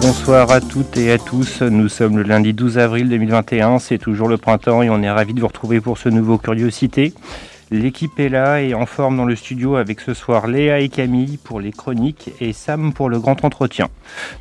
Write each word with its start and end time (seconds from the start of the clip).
Bonsoir 0.00 0.50
à 0.52 0.60
toutes 0.60 0.96
et 0.96 1.10
à 1.10 1.18
tous, 1.18 1.62
nous 1.62 1.88
sommes 1.88 2.18
le 2.18 2.22
lundi 2.22 2.52
12 2.52 2.78
avril 2.78 3.08
2021, 3.08 3.80
c'est 3.80 3.98
toujours 3.98 4.28
le 4.28 4.36
printemps 4.36 4.82
et 4.82 4.90
on 4.90 5.02
est 5.02 5.10
ravis 5.10 5.34
de 5.34 5.40
vous 5.40 5.48
retrouver 5.48 5.80
pour 5.80 5.98
ce 5.98 6.08
nouveau 6.08 6.38
Curiosité. 6.38 7.12
L'équipe 7.70 8.18
est 8.20 8.28
là 8.28 8.62
et 8.62 8.74
en 8.74 8.86
forme 8.86 9.16
dans 9.16 9.24
le 9.24 9.34
studio 9.34 9.76
avec 9.76 10.00
ce 10.00 10.14
soir 10.14 10.46
Léa 10.46 10.78
et 10.80 10.88
Camille 10.88 11.36
pour 11.36 11.60
les 11.60 11.72
chroniques 11.72 12.30
et 12.40 12.52
Sam 12.52 12.92
pour 12.92 13.08
le 13.08 13.18
grand 13.18 13.44
entretien. 13.44 13.88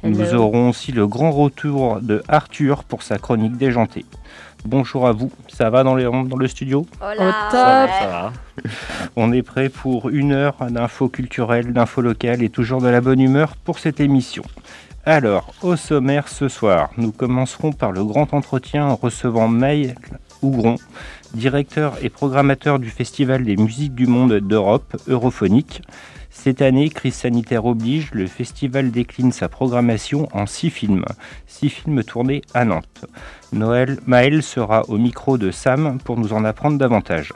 Nous 0.03 0.33
aurons 0.33 0.69
aussi 0.69 0.91
le 0.91 1.07
grand 1.07 1.31
retour 1.31 2.01
de 2.01 2.23
Arthur 2.27 2.83
pour 2.83 3.01
sa 3.01 3.17
chronique 3.17 3.57
déjantée. 3.57 4.05
Bonjour 4.63 5.07
à 5.07 5.11
vous, 5.11 5.31
ça 5.47 5.69
va 5.69 5.83
dans, 5.83 5.95
dans 5.95 6.37
le 6.37 6.47
studio? 6.47 6.85
Hola. 7.01 8.31
On 9.15 9.31
est 9.31 9.43
prêt 9.43 9.69
pour 9.69 10.09
une 10.09 10.33
heure 10.33 10.55
d'infos 10.69 11.09
culturelles, 11.09 11.73
d'infos 11.73 12.01
locales 12.01 12.43
et 12.43 12.49
toujours 12.49 12.81
de 12.81 12.87
la 12.87 13.01
bonne 13.01 13.19
humeur 13.19 13.55
pour 13.55 13.79
cette 13.79 13.99
émission. 13.99 14.43
Alors, 15.09 15.53
au 15.61 15.77
sommaire 15.77 16.27
ce 16.27 16.49
soir, 16.49 16.89
nous 16.97 17.13
commencerons 17.13 17.71
par 17.71 17.93
le 17.93 18.03
grand 18.03 18.33
entretien 18.33 18.87
en 18.87 18.97
recevant 18.97 19.47
Maël 19.47 19.95
Ougron, 20.41 20.75
directeur 21.33 21.93
et 22.01 22.09
programmateur 22.09 22.77
du 22.77 22.89
Festival 22.89 23.45
des 23.45 23.55
musiques 23.55 23.95
du 23.95 24.05
monde 24.05 24.33
d'Europe, 24.33 24.97
Europhonique. 25.07 25.81
Cette 26.29 26.61
année, 26.61 26.89
crise 26.89 27.13
sanitaire 27.13 27.65
oblige, 27.65 28.11
le 28.11 28.27
festival 28.27 28.91
décline 28.91 29.31
sa 29.31 29.47
programmation 29.47 30.27
en 30.33 30.45
six 30.45 30.69
films, 30.69 31.05
six 31.45 31.69
films 31.69 32.03
tournés 32.03 32.41
à 32.53 32.65
Nantes. 32.65 33.05
Noël 33.53 33.99
Maël 34.07 34.43
sera 34.43 34.83
au 34.89 34.97
micro 34.97 35.37
de 35.37 35.51
Sam 35.51 35.99
pour 36.03 36.17
nous 36.17 36.33
en 36.33 36.43
apprendre 36.43 36.77
davantage. 36.77 37.31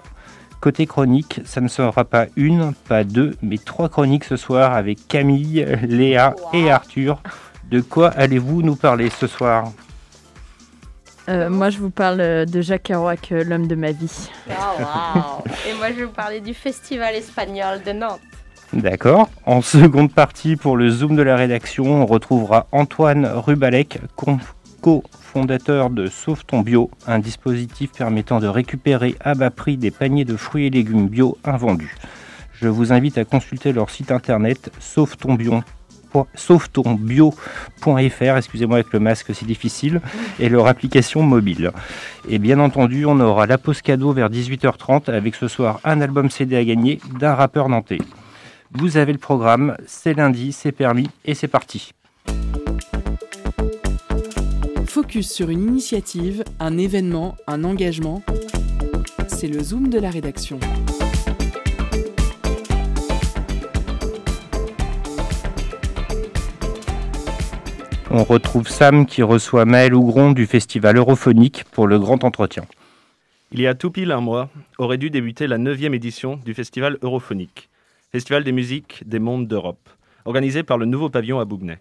Côté 0.60 0.86
chronique, 0.88 1.40
ça 1.46 1.62
ne 1.62 1.70
sera 1.70 2.04
pas 2.04 2.26
une, 2.36 2.74
pas 2.90 3.06
deux, 3.06 3.38
mais 3.42 3.58
trois 3.58 3.88
chroniques 3.88 4.26
ce 4.26 4.36
soir 4.36 4.74
avec 4.74 5.08
Camille, 5.08 5.66
Léa 5.88 6.36
et 6.54 6.70
Arthur 6.70 7.24
de 7.72 7.82
quoi 7.82 8.10
allez-vous 8.10 8.62
nous 8.62 8.76
parler 8.76 9.10
ce 9.10 9.28
soir 9.28 9.72
euh, 11.30 11.50
moi, 11.52 11.70
je 11.70 11.78
vous 11.78 11.92
parle 11.92 12.46
de 12.48 12.62
Jacques 12.62 12.84
Kerouac, 12.84 13.30
l'homme 13.30 13.68
de 13.68 13.76
ma 13.76 13.92
vie. 13.92 14.30
Oh, 14.50 15.44
Et 15.70 15.74
moi, 15.76 15.90
je 15.92 15.98
vais 15.98 16.06
vous 16.06 16.12
parler 16.12 16.42
du 16.42 16.54
Festival 16.54 17.14
espagnol 17.14 17.82
de 17.86 17.92
Nantes. 17.92 18.20
D'accord. 18.74 19.30
En 19.46 19.62
seconde 19.62 20.12
partie, 20.12 20.56
pour 20.56 20.76
le 20.76 20.90
Zoom 20.90 21.16
de 21.16 21.22
la 21.22 21.36
rédaction, 21.36 22.02
on 22.02 22.06
retrouvera 22.08 22.68
Antoine 22.72 23.26
Rubalec, 23.28 24.00
co-fondateur 24.82 25.92
de 25.92 26.08
Sauve 26.08 26.44
ton 26.44 26.62
bio, 26.62 26.90
un 27.06 27.20
dispositif 27.20 27.92
permettant 27.92 28.40
de 28.40 28.48
récupérer 28.48 29.16
à 29.20 29.36
bas 29.36 29.52
prix 29.52 29.78
des 29.78 29.92
paniers 29.92 30.26
de 30.26 30.36
fruits 30.36 30.66
et 30.66 30.70
légumes 30.72 31.08
bio 31.08 31.38
invendus. 31.44 31.96
Je 32.54 32.68
vous 32.68 32.92
invite 32.92 33.20
à 33.20 33.26
consulter 33.26 33.74
leur 33.74 33.90
site 33.90 34.12
internet 34.12 34.72
sauvetonbio.com 34.80 35.62
sauvetonbio.fr, 36.36 38.38
excusez-moi 38.38 38.78
avec 38.78 38.94
le 38.94 39.00
masque 39.00 39.34
c'est 39.34 39.46
difficile, 39.46 40.02
et 40.40 40.50
leur 40.50 40.68
application 40.68 41.24
mobile. 41.24 41.72
Et 42.30 42.40
bien 42.40 42.60
entendu, 42.60 43.06
on 43.06 43.20
aura 43.20 43.48
la 43.48 43.58
pause 43.58 43.82
cadeau 43.82 44.14
vers 44.14 44.30
18h30 44.30 45.12
avec 45.12 45.36
ce 45.36 45.48
soir 45.48 45.80
un 45.84 46.02
album 46.02 46.30
CD 46.30 46.56
à 46.56 46.64
gagner 46.64 47.00
d'un 47.20 47.36
rappeur 47.36 47.70
nantais. 47.70 48.00
Vous 48.74 48.98
avez 48.98 49.12
le 49.12 49.20
programme, 49.20 49.76
c'est 49.86 50.14
lundi, 50.14 50.54
c'est 50.54 50.72
permis 50.72 51.10
et 51.26 51.34
c'est 51.34 51.48
parti. 51.48 51.94
Focus 54.86 55.32
sur 55.32 55.50
une 55.50 55.62
initiative, 55.62 56.44
un 56.60 56.78
événement, 56.78 57.36
un 57.48 57.64
engagement. 57.64 58.22
C'est 59.28 59.48
le 59.48 59.64
Zoom 59.64 59.90
de 59.90 60.00
la 60.00 60.10
rédaction. 60.10 60.60
On 68.14 68.26
retrouve 68.26 68.68
Sam 68.68 69.06
qui 69.06 69.24
reçoit 69.24 69.64
Maël 69.64 69.96
Ougron 69.96 70.34
du 70.34 70.46
festival 70.46 70.98
Europhonique 70.98 71.64
pour 71.72 71.88
le 71.88 71.98
grand 71.98 72.26
entretien. 72.26 72.66
Il 73.54 73.62
y 73.62 73.68
a 73.68 73.74
tout 73.74 73.90
pile 73.90 74.12
un 74.12 74.20
mois, 74.20 74.50
aurait 74.78 74.98
dû 74.98 75.10
débuter 75.10 75.48
la 75.48 75.58
9e 75.58 75.94
édition 75.94 76.36
du 76.36 76.54
festival 76.54 76.98
Europhonique, 77.04 77.70
festival 78.12 78.44
des 78.44 78.52
musiques 78.52 79.02
des 79.06 79.20
mondes 79.20 79.48
d'Europe, 79.48 79.90
organisé 80.26 80.62
par 80.62 80.78
le 80.78 80.86
nouveau 80.86 81.10
pavillon 81.10 81.40
à 81.40 81.46
Bougnay. 81.46 81.80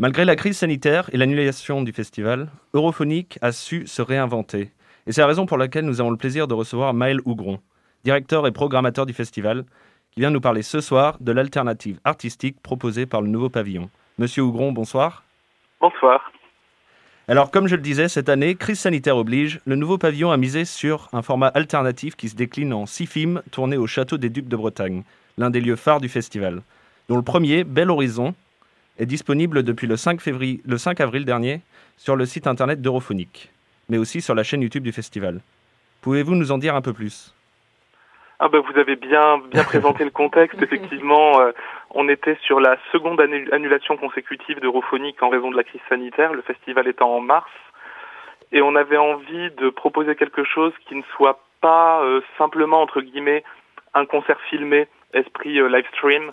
Malgré 0.00 0.24
la 0.24 0.34
crise 0.34 0.58
sanitaire 0.58 1.08
et 1.12 1.16
l'annulation 1.16 1.82
du 1.82 1.92
festival, 1.92 2.50
Europhonique 2.74 3.38
a 3.40 3.52
su 3.52 3.86
se 3.86 4.02
réinventer. 4.02 4.72
Et 5.06 5.12
c'est 5.12 5.20
la 5.20 5.28
raison 5.28 5.46
pour 5.46 5.56
laquelle 5.56 5.84
nous 5.84 6.00
avons 6.00 6.10
le 6.10 6.16
plaisir 6.16 6.48
de 6.48 6.54
recevoir 6.54 6.94
Maël 6.94 7.20
Ougron, 7.26 7.60
directeur 8.02 8.44
et 8.48 8.52
programmateur 8.52 9.06
du 9.06 9.12
festival, 9.12 9.64
qui 10.10 10.18
vient 10.18 10.30
nous 10.30 10.40
parler 10.40 10.62
ce 10.62 10.80
soir 10.80 11.16
de 11.20 11.30
l'alternative 11.30 12.00
artistique 12.02 12.60
proposée 12.60 13.06
par 13.06 13.22
le 13.22 13.28
nouveau 13.28 13.50
pavillon. 13.50 13.88
Monsieur 14.18 14.42
Ougron, 14.42 14.72
bonsoir. 14.72 15.22
Bonsoir. 15.80 16.30
Alors, 17.26 17.50
comme 17.50 17.66
je 17.66 17.76
le 17.76 17.80
disais, 17.80 18.08
cette 18.08 18.28
année, 18.28 18.54
crise 18.54 18.80
sanitaire 18.80 19.16
oblige, 19.16 19.60
le 19.64 19.76
nouveau 19.76 19.96
pavillon 19.96 20.30
a 20.30 20.36
misé 20.36 20.66
sur 20.66 21.08
un 21.12 21.22
format 21.22 21.46
alternatif 21.46 22.16
qui 22.16 22.28
se 22.28 22.34
décline 22.34 22.74
en 22.74 22.84
six 22.84 23.06
films 23.06 23.42
tournés 23.50 23.78
au 23.78 23.86
Château 23.86 24.18
des 24.18 24.28
Ducs 24.28 24.48
de 24.48 24.56
Bretagne, 24.56 25.04
l'un 25.38 25.48
des 25.48 25.60
lieux 25.60 25.76
phares 25.76 26.00
du 26.00 26.08
festival, 26.08 26.62
dont 27.08 27.16
le 27.16 27.22
premier, 27.22 27.64
Bel 27.64 27.90
Horizon, 27.90 28.34
est 28.98 29.06
disponible 29.06 29.62
depuis 29.62 29.86
le 29.86 29.96
5, 29.96 30.20
février, 30.20 30.60
le 30.66 30.76
5 30.76 31.00
avril 31.00 31.24
dernier 31.24 31.62
sur 31.96 32.14
le 32.14 32.26
site 32.26 32.46
internet 32.46 32.82
d'Europhonique, 32.82 33.50
mais 33.88 33.96
aussi 33.96 34.20
sur 34.20 34.34
la 34.34 34.42
chaîne 34.42 34.60
YouTube 34.60 34.84
du 34.84 34.92
festival. 34.92 35.40
Pouvez-vous 36.02 36.34
nous 36.34 36.52
en 36.52 36.58
dire 36.58 36.74
un 36.74 36.82
peu 36.82 36.92
plus? 36.92 37.32
Ah 38.40 38.48
bah 38.48 38.60
vous 38.60 38.78
avez 38.78 38.96
bien 38.96 39.38
bien 39.50 39.64
présenté 39.64 40.02
le 40.02 40.10
contexte. 40.10 40.60
Effectivement, 40.62 41.40
euh, 41.40 41.52
on 41.90 42.08
était 42.08 42.38
sur 42.42 42.58
la 42.58 42.78
seconde 42.90 43.20
annulation 43.20 43.98
consécutive 43.98 44.60
d'Europhonique 44.60 45.22
en 45.22 45.28
raison 45.28 45.50
de 45.50 45.56
la 45.56 45.62
crise 45.62 45.82
sanitaire, 45.90 46.32
le 46.32 46.40
festival 46.40 46.88
étant 46.88 47.14
en 47.14 47.20
mars, 47.20 47.50
et 48.50 48.62
on 48.62 48.74
avait 48.76 48.96
envie 48.96 49.50
de 49.52 49.68
proposer 49.68 50.16
quelque 50.16 50.42
chose 50.42 50.72
qui 50.88 50.94
ne 50.94 51.02
soit 51.14 51.40
pas 51.60 52.02
euh, 52.02 52.22
simplement 52.38 52.80
entre 52.80 53.02
guillemets 53.02 53.44
un 53.92 54.06
concert 54.06 54.40
filmé, 54.48 54.88
esprit 55.12 55.60
euh, 55.60 55.68
live 55.68 55.86
stream, 55.92 56.32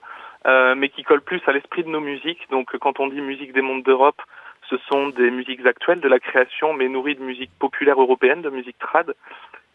mais 0.77 0.87
qui 0.87 1.03
colle 1.03 1.19
plus 1.19 1.41
à 1.47 1.51
l'esprit 1.51 1.83
de 1.83 1.89
nos 1.89 1.99
musiques. 1.99 2.49
Donc 2.51 2.77
quand 2.77 3.01
on 3.01 3.07
dit 3.07 3.19
musique 3.19 3.51
des 3.51 3.61
mondes 3.61 3.83
d'Europe, 3.83 4.21
ce 4.69 4.77
sont 4.89 5.09
des 5.09 5.29
musiques 5.29 5.65
actuelles 5.65 5.99
de 5.99 6.07
la 6.07 6.19
création, 6.19 6.71
mais 6.71 6.87
nourries 6.87 7.15
de 7.15 7.21
musique 7.21 7.51
populaire 7.59 7.99
européenne, 7.99 8.41
de 8.41 8.49
musique 8.49 8.79
trad. 8.79 9.13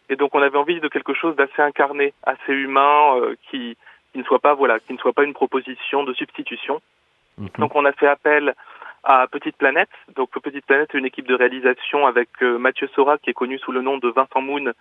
Et 0.09 0.15
donc 0.15 0.35
on 0.35 0.41
avait 0.41 0.57
envie 0.57 0.79
de 0.79 0.87
quelque 0.87 1.13
chose 1.13 1.35
d'assez 1.35 1.61
incarné, 1.61 2.13
assez 2.23 2.53
humain, 2.53 3.17
euh, 3.17 3.35
qui, 3.49 3.77
qui 4.11 4.19
ne 4.19 4.23
soit 4.23 4.39
pas 4.39 4.53
voilà, 4.53 4.79
qui 4.79 4.93
ne 4.93 4.97
soit 4.97 5.13
pas 5.13 5.23
une 5.23 5.33
proposition 5.33 6.03
de 6.03 6.13
substitution. 6.13 6.81
Mhm. 7.37 7.49
Donc 7.59 7.75
on 7.75 7.85
a 7.85 7.91
fait 7.93 8.07
appel 8.07 8.53
à 9.03 9.27
Petite 9.27 9.57
Planète. 9.57 9.89
Donc 10.15 10.29
Petite 10.41 10.65
Planète 10.65 10.93
est 10.93 10.97
une 10.97 11.05
équipe 11.05 11.27
de 11.27 11.35
réalisation 11.35 12.05
avec 12.05 12.29
euh, 12.41 12.57
Mathieu 12.57 12.87
Sora 12.95 13.17
qui 13.17 13.29
est 13.29 13.33
connu 13.33 13.57
sous 13.59 13.71
le 13.71 13.81
nom 13.81 13.97
de 13.97 14.09
Vincent 14.09 14.41
Moon 14.41 14.71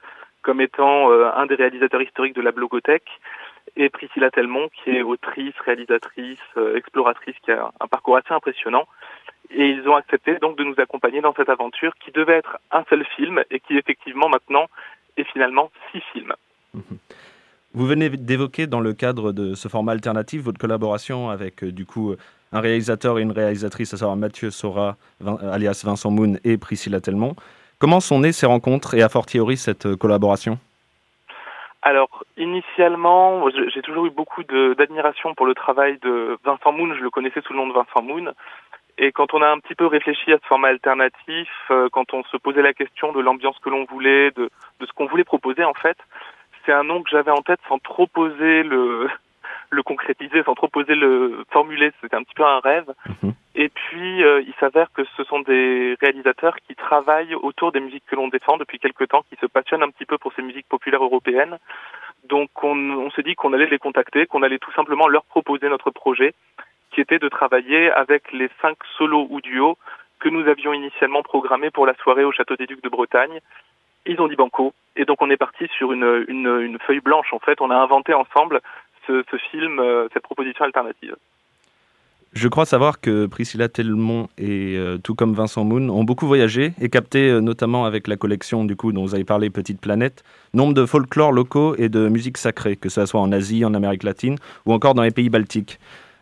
comme 0.43 0.61
étant 0.61 1.11
euh, 1.11 1.31
un 1.35 1.47
des 1.47 1.55
réalisateurs 1.55 2.03
historiques 2.03 2.35
de 2.35 2.43
la 2.43 2.53
blogothèque 2.53 3.09
et 3.77 3.89
Priscilla 3.89 4.31
Telmont 4.31 4.69
qui 4.83 4.91
est 4.91 5.03
autrice, 5.03 5.55
réalisatrice, 5.65 6.41
exploratrice 6.75 7.37
qui 7.45 7.53
a 7.53 7.71
un 7.81 7.87
parcours 7.87 8.17
assez 8.17 8.35
impressionnant 8.35 8.87
et 9.55 9.69
ils 9.69 9.89
ont 9.89 9.97
accepté 9.97 10.39
donc 10.39 10.57
de 10.57 10.65
nous 10.65 10.75
accompagner 10.79 11.21
dans 11.21 11.35
cette 11.35 11.49
aventure 11.49 11.93
qui 12.01 12.11
devait 12.11 12.39
être 12.39 12.59
un 12.71 12.85
seul 12.89 13.05
film 13.17 13.43
et 13.51 13.61
qui 13.61 13.77
effectivement 13.77 14.29
maintenant 14.29 14.67
et 15.17 15.25
finalement 15.25 15.71
six 15.91 16.03
films. 16.13 16.33
Vous 17.75 17.87
venez 17.87 18.11
d'évoquer 18.11 18.67
dans 18.67 18.81
le 18.81 18.93
cadre 18.93 19.33
de 19.33 19.55
ce 19.55 19.69
format 19.69 19.93
alternatif 19.93 20.43
votre 20.43 20.59
collaboration 20.59 21.31
avec 21.31 21.65
euh, 21.65 21.73
du 21.73 21.87
coup 21.87 22.15
un 22.53 22.61
réalisateur 22.61 23.19
et 23.19 23.23
une 23.23 23.33
réalisatrice, 23.33 23.95
à 23.95 23.97
savoir 23.97 24.17
Mathieu 24.17 24.51
Sora, 24.51 24.97
alias 25.25 25.83
Vincent 25.85 26.11
Moon 26.11 26.35
et 26.45 26.59
Priscilla 26.59 27.01
Telmont. 27.01 27.35
Comment 27.79 28.01
sont 28.01 28.21
nées 28.21 28.33
ces 28.33 28.47
rencontres 28.47 28.95
et 28.95 29.03
a 29.03 29.09
fortiori 29.09 29.57
cette 29.57 29.87
euh, 29.87 29.97
collaboration? 29.97 30.59
Alors, 31.83 32.23
initialement, 32.37 33.49
j'ai 33.51 33.83
toujours 33.83 34.07
eu 34.07 34.11
beaucoup 34.11 34.45
d'admiration 34.45 35.35
pour 35.35 35.47
le 35.47 35.55
travail 35.55 35.99
de 36.01 36.39
Vincent 36.45 36.71
Moon. 36.71 36.95
Je 36.95 37.03
le 37.03 37.11
connaissais 37.11 37.41
sous 37.41 37.55
le 37.55 37.59
nom 37.59 37.67
de 37.67 37.73
Vincent 37.73 38.03
Moon. 38.03 38.33
Et 38.99 39.13
quand 39.13 39.35
on 39.35 39.43
a 39.43 39.49
un 39.49 39.59
petit 39.59 39.75
peu 39.75 39.87
réfléchi 39.87 40.33
à 40.33 40.39
ce 40.39 40.47
format 40.47 40.69
alternatif, 40.69 41.49
euh, 41.71 41.89
quand 41.91 42.13
on 42.15 42.23
se 42.25 42.37
posait 42.37 42.63
la 42.63 42.75
question 42.75 43.13
de 43.13 43.21
l'ambiance 43.21 43.59
que 43.61 43.71
l'on 43.71 43.85
voulait, 43.85 44.31
de, 44.33 44.51
de 44.81 44.87
ce 44.87 44.93
qu'on 44.93 45.07
voulait 45.07 45.25
proposer 45.25 45.65
en 45.65 45.75
fait, 45.75 45.97
c'est 46.65 46.73
un 46.73 46.85
nom 46.85 47.03
que 47.03 47.11
j'avais 47.11 47.31
en 47.31 47.43
tête 47.43 47.61
sans 47.69 47.79
trop 47.79 48.07
poser 48.07 48.63
le, 48.63 49.09
le 49.71 49.83
concrétiser, 49.83 50.43
sans 50.45 50.55
trop 50.55 50.69
poser 50.69 50.95
le 50.95 51.45
formuler. 51.51 51.91
C'était 52.01 52.17
un 52.17 52.23
petit 52.23 52.35
peu 52.35 52.45
un 52.45 52.61
rêve. 52.61 52.93
Mhm. 53.23 53.33
Et 53.55 53.69
puis, 53.69 54.23
euh, 54.23 54.43
il 54.47 54.55
s'avère 54.61 54.91
que 54.93 55.03
ce 55.17 55.25
sont 55.25 55.41
des 55.41 55.97
réalisateurs 56.01 56.57
qui 56.67 56.75
travaillent 56.75 57.35
autour 57.35 57.71
des 57.71 57.81
musiques 57.81 58.05
que 58.07 58.17
l'on 58.17 58.29
défend 58.29 58.57
depuis 58.57 58.79
quelque 58.79 59.05
temps, 59.05 59.25
qui 59.29 59.37
se 59.41 59.47
passionnent 59.47 59.83
un 59.83 59.91
petit 59.91 60.07
peu 60.07 60.17
pour 60.17 60.33
ces 60.33 60.43
musiques 60.43 60.69
populaires 60.69 61.05
européennes. 61.05 61.59
Donc, 62.29 62.51
on, 62.63 62.77
on 62.77 63.11
s'est 63.11 63.23
dit 63.23 63.35
qu'on 63.35 63.53
allait 63.53 63.67
les 63.67 63.79
contacter, 63.79 64.27
qu'on 64.27 64.43
allait 64.43 64.59
tout 64.59 64.73
simplement 64.73 65.07
leur 65.07 65.25
proposer 65.25 65.69
notre 65.69 65.91
projet, 65.91 66.35
qui 66.93 67.01
était 67.01 67.19
de 67.19 67.29
travailler 67.29 67.91
avec 67.91 68.33
les 68.33 68.49
cinq 68.61 68.77
solos 68.97 69.27
ou 69.31 69.41
duos 69.41 69.77
que 70.21 70.29
nous 70.29 70.47
avions 70.47 70.73
initialement 70.73 71.23
programmés 71.23 71.71
pour 71.71 71.87
la 71.87 71.95
soirée 71.97 72.25
au 72.25 72.33
Château 72.33 72.55
des 72.57 72.67
Ducs 72.67 72.83
de 72.83 72.89
Bretagne. 72.89 73.41
Ils 74.07 74.21
ont 74.21 74.29
dit 74.29 74.37
banco, 74.37 74.73
et 74.97 75.05
donc 75.05 75.21
on 75.21 75.31
est 75.31 75.37
parti 75.37 75.67
sur 75.77 75.93
une, 75.93 76.25
une, 76.29 76.79
feuille 76.87 77.01
blanche. 77.01 77.33
En 77.33 77.39
fait, 77.39 77.61
on 77.61 77.71
a 77.71 77.77
inventé 77.77 78.15
ensemble 78.15 78.61
ce, 79.07 79.23
film, 79.51 79.81
euh, 79.81 80.09
cette 80.13 80.23
proposition 80.23 80.65
alternative. 80.65 81.17
Je 82.33 82.49
crois 82.49 82.65
savoir 82.65 83.01
que 83.01 83.27
Priscilla 83.27 83.69
Telmont 83.69 84.29
et 84.39 84.77
euh, 84.79 84.97
tout 84.97 85.15
comme 85.15 85.35
Vincent 85.35 85.65
Moon 85.65 85.91
ont 85.91 86.05
beaucoup 86.05 86.27
voyagé 86.27 86.73
et 86.81 86.89
capté, 86.89 87.29
euh, 87.29 87.41
notamment 87.41 87.85
avec 87.85 88.09
la 88.09 88.17
collection 88.17 88.65
du 88.65 88.75
coup 88.75 88.91
dont 88.93 89.03
vous 89.03 89.15
avez 89.15 89.25
parlé, 89.25 89.51
Petite 89.51 89.81
Planète, 89.81 90.25
nombre 90.55 90.73
de 90.73 90.87
folklore 90.87 91.33
locaux 91.33 91.75
et 91.77 91.91
de 91.91 92.09
musique 92.09 92.39
sacrée, 92.39 92.77
que 92.77 92.89
ce 92.89 93.05
soit 93.05 93.21
en 93.21 93.33
Asie, 93.33 93.65
en 93.67 93.75
Amérique 93.75 94.03
latine 94.03 94.37
ou 94.65 94.73
encore 94.73 94.95
dans 94.95 95.03
les 95.03 95.11
pays 95.11 95.29
baltiques. 95.29 95.79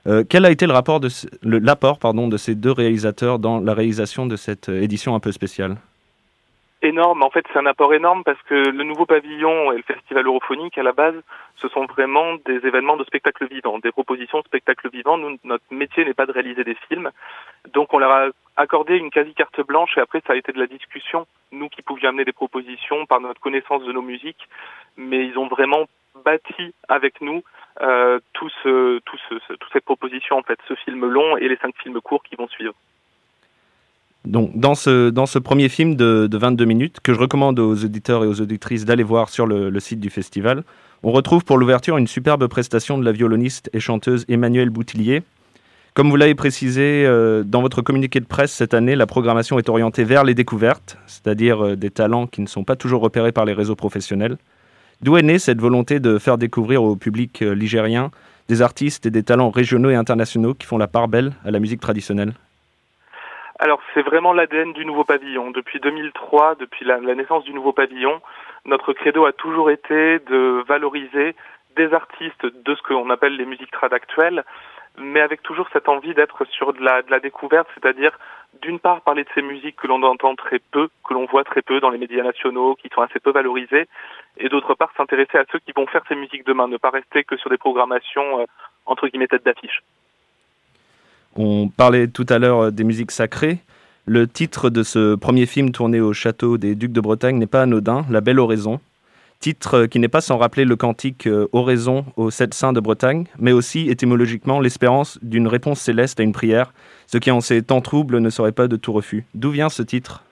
Euh, 0.07 0.25
quel 0.29 0.47
a 0.47 0.51
été 0.51 0.67
le 0.67 0.73
rapport 0.73 1.01
l'apport 1.43 1.99
pardon 1.99 2.29
de 2.29 2.37
ces 2.37 2.55
deux 2.55 2.73
réalisateurs 2.73 3.39
dans 3.39 3.61
la 3.61 3.75
réalisation 3.75 4.27
de 4.27 4.37
cette 4.37 4.69
euh, 4.69 4.83
édition 4.83 5.15
un 5.15 5.21
peu 5.21 5.33
spéciale? 5.33 5.77
Énorme. 6.83 7.23
En 7.23 7.29
fait, 7.29 7.45
c'est 7.53 7.59
un 7.59 7.67
apport 7.67 7.93
énorme 7.93 8.25
parce 8.25 8.41
que 8.45 8.55
le 8.55 8.85
nouveau 8.85 9.05
pavillon 9.05 9.71
et 9.73 9.77
le 9.77 9.83
festival 9.83 10.27
europhonique, 10.27 10.79
à 10.79 10.83
la 10.83 10.93
base, 10.93 11.15
ce 11.57 11.69
sont 11.69 11.85
vraiment 11.85 12.37
des 12.47 12.67
événements 12.67 12.97
de 12.97 13.05
spectacle 13.05 13.47
vivant, 13.51 13.79
des 13.79 13.93
propositions 13.93 14.39
de 14.39 14.45
spectacle 14.45 14.89
vivant. 14.91 15.19
Notre 15.45 15.65
métier 15.71 16.07
n'est 16.07 16.15
pas 16.15 16.25
de 16.25 16.33
réaliser 16.33 16.65
des 16.65 16.77
films. 16.89 17.11
Donc, 17.75 17.93
on 17.93 17.99
leur 17.99 18.11
a 18.11 18.29
accordé 18.57 18.97
une 18.97 19.11
quasi 19.11 19.35
carte 19.35 19.61
blanche 19.61 19.99
et 19.99 20.01
après, 20.01 20.23
ça 20.27 20.33
a 20.33 20.37
été 20.37 20.53
de 20.53 20.59
la 20.59 20.67
discussion. 20.67 21.27
Nous 21.53 21.69
qui 21.69 21.83
pouvions 21.83 22.09
amener 22.09 22.25
des 22.25 22.33
propositions 22.33 23.05
par 23.05 23.21
notre 23.21 23.41
connaissance 23.41 23.85
de 23.85 23.93
nos 23.93 24.01
musiques, 24.01 24.49
mais 24.97 25.27
ils 25.27 25.39
ont 25.39 25.49
vraiment 25.49 25.85
bâti 26.25 26.73
avec 26.89 27.21
nous 27.21 27.43
euh, 27.81 28.19
tout 28.33 28.49
ce, 28.63 28.99
tout 29.01 29.17
ce, 29.29 29.35
toute 29.55 29.73
cette 29.73 29.85
proposition, 29.85 30.37
en 30.37 30.43
fait, 30.43 30.59
ce 30.69 30.75
film 30.75 31.05
long 31.07 31.37
et 31.37 31.49
les 31.49 31.57
cinq 31.57 31.75
films 31.83 32.01
courts 32.01 32.23
qui 32.23 32.37
vont 32.37 32.49
suivre. 32.49 32.75
Donc, 34.27 34.51
dans 34.55 34.75
ce, 34.75 35.09
dans 35.09 35.27
ce 35.27 35.39
premier 35.39 35.69
film 35.69 35.97
de, 35.97 36.27
de 36.27 36.39
22 36.39 36.65
minutes, 36.67 37.01
que 37.01 37.15
je 37.15 37.19
recommande 37.19 37.59
aux 37.59 37.85
auditeurs 37.85 38.23
et 38.25 38.27
aux 38.27 38.41
auditrices 38.41 38.85
d'aller 38.85 39.03
voir 39.03 39.31
sur 39.31 39.47
le, 39.47 39.71
le 39.71 39.81
site 39.81 40.01
du 40.01 40.11
festival, 40.11 40.63
on 41.03 41.13
retrouve 41.13 41.45
pour 41.45 41.57
l'ouverture 41.57 41.97
une 41.97 42.07
superbe 42.07 42.47
prestation 42.47 42.99
de 42.99 43.05
la 43.05 43.13
violoniste 43.13 43.71
et 43.73 43.81
chanteuse 43.81 44.27
Emmanuelle 44.29 44.69
Boutillier. 44.69 45.23
Comme 45.95 46.09
vous 46.09 46.17
l'avez 46.17 46.35
précisé 46.35 47.05
euh, 47.05 47.43
dans 47.43 47.63
votre 47.63 47.83
communiqué 47.83 48.21
de 48.21 48.27
presse 48.27 48.53
cette 48.53 48.75
année, 48.75 48.95
la 48.95 49.07
programmation 49.07 49.59
est 49.59 49.69
orientée 49.69 50.05
vers 50.05 50.23
les 50.23 50.35
découvertes, 50.35 50.99
c'est-à-dire 51.07 51.65
euh, 51.65 51.77
des 51.77 51.91
talents 51.91 52.27
qui 52.27 52.43
ne 52.43 52.47
sont 52.47 52.63
pas 52.63 52.77
toujours 52.77 53.01
repérés 53.01 53.33
par 53.33 53.45
les 53.45 53.55
réseaux 53.55 53.75
professionnels. 53.75 54.37
D'où 55.03 55.17
est 55.17 55.23
née 55.23 55.39
cette 55.39 55.63
volonté 55.63 55.99
de 55.99 56.19
faire 56.19 56.37
découvrir 56.37 56.83
au 56.83 56.95
public 56.95 57.41
euh, 57.41 57.55
ligérien 57.55 58.11
des 58.51 58.61
artistes 58.61 59.07
et 59.07 59.11
des 59.11 59.23
talents 59.23 59.49
régionaux 59.49 59.89
et 59.89 59.95
internationaux 59.95 60.53
qui 60.53 60.67
font 60.67 60.77
la 60.77 60.89
part 60.89 61.09
belle 61.09 61.33
à 61.47 61.51
la 61.51 61.59
musique 61.59 61.81
traditionnelle? 61.81 62.35
Alors, 63.59 63.81
c'est 63.95 64.03
vraiment 64.03 64.35
l'ADN 64.35 64.75
du 64.75 64.85
nouveau 64.85 65.05
pavillon. 65.05 65.53
Depuis 65.53 65.81
2003, 65.81 66.57
depuis 66.57 66.85
la, 66.85 67.01
naissance 67.15 67.45
du 67.45 67.55
nouveau 67.55 67.73
pavillon, 67.73 68.21
notre 68.67 68.93
credo 68.93 69.25
a 69.25 69.33
toujours 69.33 69.71
été 69.71 70.19
de 70.19 70.63
valoriser 70.69 71.35
des 71.77 71.95
artistes 71.95 72.45
de 72.45 72.75
ce 72.75 72.83
qu'on 72.83 73.09
appelle 73.09 73.37
les 73.37 73.47
musiques 73.47 73.71
trad 73.71 73.95
actuelles, 73.95 74.45
mais 74.99 75.21
avec 75.23 75.43
toujours 75.43 75.69
cette 75.73 75.89
envie 75.89 76.13
d'être 76.13 76.45
sur 76.45 76.75
de 76.75 76.83
la 76.83 77.21
découverte, 77.21 77.69
c'est-à-dire 77.75 78.13
d'une 78.63 78.79
part 78.79 79.01
parler 79.03 79.25
de 79.25 79.29
ces 79.35 79.43
musiques 79.43 79.77
que 79.77 79.87
l'on 79.87 80.03
entend 80.03 80.35
très 80.35 80.59
peu, 80.59 80.89
que 81.07 81.15
l'on 81.15 81.27
voit 81.27 81.45
très 81.45 81.63
peu 81.63 81.81
dans 81.81 81.91
les 81.91 81.99
médias 81.99 82.23
nationaux, 82.23 82.75
qui 82.75 82.89
sont 82.95 83.01
assez 83.01 83.21
peu 83.21 83.33
valorisées, 83.33 83.89
et 84.37 84.49
d'autre 84.49 84.75
part 84.75 84.91
s'intéresser 84.97 85.39
à 85.39 85.45
ceux 85.51 85.59
qui 85.61 85.73
vont 85.75 85.87
faire 85.87 86.03
ces 86.09 86.15
musiques 86.15 86.47
demain, 86.47 86.69
ne 86.69 86.77
pas 86.77 86.91
rester 86.91 87.25
que 87.25 87.37
sur 87.37 87.51
des 87.51 87.59
programmations 87.59 88.41
euh, 88.41 88.45
entre 88.87 89.09
guillemets 89.09 89.29
tête 89.29 89.45
d'affiche. 89.45 89.83
On 91.37 91.69
parlait 91.69 92.09
tout 92.09 92.27
à 92.29 92.39
l'heure 92.39 92.65
euh, 92.65 92.71
des 92.71 92.85
musiques 92.85 93.13
sacrées. 93.13 93.59
Le 94.07 94.27
titre 94.27 94.71
de 94.71 94.83
ce 94.83 95.15
premier 95.15 95.47
film 95.47 95.73
tourné 95.73 96.01
au 96.01 96.13
château 96.13 96.59
des 96.59 96.75
Ducs 96.75 96.93
de 96.93 97.01
Bretagne 97.01 97.39
n'est 97.39 97.47
pas 97.47 97.63
anodin, 97.63 98.05
La 98.11 98.21
Belle 98.21 98.41
Oraison. 98.41 98.81
Titre 99.41 99.75
euh, 99.75 99.87
qui 99.87 99.99
n'est 99.99 100.09
pas 100.09 100.21
sans 100.21 100.37
rappeler 100.37 100.67
le 100.67 100.77
cantique 100.77 101.27
euh, 101.27 101.49
Oraison 101.53 102.05
aux 102.17 102.31
sept 102.31 102.53
saints 102.53 102.75
de 102.75 102.81
Bretagne, 102.81 103.25
mais 103.39 103.53
aussi 103.53 103.89
étymologiquement 103.89 104.61
l'espérance 104.61 105.19
d'une 105.23 105.49
réponse 105.49 105.81
céleste 105.81 106.21
à 106.21 106.23
une 106.23 106.33
prière, 106.33 106.73
ce 107.07 107.17
qui 107.17 107.31
en 107.31 107.41
ces 107.41 107.63
temps 107.63 107.81
troubles 107.81 108.19
ne 108.19 108.29
serait 108.29 108.53
pas 108.53 108.69
de 108.69 108.77
tout 108.77 108.93
refus. 108.93 109.25
D'où 109.35 109.51
vient 109.51 109.71
ce 109.71 109.83
titre? 109.83 110.25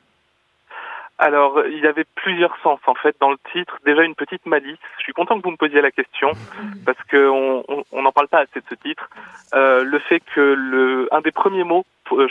Alors, 1.21 1.63
il 1.67 1.79
y 1.81 1.87
avait 1.87 2.05
plusieurs 2.17 2.55
sens 2.63 2.79
en 2.87 2.95
fait 2.95 3.17
dans 3.19 3.31
le 3.31 3.39
titre. 3.53 3.79
Déjà 3.87 4.03
une 4.05 4.15
petite 4.15 4.45
malice. 4.45 4.77
Je 4.99 5.05
suis 5.05 5.13
content 5.15 5.39
que 5.39 5.43
vous 5.43 5.51
me 5.53 5.57
posiez 5.57 5.81
la 5.81 5.91
question 5.91 6.31
parce 6.85 7.03
que 7.09 7.29
on 7.31 7.65
on- 7.67 7.85
on 7.93 8.03
n'en 8.03 8.13
parle 8.13 8.29
pas 8.29 8.41
assez 8.41 8.61
de 8.61 8.65
ce 8.69 8.75
titre. 8.75 9.09
Euh, 9.55 9.85
le 9.85 9.99
fait 10.01 10.21
que 10.35 10.41
le 10.41 11.09
un 11.13 11.23
des 11.23 11.33
premiers 11.33 11.65
mots 11.65 11.87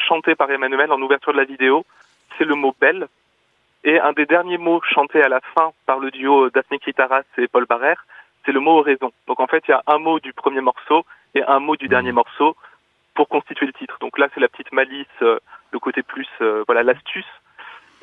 chantés 0.08 0.36
par 0.36 0.50
Emmanuel 0.52 0.92
en 0.92 1.02
ouverture 1.02 1.34
de 1.34 1.38
la 1.40 1.44
vidéo, 1.44 1.86
c'est 2.38 2.46
le 2.46 2.54
mot 2.56 2.74
belle, 2.80 3.08
et 3.84 4.00
un 4.00 4.14
des 4.14 4.26
derniers 4.26 4.58
mots 4.58 4.82
chantés 4.82 5.22
à 5.22 5.30
la 5.30 5.40
fin 5.56 5.72
par 5.86 6.00
le 6.00 6.12
duo 6.12 6.50
Daphné 6.50 6.80
Kitaras 6.80 7.24
et 7.38 7.48
Paul 7.48 7.66
Barrère, 7.66 8.06
c'est 8.46 8.52
le 8.52 8.60
mot 8.60 8.80
oraison. 8.80 9.12
Donc 9.28 9.40
en 9.40 9.48
fait, 9.48 9.64
il 9.68 9.72
y 9.72 9.74
a 9.74 9.84
un 9.88 10.00
mot 10.00 10.20
du 10.20 10.34
premier 10.34 10.62
morceau 10.62 11.06
et 11.36 11.44
un 11.44 11.60
mot 11.60 11.76
du 11.76 11.88
dernier 11.88 12.12
morceau 12.12 12.56
pour 13.14 13.28
constituer 13.30 13.66
le 13.66 13.74
titre. 13.74 13.98
Donc 14.00 14.18
là, 14.18 14.28
c'est 14.34 14.40
la 14.42 14.48
petite 14.48 14.72
malice, 14.72 15.08
euh, 15.22 15.40
le 15.72 15.80
côté 15.80 16.04
plus, 16.04 16.28
euh, 16.42 16.64
voilà, 16.68 16.84
l'astuce 16.84 17.26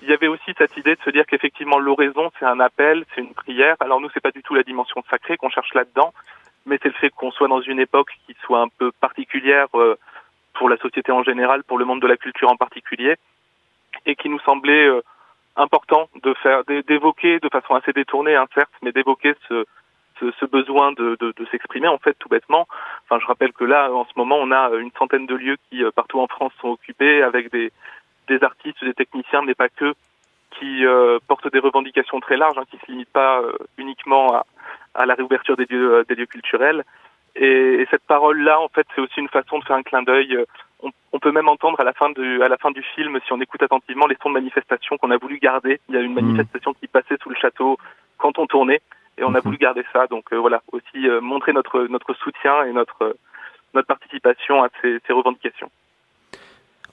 il 0.03 0.09
y 0.09 0.13
avait 0.13 0.29
aussi 0.29 0.53
cette 0.59 0.77
idée 0.77 0.97
de 0.97 1.01
se 1.03 1.11
dire 1.11 1.25
qu'effectivement 1.27 1.79
l'oraison 1.79 2.31
c'est 2.39 2.45
un 2.45 2.61
appel, 2.61 3.05
c'est 3.15 3.21
une 3.21 3.35
prière. 3.35 3.77
Alors 3.81 4.01
nous 4.01 4.11
c'est 4.13 4.21
pas 4.21 4.31
du 4.31 4.43
tout 4.43 4.55
la 4.55 4.63
dimension 4.63 5.03
sacrée 5.11 5.37
qu'on 5.37 5.51
cherche 5.51 5.73
là-dedans, 5.75 6.13
mais 6.67 6.79
c'est 6.83 6.89
le 6.89 6.95
fait 6.95 7.11
qu'on 7.11 7.31
soit 7.31 7.49
dans 7.49 7.61
une 7.61 7.81
époque 7.81 8.11
qui 8.27 8.37
soit 8.45 8.61
un 8.61 8.69
peu 8.69 8.93
particulière 8.93 9.69
euh, 9.75 9.97
pour 10.55 10.69
la 10.69 10.77
société 10.77 11.13
en 11.13 11.23
général, 11.23 11.65
pour 11.65 11.79
le 11.79 11.85
monde 11.85 12.03
de 12.03 12.07
la 12.07 12.17
culture 12.17 12.51
en 12.51 12.57
particulier, 12.57 13.17
et 14.07 14.15
qui 14.15 14.29
nous 14.29 14.41
semblait 14.41 14.87
euh, 14.87 15.03
important 15.57 16.09
de 16.23 16.35
faire 16.35 16.65
d'é- 16.65 16.83
d'évoquer 16.83 17.39
de 17.41 17.49
façon 17.49 17.75
assez 17.75 17.93
détournée, 17.93 18.37
hein, 18.37 18.47
certes, 18.55 18.73
mais 18.83 18.93
d'évoquer 18.93 19.35
ce, 19.49 19.65
ce, 20.21 20.31
ce 20.39 20.45
besoin 20.47 20.93
de, 20.93 21.17
de, 21.21 21.33
de 21.37 21.45
s'exprimer 21.51 21.89
en 21.89 21.99
fait 21.99 22.15
tout 22.19 22.29
bêtement. 22.29 22.67
Enfin, 23.05 23.21
je 23.21 23.27
rappelle 23.27 23.53
que 23.53 23.65
là 23.65 23.91
en 23.93 24.05
ce 24.05 24.13
moment 24.17 24.39
on 24.41 24.51
a 24.51 24.71
une 24.77 24.91
centaine 24.99 25.27
de 25.27 25.35
lieux 25.35 25.57
qui 25.69 25.85
euh, 25.85 25.91
partout 25.91 26.21
en 26.21 26.27
France 26.27 26.53
sont 26.61 26.69
occupés 26.69 27.23
avec 27.23 27.51
des 27.51 27.73
des 28.27 28.43
artistes, 28.43 28.83
des 28.83 28.95
techniciens, 28.95 29.43
mais 29.43 29.55
pas 29.55 29.69
que, 29.69 29.93
qui 30.59 30.87
euh, 30.87 31.19
portent 31.29 31.53
des 31.53 31.59
revendications 31.59 32.21
très 32.21 32.39
larges, 32.39 32.57
hein, 32.59 32.65
qui 32.71 32.79
se 32.79 32.87
limitent 32.91 33.13
pas 33.13 33.41
euh, 33.43 33.53
uniquement 33.77 34.35
à, 34.35 34.47
à 34.95 35.05
la 35.05 35.15
réouverture 35.15 35.57
des 35.57 35.67
lieux, 35.67 35.93
euh, 35.97 36.05
des 36.09 36.15
lieux 36.15 36.27
culturels. 36.27 36.85
Et, 37.37 37.83
et 37.83 37.87
cette 37.91 38.07
parole-là, 38.07 38.61
en 38.61 38.69
fait, 38.69 38.87
c'est 38.95 39.03
aussi 39.03 39.21
une 39.21 39.29
façon 39.29 39.59
de 39.59 39.65
faire 39.65 39.77
un 39.77 39.83
clin 39.83 40.03
d'œil. 40.03 40.39
On, 41.15 41.19
peut 41.21 41.33
même 41.33 41.49
entendre 41.49 41.81
à 41.81 41.85
la 41.85 41.93
fin 41.93 42.11
du, 42.11 42.43
à 42.43 42.49
la 42.49 42.57
fin 42.57 42.71
du 42.71 42.83
film, 42.95 43.19
si 43.25 43.33
on 43.33 43.41
écoute 43.41 43.63
attentivement, 43.63 44.07
les 44.07 44.17
sons 44.23 44.31
de 44.31 44.35
manifestation 44.35 44.99
qu'on 44.99 45.11
a 45.11 45.17
voulu 45.17 45.39
garder. 45.39 45.81
Il 45.89 45.95
y 45.95 45.99
a 45.99 46.01
une 46.01 46.13
manifestation 46.15 46.75
qui 46.75 46.87
passait 46.89 47.17
sous 47.23 47.31
le 47.31 47.37
château 47.37 47.79
quand 48.19 48.39
on 48.39 48.47
tournait, 48.47 48.81
et 49.17 49.25
on 49.25 49.35
a 49.35 49.39
Mhm. 49.39 49.43
voulu 49.45 49.59
garder 49.59 49.85
ça. 49.93 50.07
Donc 50.09 50.33
euh, 50.33 50.37
voilà, 50.39 50.63
aussi 50.73 51.09
euh, 51.09 51.21
montrer 51.21 51.53
notre 51.53 51.87
notre 51.89 52.15
soutien 52.15 52.65
et 52.65 52.73
notre 52.73 53.03
euh, 53.03 53.15
notre 53.75 53.87
participation 53.87 54.63
à 54.63 54.69
ces, 54.83 54.99
ces 55.07 55.13
revendications. 55.13 55.71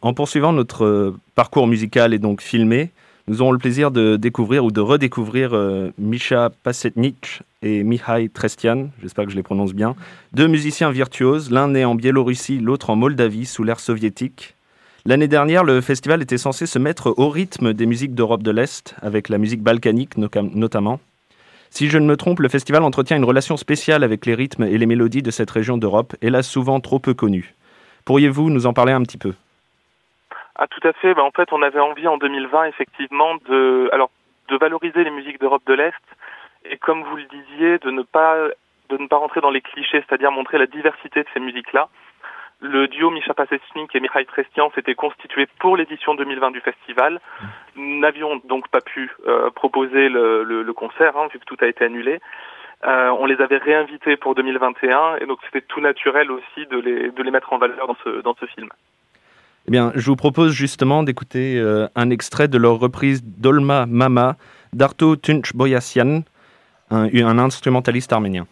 En 0.02 0.14
poursuivant 0.14 0.54
notre 0.54 1.14
parcours 1.36 1.68
musical 1.68 2.14
et 2.14 2.20
donc 2.20 2.42
filmé, 2.42 2.92
nous 3.28 3.42
aurons 3.42 3.52
le 3.52 3.58
plaisir 3.58 3.92
de 3.92 4.16
découvrir 4.16 4.66
ou 4.66 4.72
de 4.72 4.82
redécouvrir 4.82 5.52
euh, 5.54 5.92
Misha 5.98 6.50
Pasetnik 6.64 7.42
et 7.62 7.84
Mihai 7.84 8.30
Trestian, 8.30 8.90
j'espère 9.02 9.26
que 9.26 9.32
je 9.32 9.36
les 9.36 9.44
prononce 9.44 9.74
bien, 9.74 9.96
deux 10.34 10.48
musiciens 10.48 10.92
virtuoses, 10.92 11.52
l'un 11.52 11.70
né 11.70 11.86
en 11.86 11.96
Biélorussie, 11.96 12.60
l'autre 12.60 12.90
en 12.90 12.96
Moldavie 12.96 13.46
sous 13.46 13.64
l'ère 13.64 13.80
soviétique. 13.80 14.56
L'année 15.06 15.28
dernière, 15.28 15.64
le 15.64 15.82
festival 15.82 16.22
était 16.22 16.38
censé 16.38 16.66
se 16.66 16.78
mettre 16.78 17.14
au 17.18 17.30
rythme 17.30 17.74
des 17.74 17.86
musiques 17.86 18.14
d'Europe 18.14 18.44
de 18.44 18.52
l'Est, 18.52 18.96
avec 19.02 19.30
la 19.30 19.38
musique 19.38 19.62
balkanique 19.62 20.18
notamment. 20.18 21.00
Si 21.72 21.90
je 21.90 21.98
ne 21.98 22.06
me 22.06 22.18
trompe, 22.18 22.40
le 22.40 22.50
festival 22.50 22.84
entretient 22.84 23.18
une 23.18 23.24
relation 23.24 23.56
spéciale 23.58 24.04
avec 24.04 24.26
les 24.26 24.36
rythmes 24.36 24.64
et 24.64 24.78
les 24.78 24.86
mélodies 24.86 25.22
de 25.22 25.32
cette 25.32 25.50
région 25.50 25.78
d'Europe, 25.78 26.16
hélas 26.22 26.48
souvent 26.48 26.80
trop 26.80 27.00
peu 27.00 27.14
connue. 27.14 27.56
Pourriez-vous 28.06 28.50
nous 28.50 28.66
en 28.66 28.74
parler 28.74 28.92
un 28.92 29.02
petit 29.04 29.18
peu? 29.18 29.34
Ah 30.56 30.68
tout 30.68 30.86
à 30.88 30.94
fait. 30.94 31.14
Ben, 31.14 31.24
en 31.24 31.32
fait, 31.32 31.52
on 31.54 31.62
avait 31.62 31.80
envie 31.80 32.08
en 32.08 32.18
2020 32.18 32.66
effectivement 32.66 33.36
de 33.48 33.90
alors 33.92 34.12
de 34.50 34.58
valoriser 34.58 35.04
les 35.04 35.10
musiques 35.12 35.40
d'Europe 35.40 35.64
de 35.66 35.74
l'Est 35.74 35.96
et 36.66 36.78
comme 36.78 37.04
vous 37.04 37.16
le 37.16 37.24
disiez, 37.24 37.78
de 37.80 37.92
ne 37.92 38.04
pas 38.04 38.36
de 38.90 38.98
ne 38.98 39.08
pas 39.08 39.18
rentrer 39.18 39.42
dans 39.42 39.50
les 39.50 39.62
clichés, 39.62 40.04
c'est-à-dire 40.06 40.32
montrer 40.32 40.58
la 40.58 40.66
diversité 40.68 41.24
de 41.24 41.28
ces 41.34 41.40
musiques-là. 41.40 41.88
Le 42.60 42.88
duo 42.88 43.10
Misha 43.10 43.34
Pasechnik 43.34 43.96
et 43.96 44.00
Mikhail 44.00 44.26
Trestian 44.26 44.70
s'était 44.76 44.94
constitué 44.94 45.48
pour 45.60 45.78
l'édition 45.78 46.14
2020 46.14 46.52
du 46.52 46.60
festival. 46.60 47.20
Nous 47.76 48.00
n'avions 48.00 48.40
donc 48.44 48.68
pas 48.68 48.82
pu 48.82 49.10
euh, 49.26 49.50
proposer 49.50 50.10
le, 50.10 50.44
le, 50.44 50.62
le 50.62 50.74
concert, 50.74 51.18
hein, 51.18 51.28
vu 51.34 51.40
que 51.40 51.46
tout 51.46 51.58
a 51.62 51.68
été 51.68 51.86
annulé. 51.86 52.20
on 52.84 53.26
les 53.26 53.42
avait 53.42 53.58
réinvités 53.58 54.18
pour 54.18 54.36
2021 54.36 55.16
et 55.22 55.26
donc 55.26 55.40
c'était 55.46 55.66
tout 55.66 55.82
naturel 55.82 56.30
aussi 56.30 56.68
de 56.68 56.78
les, 56.78 57.10
de 57.10 57.24
les 57.24 57.32
mettre 57.32 57.54
en 57.54 57.58
valeur 57.58 57.88
dans 57.88 57.98
ce, 58.04 58.22
dans 58.22 58.36
ce 58.36 58.46
film. 58.46 58.70
Eh 59.68 59.72
bien, 59.72 59.92
je 59.96 60.06
vous 60.08 60.16
propose 60.16 60.54
justement 60.54 61.04
d'écouter 61.04 61.62
un 61.96 62.10
extrait 62.10 62.48
de 62.48 62.58
leur 62.58 62.80
reprise 62.80 63.22
Dolma 63.24 63.86
Mama 63.86 64.38
d'Arto 64.74 65.16
Tunç 65.16 65.54
Boyassian, 65.54 66.24
un 66.90 67.38
instrumentaliste 67.40 68.12
arménien. 68.12 68.48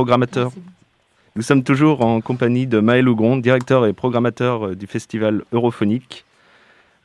Programmateur. 0.00 0.50
Nous 1.36 1.42
sommes 1.42 1.62
toujours 1.62 2.00
en 2.00 2.22
compagnie 2.22 2.66
de 2.66 2.80
Maël 2.80 3.06
Ougron, 3.06 3.36
directeur 3.36 3.84
et 3.84 3.92
programmateur 3.92 4.68
euh, 4.68 4.74
du 4.74 4.86
festival 4.86 5.42
Europhonique. 5.52 6.24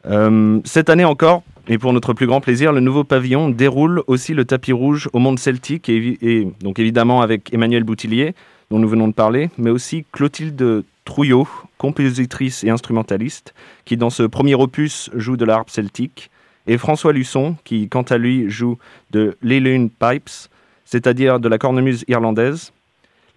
Euh, 0.05 0.61
cette 0.63 0.89
année 0.89 1.03
encore, 1.03 1.43
et 1.67 1.77
pour 1.77 1.91
notre 1.91 2.13
plus 2.13 2.25
grand 2.25 2.39
plaisir, 2.39 2.71
le 2.71 2.79
nouveau 2.79 3.03
pavillon 3.03 3.49
déroule 3.49 4.01
aussi 4.07 4.33
le 4.33 4.45
tapis 4.45 4.71
rouge 4.71 5.09
au 5.11 5.19
monde 5.19 5.39
celtique, 5.39 5.89
et, 5.89 6.47
donc 6.61 6.79
évidemment 6.79 7.21
avec 7.21 7.53
Emmanuel 7.53 7.83
Boutillier, 7.83 8.33
dont 8.71 8.79
nous 8.79 8.87
venons 8.87 9.09
de 9.09 9.13
parler, 9.13 9.49
mais 9.57 9.71
aussi 9.71 10.05
Clotilde 10.13 10.85
Trouillot, 11.03 11.49
compositrice 11.77 12.63
et 12.63 12.69
instrumentaliste, 12.69 13.53
qui 13.83 13.97
dans 13.97 14.09
ce 14.09 14.23
premier 14.23 14.55
opus 14.55 15.09
joue 15.13 15.35
de 15.35 15.43
l'harpe 15.43 15.69
celtique, 15.69 16.31
et 16.65 16.77
François 16.77 17.11
Luçon, 17.11 17.57
qui 17.65 17.89
quant 17.89 18.03
à 18.03 18.17
lui 18.17 18.49
joue 18.49 18.77
de 19.11 19.35
l'Elune 19.41 19.89
Pipes, 19.89 20.29
c'est-à-dire 20.85 21.41
de 21.41 21.49
la 21.49 21.57
cornemuse 21.57 22.05
irlandaise, 22.07 22.71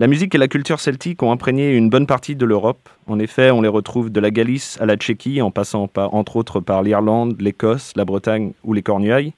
la 0.00 0.06
musique 0.06 0.34
et 0.34 0.38
la 0.38 0.46
culture 0.46 0.78
celtique 0.78 1.22
ont 1.24 1.32
imprégné 1.32 1.74
une 1.74 1.90
bonne 1.90 2.06
partie 2.06 2.36
de 2.36 2.46
l'Europe. 2.46 2.88
En 3.08 3.18
effet, 3.18 3.50
on 3.50 3.62
les 3.62 3.68
retrouve 3.68 4.10
de 4.10 4.20
la 4.20 4.30
Galice 4.30 4.80
à 4.80 4.86
la 4.86 4.96
Tchéquie, 4.96 5.42
en 5.42 5.50
passant 5.50 5.90
entre 5.96 6.36
autres 6.36 6.60
par 6.60 6.82
l'Irlande, 6.82 7.40
l'Écosse, 7.40 7.92
la 7.96 8.04
Bretagne 8.04 8.52
ou 8.62 8.74
les 8.74 8.82
Cornouailles. 8.82 9.34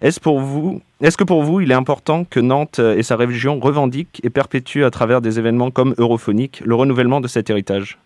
Est-ce 0.00 0.18
pour 0.18 0.40
vous, 0.40 0.82
est-ce 1.00 1.16
que 1.16 1.22
pour 1.22 1.44
vous, 1.44 1.60
il 1.60 1.70
est 1.70 1.74
important 1.74 2.24
que 2.24 2.40
Nantes 2.40 2.80
et 2.80 3.04
sa 3.04 3.14
région 3.14 3.60
revendiquent 3.60 4.20
et 4.24 4.30
perpétuent 4.30 4.84
à 4.84 4.90
travers 4.90 5.20
des 5.20 5.38
événements 5.38 5.70
comme 5.70 5.94
Europhonique 5.96 6.60
le 6.64 6.74
renouvellement 6.74 7.20
de 7.20 7.28
cet 7.28 7.48
héritage? 7.50 7.96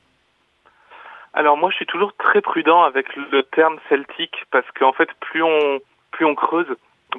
Alors 1.33 1.57
moi, 1.57 1.71
je 1.71 1.77
suis 1.77 1.87
toujours 1.87 2.13
très 2.19 2.43
prudent 2.43 2.83
avec 2.83 3.07
le 3.17 3.43
terme 3.43 3.79
celtique 3.89 4.37
parce 4.51 4.67
qu'en 4.79 4.93
fait, 4.93 5.09
plus 5.21 5.43
on 5.43 5.81
plus 6.13 6.27
on 6.27 6.35
creuse, 6.35 6.67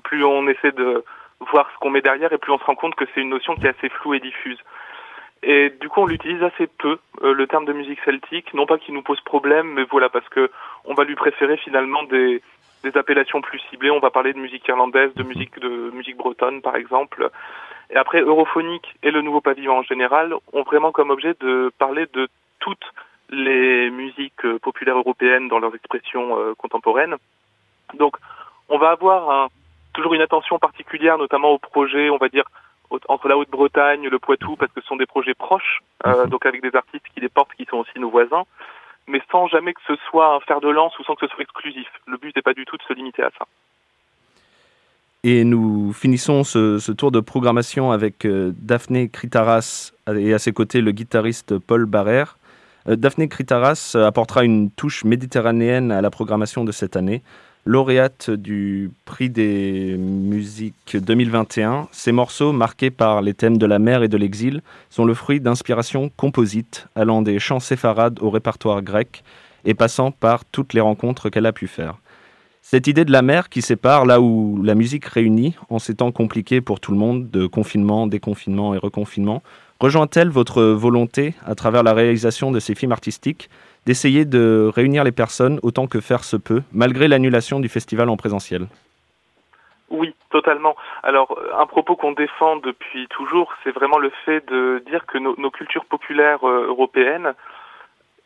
plus 0.03 0.23
on 0.23 0.47
essaie 0.47 0.71
de 0.71 1.03
voir 1.39 1.69
ce 1.73 1.77
qu'on 1.79 1.89
met 1.89 2.01
derrière 2.01 2.31
et 2.33 2.37
plus 2.37 2.51
on 2.51 2.59
se 2.59 2.63
rend 2.63 2.75
compte 2.75 2.95
que 2.95 3.05
c'est 3.13 3.21
une 3.21 3.29
notion 3.29 3.55
qui 3.55 3.65
est 3.65 3.69
assez 3.77 3.89
floue 3.89 4.15
et 4.15 4.19
diffuse. 4.19 4.59
Et 5.43 5.69
du 5.81 5.87
coup, 5.87 6.01
on 6.01 6.07
l'utilise 6.07 6.41
assez 6.43 6.67
peu, 6.67 6.97
euh, 7.21 7.33
le 7.33 7.47
terme 7.47 7.65
de 7.65 7.73
musique 7.73 7.99
celtique, 8.03 8.53
non 8.53 8.65
pas 8.65 8.77
qu'il 8.77 8.95
nous 8.95 9.03
pose 9.03 9.21
problème, 9.21 9.73
mais 9.73 9.83
voilà, 9.83 10.09
parce 10.09 10.27
que 10.29 10.49
on 10.85 10.95
va 10.95 11.03
lui 11.03 11.15
préférer 11.15 11.57
finalement 11.57 12.03
des, 12.03 12.41
des 12.83 12.97
appellations 12.97 13.41
plus 13.41 13.59
ciblées. 13.69 13.91
On 13.91 13.99
va 13.99 14.09
parler 14.09 14.33
de 14.33 14.39
musique 14.39 14.67
irlandaise, 14.67 15.13
de 15.15 15.23
musique 15.23 15.59
de 15.59 15.91
musique 15.91 16.17
bretonne, 16.17 16.61
par 16.61 16.75
exemple. 16.75 17.29
Et 17.89 17.95
après, 17.95 18.21
Europhonique 18.21 18.95
et 19.03 19.11
le 19.11 19.21
Nouveau 19.21 19.41
Pavillon 19.41 19.77
en 19.77 19.83
général 19.83 20.33
ont 20.53 20.63
vraiment 20.63 20.91
comme 20.91 21.11
objet 21.11 21.35
de 21.39 21.71
parler 21.77 22.05
de 22.13 22.27
toutes 22.59 22.93
les 23.29 23.89
musiques 23.89 24.45
euh, 24.45 24.57
populaires 24.59 24.97
européennes 24.97 25.49
dans 25.49 25.59
leurs 25.59 25.75
expressions 25.75 26.39
euh, 26.39 26.53
contemporaines. 26.55 27.15
Donc, 27.93 28.17
on 28.69 28.77
va 28.77 28.91
avoir 28.91 29.29
un, 29.29 29.47
toujours 29.97 30.13
une 30.13 30.21
attention 30.21 30.59
particulière, 30.59 31.17
notamment 31.17 31.49
aux 31.49 31.57
projets, 31.57 32.09
on 32.09 32.17
va 32.17 32.29
dire, 32.29 32.45
entre 33.09 33.27
la 33.27 33.37
Haute-Bretagne, 33.37 34.07
le 34.07 34.19
Poitou, 34.19 34.55
parce 34.55 34.71
que 34.71 34.79
ce 34.79 34.87
sont 34.87 34.95
des 34.95 35.07
projets 35.07 35.33
proches, 35.33 35.81
euh, 36.05 36.23
mhm. 36.23 36.29
donc 36.29 36.45
avec 36.45 36.61
des 36.61 36.73
artistes 36.75 37.05
qui 37.13 37.19
les 37.19 37.29
portent, 37.29 37.53
qui 37.57 37.65
sont 37.65 37.77
aussi 37.77 37.99
nos 37.99 38.09
voisins, 38.09 38.43
mais 39.07 39.21
sans 39.31 39.47
jamais 39.47 39.73
que 39.73 39.81
ce 39.87 39.95
soit 40.09 40.35
un 40.35 40.39
fer 40.41 40.61
de 40.61 40.69
lance 40.69 40.97
ou 40.99 41.03
sans 41.03 41.15
que 41.15 41.27
ce 41.27 41.33
soit 41.33 41.43
exclusif. 41.43 41.87
Le 42.05 42.17
but 42.17 42.35
n'est 42.35 42.41
pas 42.43 42.53
du 42.53 42.65
tout 42.65 42.77
de 42.77 42.83
se 42.83 42.93
limiter 42.93 43.23
à 43.23 43.31
ça. 43.37 43.45
Et 45.23 45.43
nous 45.43 45.91
finissons 45.93 46.43
ce, 46.43 46.91
tour 46.91 47.11
de 47.11 47.19
programmation 47.19 47.91
avec 47.91 48.23
euh, 48.23 48.53
Daphné 48.55 49.09
Kritaras 49.09 49.91
et 50.15 50.33
à 50.33 50.39
ses 50.39 50.53
côtés 50.53 50.79
le 50.81 50.91
guitariste 50.91 51.57
Paul 51.57 51.85
Barrère. 51.85 52.37
Euh, 52.87 52.95
Daphné 52.95 53.27
Kritaras 53.27 53.95
apportera 53.95 54.43
une 54.43 54.69
touche 54.69 55.03
méditerranéenne 55.03 55.91
à 55.91 56.01
la 56.01 56.11
programmation 56.11 56.63
de 56.63 56.71
cette 56.71 56.95
année 56.95 57.23
lauréate 57.67 58.31
du 58.31 58.91
prix 59.03 59.29
des 59.29 59.97
musiques 59.97 60.95
2021. 60.95 61.89
Ces 61.91 62.13
morceaux, 62.13 62.53
marqués 62.53 62.89
par 62.91 63.21
les 63.21 63.33
thèmes 63.33 63.57
de 63.57 63.65
la 63.65 63.77
mer 63.77 64.03
et 64.03 64.07
de 64.07 64.17
l'exil, 64.17 64.61
sont 64.89 65.03
le 65.03 65.13
fruit 65.13 65.41
d'inspirations 65.41 66.09
composites 66.15 66.87
allant 66.95 67.21
des 67.21 67.39
chants 67.39 67.59
séfarades 67.59 68.19
au 68.21 68.29
répertoire 68.29 68.81
grec 68.81 69.23
et 69.65 69.73
passant 69.73 70.11
par 70.11 70.45
toutes 70.45 70.73
les 70.73 70.81
rencontres 70.81 71.29
qu'elle 71.29 71.45
a 71.45 71.51
pu 71.51 71.67
faire. 71.67 71.97
Cette 72.61 72.87
idée 72.87 73.05
de 73.05 73.11
la 73.11 73.21
mer 73.21 73.49
qui 73.49 73.61
sépare 73.61 74.05
là 74.05 74.21
où 74.21 74.61
la 74.63 74.75
musique 74.75 75.05
réunit, 75.05 75.55
en 75.69 75.79
ces 75.79 75.95
temps 75.95 76.11
compliqués 76.11 76.61
pour 76.61 76.79
tout 76.79 76.91
le 76.91 76.97
monde, 76.97 77.29
de 77.29 77.47
confinement, 77.47 78.07
déconfinement 78.07 78.75
et 78.75 78.77
reconfinement, 78.77 79.43
rejoint-elle 79.79 80.29
votre 80.29 80.63
volonté, 80.63 81.33
à 81.45 81.55
travers 81.55 81.83
la 81.83 81.93
réalisation 81.93 82.51
de 82.51 82.59
ces 82.59 82.75
films 82.75 82.93
artistiques, 82.93 83.49
d'essayer 83.87 84.25
de 84.25 84.69
réunir 84.75 85.05
les 85.05 85.13
personnes 85.13 85.59
autant 85.63 85.87
que 85.87 86.01
faire 86.01 86.25
se 86.25 86.35
peut, 86.35 86.61
malgré 86.73 87.07
l'annulation 87.07 87.61
du 87.61 87.69
festival 87.69 88.09
en 88.09 88.17
présentiel 88.17 88.67
Oui, 89.89 90.13
totalement. 90.29 90.75
Alors, 91.03 91.39
un 91.57 91.65
propos 91.65 91.95
qu'on 91.95 92.11
défend 92.11 92.57
depuis 92.57 93.07
toujours, 93.07 93.53
c'est 93.63 93.71
vraiment 93.71 93.97
le 93.97 94.11
fait 94.25 94.45
de 94.49 94.83
dire 94.91 95.05
que 95.05 95.17
nos, 95.17 95.35
nos 95.37 95.51
cultures 95.51 95.85
populaires 95.85 96.43
euh, 96.45 96.67
européennes 96.67 97.33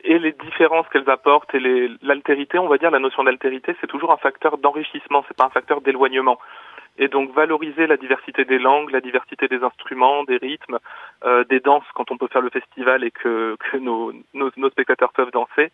et 0.02 0.18
les 0.18 0.32
différences 0.32 0.88
qu'elles 0.88 1.08
apportent 1.08 1.54
et 1.54 1.60
l'altérité, 2.02 2.58
on 2.58 2.66
va 2.66 2.76
dire, 2.76 2.90
la 2.90 2.98
notion 2.98 3.22
d'altérité, 3.22 3.76
c'est 3.80 3.86
toujours 3.86 4.10
un 4.10 4.16
facteur 4.16 4.58
d'enrichissement, 4.58 5.24
c'est 5.28 5.36
pas 5.36 5.44
un 5.44 5.50
facteur 5.50 5.80
d'éloignement. 5.80 6.38
Et 6.98 7.08
donc 7.08 7.32
valoriser 7.32 7.86
la 7.86 7.96
diversité 7.96 8.44
des 8.44 8.58
langues, 8.58 8.90
la 8.90 9.00
diversité 9.00 9.48
des 9.48 9.62
instruments, 9.62 10.24
des 10.24 10.36
rythmes, 10.36 10.78
euh, 11.24 11.44
des 11.44 11.60
danses 11.60 11.84
quand 11.94 12.10
on 12.10 12.18
peut 12.18 12.28
faire 12.28 12.42
le 12.42 12.50
festival 12.50 13.02
et 13.02 13.10
que, 13.10 13.56
que 13.58 13.78
nos, 13.78 14.12
nos, 14.34 14.50
nos 14.56 14.70
spectateurs 14.70 15.12
peuvent 15.12 15.30
danser, 15.30 15.72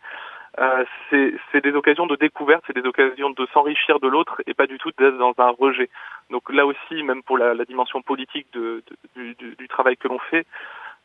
euh, 0.59 0.85
c'est 1.11 1.61
des 1.63 1.73
occasions 1.73 2.07
de 2.07 2.17
découverte, 2.17 2.65
c'est 2.67 2.75
des 2.75 2.87
occasions 2.87 3.31
de 3.31 3.47
s'enrichir 3.53 4.01
de 4.01 4.09
l'autre 4.09 4.43
et 4.47 4.55
pas 4.55 4.67
du 4.67 4.79
tout 4.79 4.91
d'être 4.99 5.17
dans 5.19 5.35
un 5.39 5.51
rejet. 5.51 5.89
Donc 6.31 6.51
là 6.53 6.67
aussi, 6.67 7.03
même 7.03 7.23
pour 7.23 7.39
la, 7.39 7.55
la 7.55 7.65
dimension 7.65 8.03
politique 8.03 8.47
de, 8.53 8.83
de, 9.17 9.35
du, 9.35 9.55
du, 9.57 9.69
travail 9.69 9.97
que 9.97 10.09
l'on 10.09 10.19
fait, 10.19 10.47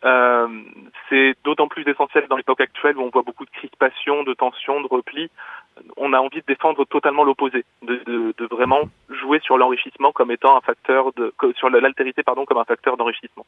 euh, 0.06 0.48
c'est 1.10 1.36
d'autant 1.44 1.68
plus 1.68 1.88
essentiel 1.88 2.26
dans 2.30 2.36
l'époque 2.36 2.62
actuelle 2.62 2.98
où 2.98 3.02
on 3.02 3.10
voit 3.10 3.22
beaucoup 3.22 3.46
de 3.46 3.52
crispation, 3.52 4.24
de 4.24 4.34
tension, 4.34 4.82
de 4.82 4.88
repli. 4.88 5.30
On 5.98 6.14
a 6.14 6.20
envie 6.20 6.40
de 6.40 6.46
défendre 6.48 6.86
totalement 6.86 7.24
l'opposé, 7.24 7.64
de, 7.82 8.34
vraiment 8.52 8.82
jouer 9.10 9.40
sur 9.44 9.58
l'enrichissement 9.58 10.12
comme 10.12 10.32
étant 10.32 10.58
un 10.58 10.62
facteur 10.62 11.12
sur 11.56 11.70
l'altérité 11.70 12.22
pardon 12.24 12.46
comme 12.46 12.58
un 12.58 12.66
facteur 12.66 12.98
d'enrichissement. 12.98 13.46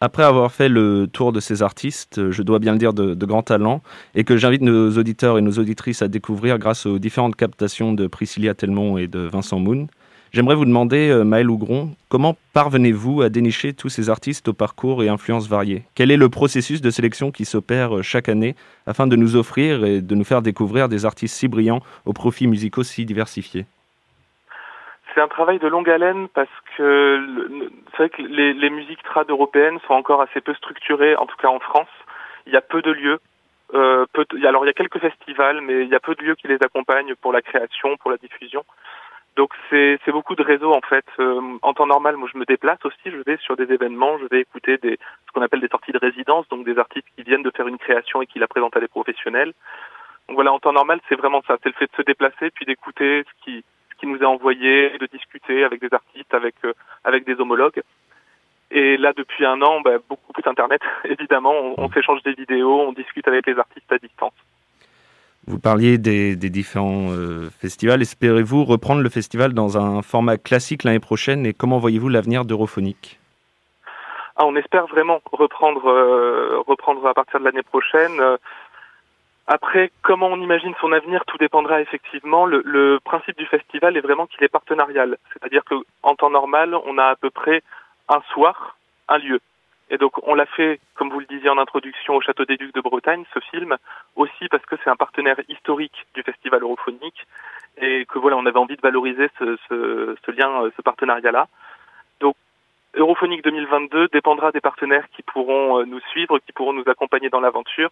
Après 0.00 0.22
avoir 0.22 0.52
fait 0.52 0.68
le 0.68 1.06
tour 1.06 1.32
de 1.32 1.40
ces 1.40 1.62
artistes, 1.62 2.30
je 2.30 2.42
dois 2.42 2.58
bien 2.58 2.72
le 2.72 2.78
dire 2.78 2.92
de, 2.92 3.14
de 3.14 3.26
grand 3.26 3.42
talent, 3.42 3.80
et 4.14 4.24
que 4.24 4.36
j'invite 4.36 4.60
nos 4.60 4.90
auditeurs 4.98 5.38
et 5.38 5.40
nos 5.40 5.52
auditrices 5.52 6.02
à 6.02 6.08
découvrir 6.08 6.58
grâce 6.58 6.84
aux 6.84 6.98
différentes 6.98 7.36
captations 7.36 7.92
de 7.92 8.06
Priscilla 8.06 8.54
Telmont 8.54 8.98
et 8.98 9.06
de 9.06 9.20
Vincent 9.20 9.58
Moon, 9.60 9.86
j'aimerais 10.34 10.56
vous 10.56 10.64
demander, 10.64 11.10
euh, 11.10 11.24
Maël 11.24 11.48
Ougron, 11.48 11.90
comment 12.10 12.34
parvenez-vous 12.52 13.22
à 13.22 13.28
dénicher 13.28 13.72
tous 13.72 13.88
ces 13.88 14.10
artistes 14.10 14.48
au 14.48 14.52
parcours 14.52 15.02
et 15.02 15.08
influences 15.08 15.48
variées? 15.48 15.84
Quel 15.94 16.10
est 16.10 16.16
le 16.16 16.28
processus 16.28 16.82
de 16.82 16.90
sélection 16.90 17.30
qui 17.30 17.44
s'opère 17.44 17.98
euh, 17.98 18.02
chaque 18.02 18.28
année 18.28 18.56
afin 18.86 19.06
de 19.06 19.16
nous 19.16 19.36
offrir 19.36 19.84
et 19.84 20.00
de 20.00 20.14
nous 20.14 20.24
faire 20.24 20.42
découvrir 20.42 20.88
des 20.88 21.06
artistes 21.06 21.36
si 21.36 21.48
brillants 21.48 21.80
aux 22.04 22.12
profils 22.12 22.48
musicaux 22.48 22.82
si 22.82 23.04
diversifiés? 23.04 23.64
C'est 25.14 25.20
un 25.20 25.28
travail 25.28 25.60
de 25.60 25.68
longue 25.68 25.88
haleine 25.88 26.26
parce 26.34 26.48
que 26.76 27.70
c'est 27.92 27.96
vrai 27.96 28.08
que 28.10 28.22
les, 28.22 28.70
musiques 28.70 29.02
trad 29.04 29.30
européennes 29.30 29.78
sont 29.86 29.94
encore 29.94 30.20
assez 30.20 30.40
peu 30.40 30.54
structurées, 30.54 31.14
en 31.14 31.26
tout 31.26 31.36
cas 31.36 31.48
en 31.48 31.60
France. 31.60 31.88
Il 32.48 32.52
y 32.52 32.56
a 32.56 32.60
peu 32.60 32.82
de 32.82 32.90
lieux. 32.90 33.20
Euh, 33.74 34.06
alors 34.44 34.64
il 34.64 34.66
y 34.66 34.70
a 34.70 34.74
quelques 34.74 34.98
festivals, 34.98 35.60
mais 35.60 35.84
il 35.84 35.88
y 35.88 35.94
a 35.94 36.00
peu 36.00 36.16
de 36.16 36.22
lieux 36.24 36.34
qui 36.34 36.48
les 36.48 36.58
accompagnent 36.60 37.14
pour 37.14 37.32
la 37.32 37.42
création, 37.42 37.96
pour 37.98 38.10
la 38.10 38.16
diffusion. 38.16 38.64
Donc 39.36 39.50
c'est 39.68 40.12
beaucoup 40.12 40.36
de 40.36 40.42
réseaux 40.42 40.72
en 40.72 40.80
fait. 40.80 41.04
Euh, 41.18 41.58
en 41.62 41.74
temps 41.74 41.86
normal, 41.86 42.16
moi 42.16 42.28
je 42.32 42.38
me 42.38 42.44
déplace 42.44 42.78
aussi, 42.84 43.06
je 43.06 43.22
vais 43.26 43.36
sur 43.38 43.56
des 43.56 43.72
événements, 43.72 44.16
je 44.18 44.26
vais 44.30 44.40
écouter 44.40 44.78
des 44.78 44.96
ce 45.26 45.32
qu'on 45.32 45.42
appelle 45.42 45.60
des 45.60 45.68
sorties 45.68 45.90
de 45.90 45.98
résidence, 45.98 46.48
donc 46.48 46.64
des 46.64 46.78
artistes 46.78 47.08
qui 47.16 47.24
viennent 47.24 47.42
de 47.42 47.50
faire 47.50 47.66
une 47.66 47.78
création 47.78 48.22
et 48.22 48.26
qui 48.26 48.38
la 48.38 48.46
présentent 48.46 48.76
à 48.76 48.80
des 48.80 48.88
professionnels. 48.88 49.52
Donc 50.28 50.36
voilà, 50.36 50.52
en 50.52 50.60
temps 50.60 50.72
normal, 50.72 51.00
c'est 51.08 51.16
vraiment 51.16 51.42
ça, 51.48 51.56
c'est 51.62 51.70
le 51.70 51.74
fait 51.74 51.90
de 51.90 51.96
se 51.96 52.02
déplacer 52.02 52.50
puis 52.50 52.64
d'écouter 52.64 53.24
ce 53.24 53.44
qui 53.44 53.64
qui 53.98 54.06
nous 54.06 54.22
a 54.22 54.26
envoyé, 54.26 54.90
de 54.98 55.06
discuter 55.06 55.64
avec 55.64 55.80
des 55.80 55.92
artistes, 55.92 56.32
avec 56.32 56.54
euh, 56.64 56.72
avec 57.02 57.24
des 57.24 57.40
homologues. 57.40 57.82
Et 58.70 58.96
là, 58.96 59.12
depuis 59.16 59.44
un 59.44 59.60
an, 59.62 59.80
bah, 59.80 59.98
beaucoup 60.08 60.32
plus 60.32 60.48
Internet, 60.48 60.80
évidemment. 61.04 61.52
On, 61.52 61.74
on 61.76 61.90
s'échange 61.90 62.22
des 62.22 62.34
vidéos, 62.34 62.82
on 62.82 62.92
discute 62.92 63.26
avec 63.26 63.46
les 63.46 63.58
artistes 63.58 63.92
à 63.92 63.98
distance. 63.98 64.34
Vous 65.46 65.58
parliez 65.58 65.98
des, 65.98 66.36
différents 66.36 67.10
euh, 67.10 67.50
festivals. 67.60 68.00
Espérez-vous 68.00 68.64
reprendre 68.64 69.02
le 69.02 69.10
festival 69.10 69.52
dans 69.52 69.76
un 69.76 70.00
format 70.00 70.38
classique 70.38 70.84
l'année 70.84 71.00
prochaine 71.00 71.44
et 71.44 71.52
comment 71.52 71.78
voyez-vous 71.78 72.08
l'avenir 72.08 72.44
d'Europhonique? 72.44 73.18
Ah, 74.36 74.46
On 74.46 74.56
espère 74.56 74.86
vraiment 74.86 75.20
reprendre, 75.32 75.86
euh, 75.86 76.62
reprendre 76.66 77.06
à 77.06 77.12
partir 77.12 77.40
de 77.40 77.44
l'année 77.44 77.62
prochaine. 77.62 78.20
Après, 79.46 79.90
comment 80.00 80.28
on 80.28 80.40
imagine 80.40 80.72
son 80.80 80.92
avenir, 80.92 81.24
tout 81.26 81.36
dépendra 81.36 81.82
effectivement. 81.82 82.46
Le, 82.46 82.62
le 82.64 82.98
principe 83.04 83.36
du 83.36 83.44
festival 83.44 83.96
est 83.98 84.00
vraiment 84.00 84.26
qu'il 84.26 84.42
est 84.42 84.48
partenarial. 84.48 85.18
C'est-à-dire 85.32 85.62
qu'en 85.64 86.14
temps 86.14 86.30
normal, 86.30 86.74
on 86.86 86.96
a 86.96 87.04
à 87.04 87.16
peu 87.16 87.28
près 87.28 87.62
un 88.08 88.22
soir, 88.32 88.78
un 89.08 89.18
lieu. 89.18 89.40
Et 89.90 89.98
donc 89.98 90.12
on 90.26 90.34
l'a 90.34 90.46
fait, 90.46 90.80
comme 90.94 91.10
vous 91.10 91.20
le 91.20 91.26
disiez 91.26 91.50
en 91.50 91.58
introduction, 91.58 92.16
au 92.16 92.20
Château 92.20 92.44
des 92.44 92.56
Ducs 92.56 92.74
de 92.74 92.80
Bretagne, 92.80 93.24
ce 93.34 93.40
film, 93.40 93.76
aussi 94.16 94.48
parce 94.50 94.64
que 94.66 94.76
c'est 94.82 94.90
un 94.90 94.96
partenaire 94.96 95.40
historique 95.48 96.06
du 96.14 96.22
Festival 96.22 96.62
Europhonique 96.62 97.26
et 97.76 98.06
que 98.06 98.18
voilà, 98.18 98.36
on 98.36 98.46
avait 98.46 98.58
envie 98.58 98.76
de 98.76 98.80
valoriser 98.80 99.28
ce, 99.38 99.58
ce, 99.68 100.16
ce 100.24 100.30
lien, 100.30 100.70
ce 100.76 100.82
partenariat-là. 100.82 101.48
Donc 102.20 102.36
Europhonique 102.94 103.44
2022 103.44 104.08
dépendra 104.08 104.52
des 104.52 104.60
partenaires 104.60 105.06
qui 105.14 105.22
pourront 105.22 105.80
euh, 105.80 105.84
nous 105.84 106.00
suivre, 106.12 106.38
qui 106.38 106.52
pourront 106.52 106.72
nous 106.72 106.88
accompagner 106.88 107.28
dans 107.28 107.40
l'aventure. 107.40 107.90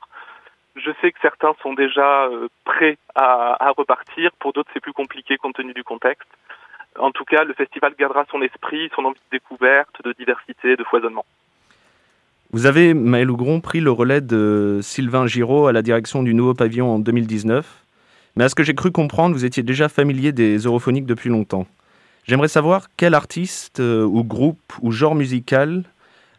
Je 0.76 0.90
sais 1.00 1.12
que 1.12 1.20
certains 1.20 1.54
sont 1.62 1.74
déjà 1.74 2.24
euh, 2.24 2.48
prêts 2.64 2.96
à, 3.14 3.56
à 3.62 3.70
repartir, 3.70 4.30
pour 4.38 4.52
d'autres 4.52 4.70
c'est 4.72 4.80
plus 4.80 4.92
compliqué 4.94 5.36
compte 5.36 5.56
tenu 5.56 5.74
du 5.74 5.84
contexte. 5.84 6.28
En 6.98 7.10
tout 7.10 7.24
cas, 7.24 7.44
le 7.44 7.54
festival 7.54 7.94
gardera 7.98 8.24
son 8.30 8.42
esprit, 8.42 8.90
son 8.94 9.04
envie 9.04 9.20
de 9.20 9.38
découverte, 9.38 10.02
de 10.04 10.12
diversité, 10.12 10.76
de 10.76 10.84
foisonnement. 10.84 11.24
Vous 12.54 12.66
avez, 12.66 12.92
Maël 12.92 13.30
Ougron, 13.30 13.60
pris 13.60 13.80
le 13.80 13.90
relais 13.90 14.20
de 14.20 14.80
Sylvain 14.82 15.26
Giraud 15.26 15.68
à 15.68 15.72
la 15.72 15.80
direction 15.80 16.22
du 16.22 16.34
nouveau 16.34 16.52
pavillon 16.52 16.94
en 16.94 16.98
2019. 16.98 17.66
Mais 18.36 18.44
à 18.44 18.50
ce 18.50 18.54
que 18.54 18.62
j'ai 18.62 18.74
cru 18.74 18.90
comprendre, 18.90 19.34
vous 19.34 19.46
étiez 19.46 19.62
déjà 19.62 19.88
familier 19.88 20.32
des 20.32 20.58
europhoniques 20.58 21.06
depuis 21.06 21.30
longtemps. 21.30 21.66
J'aimerais 22.24 22.48
savoir 22.48 22.88
quel 22.98 23.14
artiste 23.14 23.80
euh, 23.80 24.04
ou 24.04 24.22
groupe 24.22 24.60
ou 24.82 24.92
genre 24.92 25.14
musical 25.14 25.82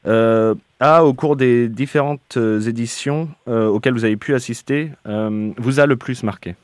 euh, 0.05 0.53
a, 0.79 1.03
au 1.03 1.13
cours 1.13 1.35
des 1.35 1.67
différentes 1.67 2.37
euh, 2.37 2.59
éditions 2.59 3.29
euh, 3.47 3.67
auxquelles 3.67 3.93
vous 3.93 4.05
avez 4.05 4.17
pu 4.17 4.35
assister, 4.35 4.91
euh, 5.07 5.51
vous 5.57 5.79
a 5.79 5.87
le 5.87 5.95
plus 5.95 6.21
marqué? 6.21 6.55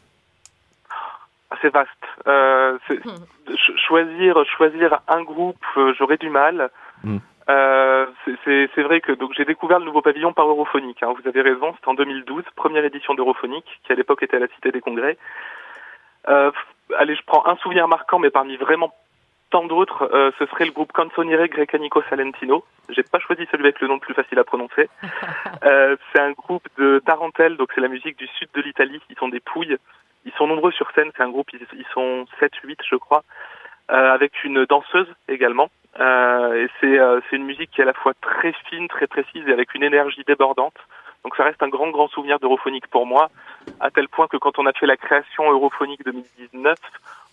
C'est 1.60 1.74
vaste. 1.74 1.90
Euh, 2.28 2.78
choisir, 3.88 4.36
choisir 4.56 5.02
un 5.08 5.24
groupe, 5.24 5.58
j'aurais 5.98 6.18
du 6.18 6.30
mal. 6.30 6.70
Mm. 7.04 7.18
Euh, 7.50 8.06
c'est 8.46 8.84
vrai 8.84 9.02
que 9.02 9.12
donc 9.12 9.34
j'ai 9.36 9.46
découvert 9.46 9.80
le 9.80 9.86
nouveau 9.86 10.02
pavillon 10.02 10.34
par 10.34 10.48
Europhonique. 10.48 11.02
Hein, 11.02 11.14
vous 11.20 11.28
avez 11.28 11.42
raison, 11.42 11.74
c'était 11.76 11.88
en 11.88 11.96
2012, 11.96 12.44
première 12.56 12.86
édition 12.86 13.16
d'Europhonique, 13.16 13.66
qui 13.84 13.92
à 13.92 13.96
l'époque 13.96 14.22
était 14.22 14.38
à 14.38 14.40
la 14.40 14.48
Cité 14.50 14.72
des 14.72 14.82
Congrès. 14.82 15.18
Euh, 16.28 16.52
allez, 16.98 17.16
je 17.16 17.24
prends 17.26 17.48
un 17.48 17.56
souvenir 17.58 17.88
marquant, 17.88 18.20
mais 18.20 18.30
parmi 18.30 18.56
vraiment 18.58 18.94
tant 19.50 19.66
d'autres, 19.66 20.10
euh, 20.14 20.32
ce 20.38 20.46
serait 20.46 20.66
le 20.66 20.72
groupe 20.72 20.92
Canzoniere 20.92 21.48
Grecanico 21.48 22.04
Salentino. 22.08 22.64
J'ai 22.90 23.02
pas 23.02 23.18
choisi 23.20 23.48
celui 23.52 23.64
avec 23.64 23.80
le 23.80 23.88
nom 23.88 23.96
le 23.96 24.00
plus 24.00 24.14
facile 24.14 24.40
à 24.40 24.44
prononcer. 24.44 24.90
Euh, 25.66 25.98
c'est 26.14 26.22
un 26.22 26.32
groupe 26.32 26.66
de 26.78 27.02
Tarentelle, 27.06 27.58
donc 27.58 27.72
c'est 27.76 27.82
la 27.82 27.90
musique 27.90 28.18
du 28.18 28.28
sud 28.28 28.48
de 28.54 28.62
l'Italie. 28.62 29.02
Ils 29.10 29.18
sont 29.18 29.28
des 29.28 29.42
pouilles. 29.42 29.76
Ils 30.24 30.32
sont 30.34 30.48
nombreux 30.48 30.72
sur 30.72 30.90
scène. 30.92 31.12
C'est 31.18 31.24
un 31.24 31.30
groupe, 31.30 31.50
ils, 31.52 31.66
ils 31.74 31.86
sont 31.94 32.26
7, 32.40 32.56
8 32.64 32.80
je 32.90 32.96
crois, 32.96 33.24
avec 33.90 34.44
une 34.44 34.66
danseuse 34.66 35.08
également. 35.28 35.70
Euh, 36.00 36.66
et 36.66 36.70
c'est 36.80 37.00
euh, 37.00 37.20
une 37.32 37.46
musique 37.46 37.72
qui 37.72 37.82
est 37.82 37.84
à 37.84 37.88
la 37.88 37.94
fois 37.94 38.14
très 38.22 38.54
fine, 38.70 38.88
très 38.88 39.08
précise 39.08 39.48
et 39.48 39.52
avec 39.52 39.74
une 39.74 39.84
énergie 39.84 40.24
débordante. 40.26 40.76
Donc 41.24 41.36
ça 41.36 41.44
reste 41.44 41.62
un 41.62 41.68
grand, 41.68 41.90
grand 41.90 42.08
souvenir 42.08 42.40
d'Europhonique 42.40 42.88
pour 42.88 43.06
moi, 43.06 43.30
à 43.82 43.92
tel 43.92 44.08
point 44.08 44.28
que 44.28 44.38
quand 44.38 44.58
on 44.58 44.66
a 44.66 44.72
fait 44.72 44.86
la 44.86 44.96
création 44.96 45.52
Europhonique 45.52 46.04
2019, 46.06 46.78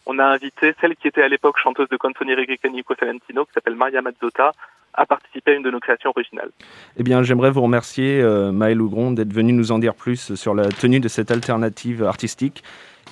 on 0.07 0.19
a 0.19 0.25
invité 0.25 0.75
celle 0.81 0.97
qui 0.97 1.09
était 1.09 1.23
à 1.23 1.29
l'époque 1.29 1.57
chanteuse 1.63 1.89
de 1.89 1.97
Canzoniere 1.97 2.47
Grecanico 2.47 2.95
Salentino, 2.99 3.45
qui 3.45 3.53
s'appelle 3.53 3.75
Maria 3.75 4.03
Mazzotta, 4.03 4.53
à 4.95 5.05
participer 5.05 5.53
à 5.53 5.55
une 5.55 5.63
de 5.63 5.71
nos 5.71 5.81
créations 5.81 6.11
originales. 6.11 6.51
Eh 6.97 7.03
bien, 7.03 7.23
j'aimerais 7.23 7.51
vous 7.51 7.61
remercier, 7.61 8.23
euh, 8.23 8.51
Maël 8.51 8.81
Ougron, 8.81 9.13
d'être 9.13 9.33
venu 9.33 9.53
nous 9.53 9.73
en 9.73 9.79
dire 9.79 9.95
plus 9.95 10.35
sur 10.35 10.55
la 10.55 10.69
tenue 10.69 11.01
de 11.01 11.09
cette 11.09 11.31
alternative 11.31 12.03
artistique. 12.03 12.63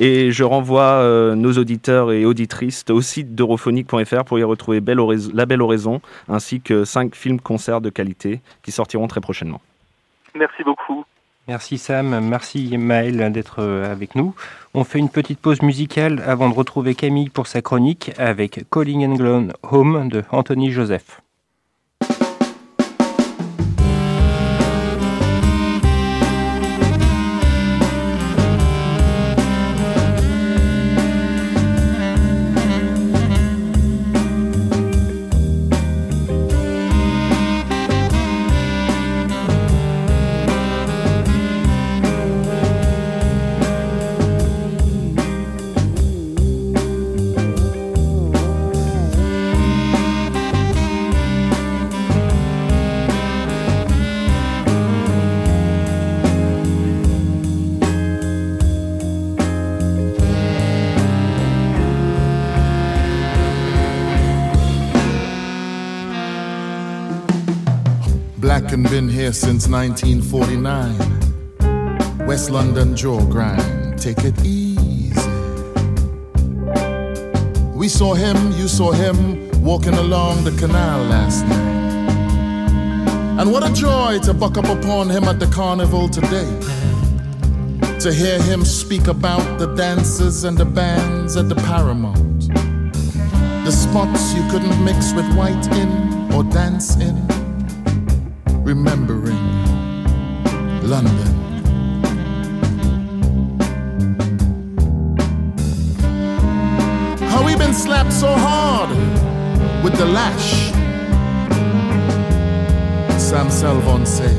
Et 0.00 0.32
je 0.32 0.42
renvoie 0.42 1.02
euh, 1.02 1.34
nos 1.36 1.52
auditeurs 1.52 2.10
et 2.10 2.24
auditrices 2.24 2.84
au 2.90 3.00
site 3.00 3.34
d'europhonique.fr 3.34 4.24
pour 4.24 4.38
y 4.38 4.42
retrouver 4.42 4.80
Belle 4.80 4.98
La 5.32 5.46
Belle 5.46 5.62
Oraison, 5.62 6.00
ainsi 6.28 6.60
que 6.60 6.84
cinq 6.84 7.14
films-concerts 7.14 7.80
de 7.80 7.90
qualité 7.90 8.40
qui 8.62 8.72
sortiront 8.72 9.06
très 9.06 9.20
prochainement. 9.20 9.60
Merci 10.34 10.64
beaucoup. 10.64 11.04
Merci 11.46 11.76
Sam, 11.76 12.20
merci 12.20 12.78
Maël 12.78 13.30
d'être 13.32 13.62
avec 13.62 14.14
nous. 14.14 14.34
On 14.72 14.82
fait 14.82 14.98
une 14.98 15.10
petite 15.10 15.38
pause 15.38 15.60
musicale 15.62 16.22
avant 16.26 16.48
de 16.48 16.54
retrouver 16.54 16.94
Camille 16.94 17.28
pour 17.28 17.46
sa 17.46 17.60
chronique 17.60 18.12
avec 18.16 18.64
Calling 18.70 19.06
and 19.06 19.16
Gone 19.16 19.52
Home 19.62 20.08
de 20.08 20.24
Anthony 20.30 20.70
Joseph. 20.70 21.23
1949. 69.74 70.94
West 72.28 72.48
London 72.48 72.94
jaw 72.94 73.20
grind, 73.24 73.98
take 73.98 74.22
it 74.22 74.40
easy. 74.44 75.20
We 77.74 77.88
saw 77.88 78.14
him, 78.14 78.52
you 78.52 78.68
saw 78.68 78.92
him, 78.92 79.50
walking 79.64 79.94
along 79.94 80.44
the 80.44 80.52
canal 80.52 81.02
last 81.06 81.44
night. 81.46 81.74
And 83.40 83.50
what 83.50 83.68
a 83.68 83.72
joy 83.74 84.20
to 84.22 84.32
buck 84.32 84.56
up 84.56 84.66
upon 84.66 85.10
him 85.10 85.24
at 85.24 85.40
the 85.40 85.48
carnival 85.48 86.08
today. 86.08 86.56
To 87.98 88.12
hear 88.12 88.40
him 88.42 88.64
speak 88.64 89.08
about 89.08 89.58
the 89.58 89.74
dances 89.74 90.44
and 90.44 90.56
the 90.56 90.66
bands 90.66 91.36
at 91.36 91.48
the 91.48 91.56
Paramount. 91.56 92.48
The 93.64 93.72
spots 93.72 94.34
you 94.34 94.48
couldn't 94.52 94.84
mix 94.84 95.12
with 95.14 95.26
white 95.34 95.66
in 95.72 96.32
or 96.32 96.44
dance 96.44 96.94
in. 96.94 97.43
Remembering 98.64 99.36
London. 100.82 101.34
How 107.28 107.44
we 107.44 107.54
been 107.56 107.74
slapped 107.74 108.12
so 108.12 108.34
hard 108.34 108.88
with 109.84 109.98
the 109.98 110.06
lash 110.06 110.72
Sam 113.20 113.48
Selvon 113.48 114.06
say. 114.06 114.34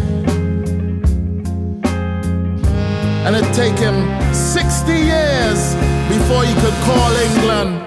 And 3.28 3.36
it 3.36 3.46
take 3.54 3.78
him 3.78 3.96
60 4.34 4.92
years 4.92 5.76
before 6.10 6.44
he 6.44 6.54
could 6.62 6.74
call 6.84 7.16
England 7.16 7.85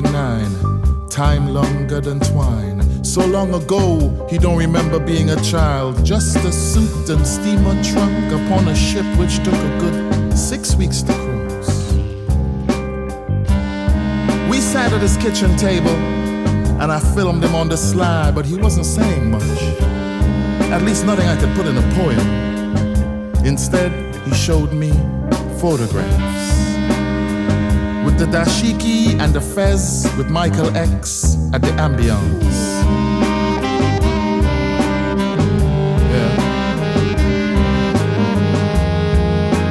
1959, 0.00 1.08
time 1.08 1.52
longer 1.52 2.00
than 2.00 2.18
twine. 2.20 3.04
So 3.04 3.24
long 3.26 3.52
ago, 3.54 4.26
he 4.30 4.38
don't 4.38 4.56
remember 4.56 4.98
being 4.98 5.30
a 5.30 5.36
child. 5.42 6.04
Just 6.04 6.36
a 6.36 6.52
suit 6.52 7.10
and 7.10 7.26
steamer 7.26 7.82
trunk 7.82 8.32
upon 8.32 8.68
a 8.68 8.74
ship 8.74 9.04
which 9.18 9.36
took 9.44 9.54
a 9.54 9.78
good 9.80 10.38
six 10.38 10.74
weeks 10.76 11.02
to 11.02 11.12
cross. 11.12 11.92
We 14.48 14.60
sat 14.60 14.92
at 14.92 15.02
his 15.02 15.16
kitchen 15.18 15.56
table, 15.56 15.96
and 16.80 16.90
I 16.90 17.00
filmed 17.14 17.44
him 17.44 17.54
on 17.54 17.68
the 17.68 17.76
slide, 17.76 18.34
but 18.34 18.46
he 18.46 18.56
wasn't 18.56 18.86
saying 18.86 19.30
much. 19.30 19.42
At 20.72 20.82
least 20.82 21.04
nothing 21.04 21.28
I 21.28 21.38
could 21.38 21.54
put 21.54 21.66
in 21.66 21.76
a 21.76 21.94
poem. 21.94 23.44
Instead, 23.44 23.92
he 24.24 24.32
showed 24.32 24.72
me 24.72 24.90
photographs 25.60 26.61
the 28.22 28.38
dashiki 28.38 29.18
and 29.18 29.34
the 29.34 29.40
fez 29.40 30.06
with 30.16 30.30
Michael 30.30 30.76
X 30.76 31.36
at 31.52 31.60
the 31.60 31.72
ambience. 31.86 32.54
Yeah. 36.12 36.38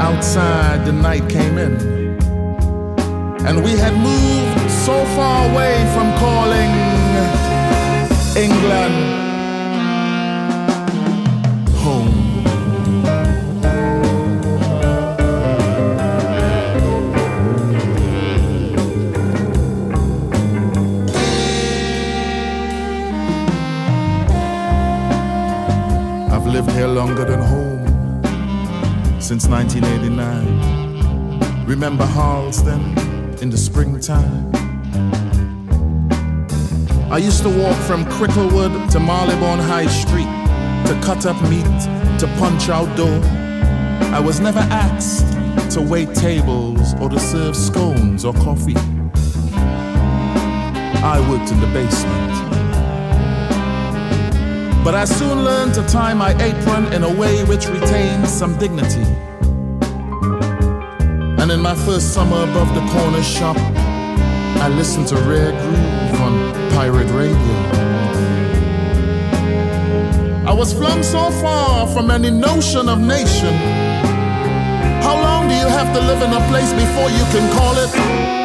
Outside, 0.02 0.86
the 0.86 0.92
night 0.92 1.30
came 1.30 1.58
in, 1.58 1.76
and 3.48 3.64
we 3.64 3.72
had 3.78 3.94
moved 3.94 4.70
so 4.86 5.06
far 5.16 5.50
away 5.50 5.76
from 5.94 6.12
calling 6.20 6.72
England 8.36 9.21
In 33.42 33.50
the 33.50 33.58
springtime? 33.58 34.50
I 37.12 37.18
used 37.18 37.44
to 37.44 37.50
walk 37.50 37.76
from 37.84 38.06
Cricklewood 38.06 38.90
to 38.92 39.00
Marylebone 39.00 39.60
High 39.60 39.88
Street 39.88 40.32
to 40.88 40.98
cut 41.06 41.26
up 41.26 41.42
meat 41.50 41.66
to 42.20 42.28
punch 42.40 42.70
out 42.70 42.96
dough. 42.96 43.22
I 44.16 44.22
was 44.22 44.40
never 44.40 44.60
asked 44.60 45.28
to 45.74 45.82
wait 45.82 46.16
tables 46.16 46.94
or 47.02 47.10
to 47.10 47.20
serve 47.20 47.58
scones 47.58 48.24
or 48.24 48.34
coffee. 48.36 48.78
I 51.04 51.20
worked 51.30 51.52
in 51.52 51.60
the 51.60 51.68
basement. 51.74 52.32
But 54.86 54.96
I 54.96 55.04
soon 55.04 55.44
learned 55.44 55.74
to 55.74 55.86
tie 55.88 56.14
my 56.14 56.32
apron 56.42 56.94
in 56.94 57.04
a 57.04 57.14
way 57.14 57.44
which 57.44 57.68
retained 57.68 58.30
some 58.30 58.58
dignity. 58.58 59.06
In 61.62 61.66
my 61.66 61.76
first 61.76 62.16
summer 62.16 62.42
above 62.42 62.74
the 62.74 62.82
corner 62.92 63.22
shop, 63.22 63.56
I 63.56 64.68
listened 64.70 65.06
to 65.10 65.16
Rare 65.18 65.52
Groove 65.52 66.22
on 66.22 66.72
pirate 66.72 67.08
radio. 67.12 67.38
I 70.50 70.54
was 70.58 70.74
flung 70.74 71.04
so 71.04 71.30
far 71.30 71.86
from 71.86 72.10
any 72.10 72.32
notion 72.32 72.90
of 72.90 73.00
nation. 73.00 73.54
How 75.04 75.14
long 75.22 75.50
do 75.50 75.54
you 75.54 75.68
have 75.68 75.94
to 75.94 76.02
live 76.02 76.24
in 76.24 76.34
a 76.34 76.42
place 76.50 76.74
before 76.74 77.12
you 77.12 77.26
can 77.30 77.46
call 77.56 77.78
it 77.78 78.41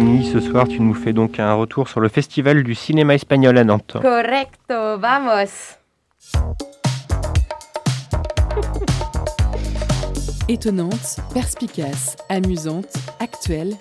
Camille, 0.00 0.24
ce 0.24 0.40
soir, 0.40 0.66
tu 0.66 0.80
nous 0.80 0.94
fais 0.94 1.12
donc 1.12 1.38
un 1.38 1.52
retour 1.52 1.86
sur 1.86 2.00
le 2.00 2.08
festival 2.08 2.62
du 2.62 2.74
cinéma 2.74 3.14
espagnol 3.14 3.58
à 3.58 3.64
Nantes. 3.64 3.98
Correcto, 4.00 4.98
vamos. 4.98 5.76
Étonnante, 10.48 11.20
perspicace, 11.34 12.16
amusante, 12.30 12.94
actuelle. 13.18 13.74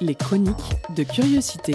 Les 0.00 0.16
chroniques 0.16 0.74
de 0.96 1.04
curiosité. 1.04 1.74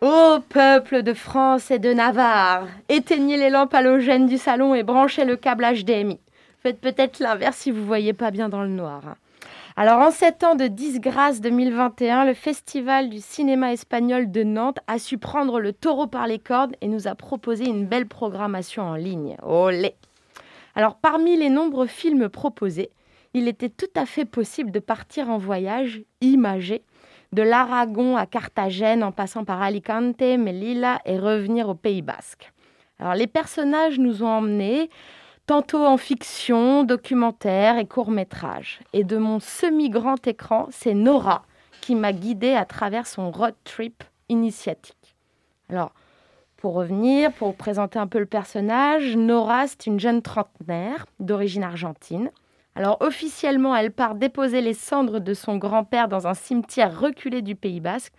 Ô 0.00 0.40
peuple 0.48 1.04
de 1.04 1.14
France 1.14 1.70
et 1.70 1.78
de 1.78 1.92
Navarre, 1.92 2.66
éteignez 2.88 3.36
les 3.36 3.50
lampes 3.50 3.74
halogènes 3.74 4.26
du 4.26 4.36
salon 4.36 4.74
et 4.74 4.82
branchez 4.82 5.24
le 5.24 5.36
câble 5.36 5.64
HDMI. 5.64 6.18
Peut-être 6.74 7.20
l'inverse 7.20 7.56
si 7.56 7.70
vous 7.70 7.84
voyez 7.84 8.12
pas 8.12 8.30
bien 8.30 8.48
dans 8.48 8.62
le 8.62 8.68
noir. 8.68 9.16
Alors, 9.76 10.00
en 10.00 10.10
sept 10.10 10.42
ans 10.42 10.56
de 10.56 10.66
disgrâce 10.66 11.40
2021, 11.40 12.24
le 12.24 12.34
Festival 12.34 13.08
du 13.08 13.20
cinéma 13.20 13.72
espagnol 13.72 14.30
de 14.30 14.42
Nantes 14.42 14.80
a 14.88 14.98
su 14.98 15.18
prendre 15.18 15.60
le 15.60 15.72
taureau 15.72 16.08
par 16.08 16.26
les 16.26 16.40
cordes 16.40 16.74
et 16.80 16.88
nous 16.88 17.06
a 17.06 17.14
proposé 17.14 17.66
une 17.66 17.86
belle 17.86 18.06
programmation 18.06 18.82
en 18.82 18.96
ligne. 18.96 19.36
Olé 19.42 19.94
Alors, 20.74 20.96
parmi 20.96 21.36
les 21.36 21.48
nombreux 21.48 21.86
films 21.86 22.28
proposés, 22.28 22.90
il 23.34 23.46
était 23.46 23.68
tout 23.68 23.90
à 23.94 24.04
fait 24.04 24.24
possible 24.24 24.72
de 24.72 24.80
partir 24.80 25.30
en 25.30 25.38
voyage 25.38 26.02
imagé 26.20 26.82
de 27.32 27.42
l'Aragon 27.42 28.16
à 28.16 28.26
Carthagène 28.26 29.04
en 29.04 29.12
passant 29.12 29.44
par 29.44 29.62
Alicante, 29.62 30.20
Melilla 30.20 31.00
et 31.04 31.18
revenir 31.18 31.68
au 31.68 31.74
Pays 31.74 32.02
Basque. 32.02 32.52
Alors 32.98 33.14
les 33.14 33.26
personnages 33.26 33.98
nous 33.98 34.22
ont 34.22 34.28
emmenés 34.28 34.90
tantôt 35.48 35.86
en 35.86 35.96
fiction, 35.96 36.84
documentaire 36.84 37.78
et 37.78 37.86
court-métrage. 37.86 38.80
Et 38.92 39.02
de 39.02 39.16
mon 39.16 39.40
semi-grand 39.40 40.26
écran, 40.26 40.68
c'est 40.70 40.92
Nora 40.92 41.42
qui 41.80 41.94
m'a 41.94 42.12
guidée 42.12 42.52
à 42.52 42.66
travers 42.66 43.06
son 43.06 43.30
road 43.30 43.54
trip 43.64 44.04
initiatique. 44.28 45.16
Alors, 45.70 45.94
pour 46.58 46.74
revenir, 46.74 47.32
pour 47.32 47.54
présenter 47.54 47.98
un 47.98 48.06
peu 48.06 48.18
le 48.18 48.26
personnage, 48.26 49.16
Nora, 49.16 49.66
c'est 49.66 49.86
une 49.86 49.98
jeune 49.98 50.20
trentenaire 50.20 51.06
d'origine 51.18 51.64
argentine. 51.64 52.30
Alors 52.74 52.98
officiellement, 53.00 53.74
elle 53.74 53.90
part 53.90 54.16
déposer 54.16 54.60
les 54.60 54.74
cendres 54.74 55.18
de 55.18 55.32
son 55.32 55.56
grand-père 55.56 56.08
dans 56.08 56.26
un 56.26 56.34
cimetière 56.34 57.00
reculé 57.00 57.40
du 57.40 57.54
Pays 57.54 57.80
Basque. 57.80 58.12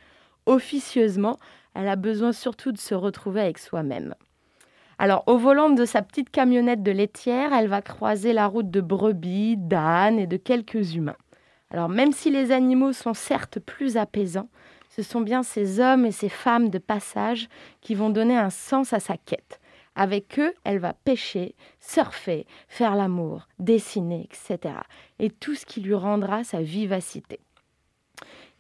Officieusement, 0.48 1.38
elle 1.76 1.90
a 1.90 1.96
besoin 1.96 2.32
surtout 2.32 2.72
de 2.72 2.80
se 2.80 2.96
retrouver 2.96 3.42
avec 3.42 3.60
soi-même. 3.60 4.16
Alors, 5.02 5.24
au 5.28 5.38
volant 5.38 5.70
de 5.70 5.86
sa 5.86 6.02
petite 6.02 6.30
camionnette 6.30 6.84
de 6.84 6.92
laitière, 6.92 7.54
elle 7.54 7.70
va 7.70 7.82
croiser 7.82 8.34
la 8.34 8.48
route 8.48 8.70
de 8.70 8.82
brebis, 8.82 9.56
d'ânes 9.56 10.20
et 10.20 10.28
de 10.28 10.36
quelques 10.36 10.94
humains. 10.94 11.16
Alors, 11.72 11.88
même 11.88 12.12
si 12.12 12.30
les 12.30 12.52
animaux 12.52 12.92
sont 12.92 13.14
certes 13.14 13.60
plus 13.60 13.96
apaisants, 13.96 14.50
ce 14.90 15.02
sont 15.02 15.22
bien 15.22 15.42
ces 15.42 15.80
hommes 15.80 16.06
et 16.06 16.12
ces 16.12 16.28
femmes 16.28 16.68
de 16.68 16.80
passage 16.80 17.48
qui 17.80 17.96
vont 17.96 18.10
donner 18.10 18.36
un 18.38 18.50
sens 18.50 18.92
à 18.92 19.00
sa 19.00 19.16
quête. 19.16 19.62
Avec 19.96 20.38
eux, 20.38 20.54
elle 20.66 20.80
va 20.80 20.92
pêcher, 20.92 21.56
surfer, 21.80 22.46
faire 22.68 22.96
l'amour, 22.96 23.48
dessiner, 23.58 24.28
etc. 24.30 24.76
Et 25.20 25.30
tout 25.30 25.56
ce 25.56 25.66
qui 25.66 25.80
lui 25.80 25.94
rendra 25.94 26.44
sa 26.44 26.62
vivacité. 26.62 27.40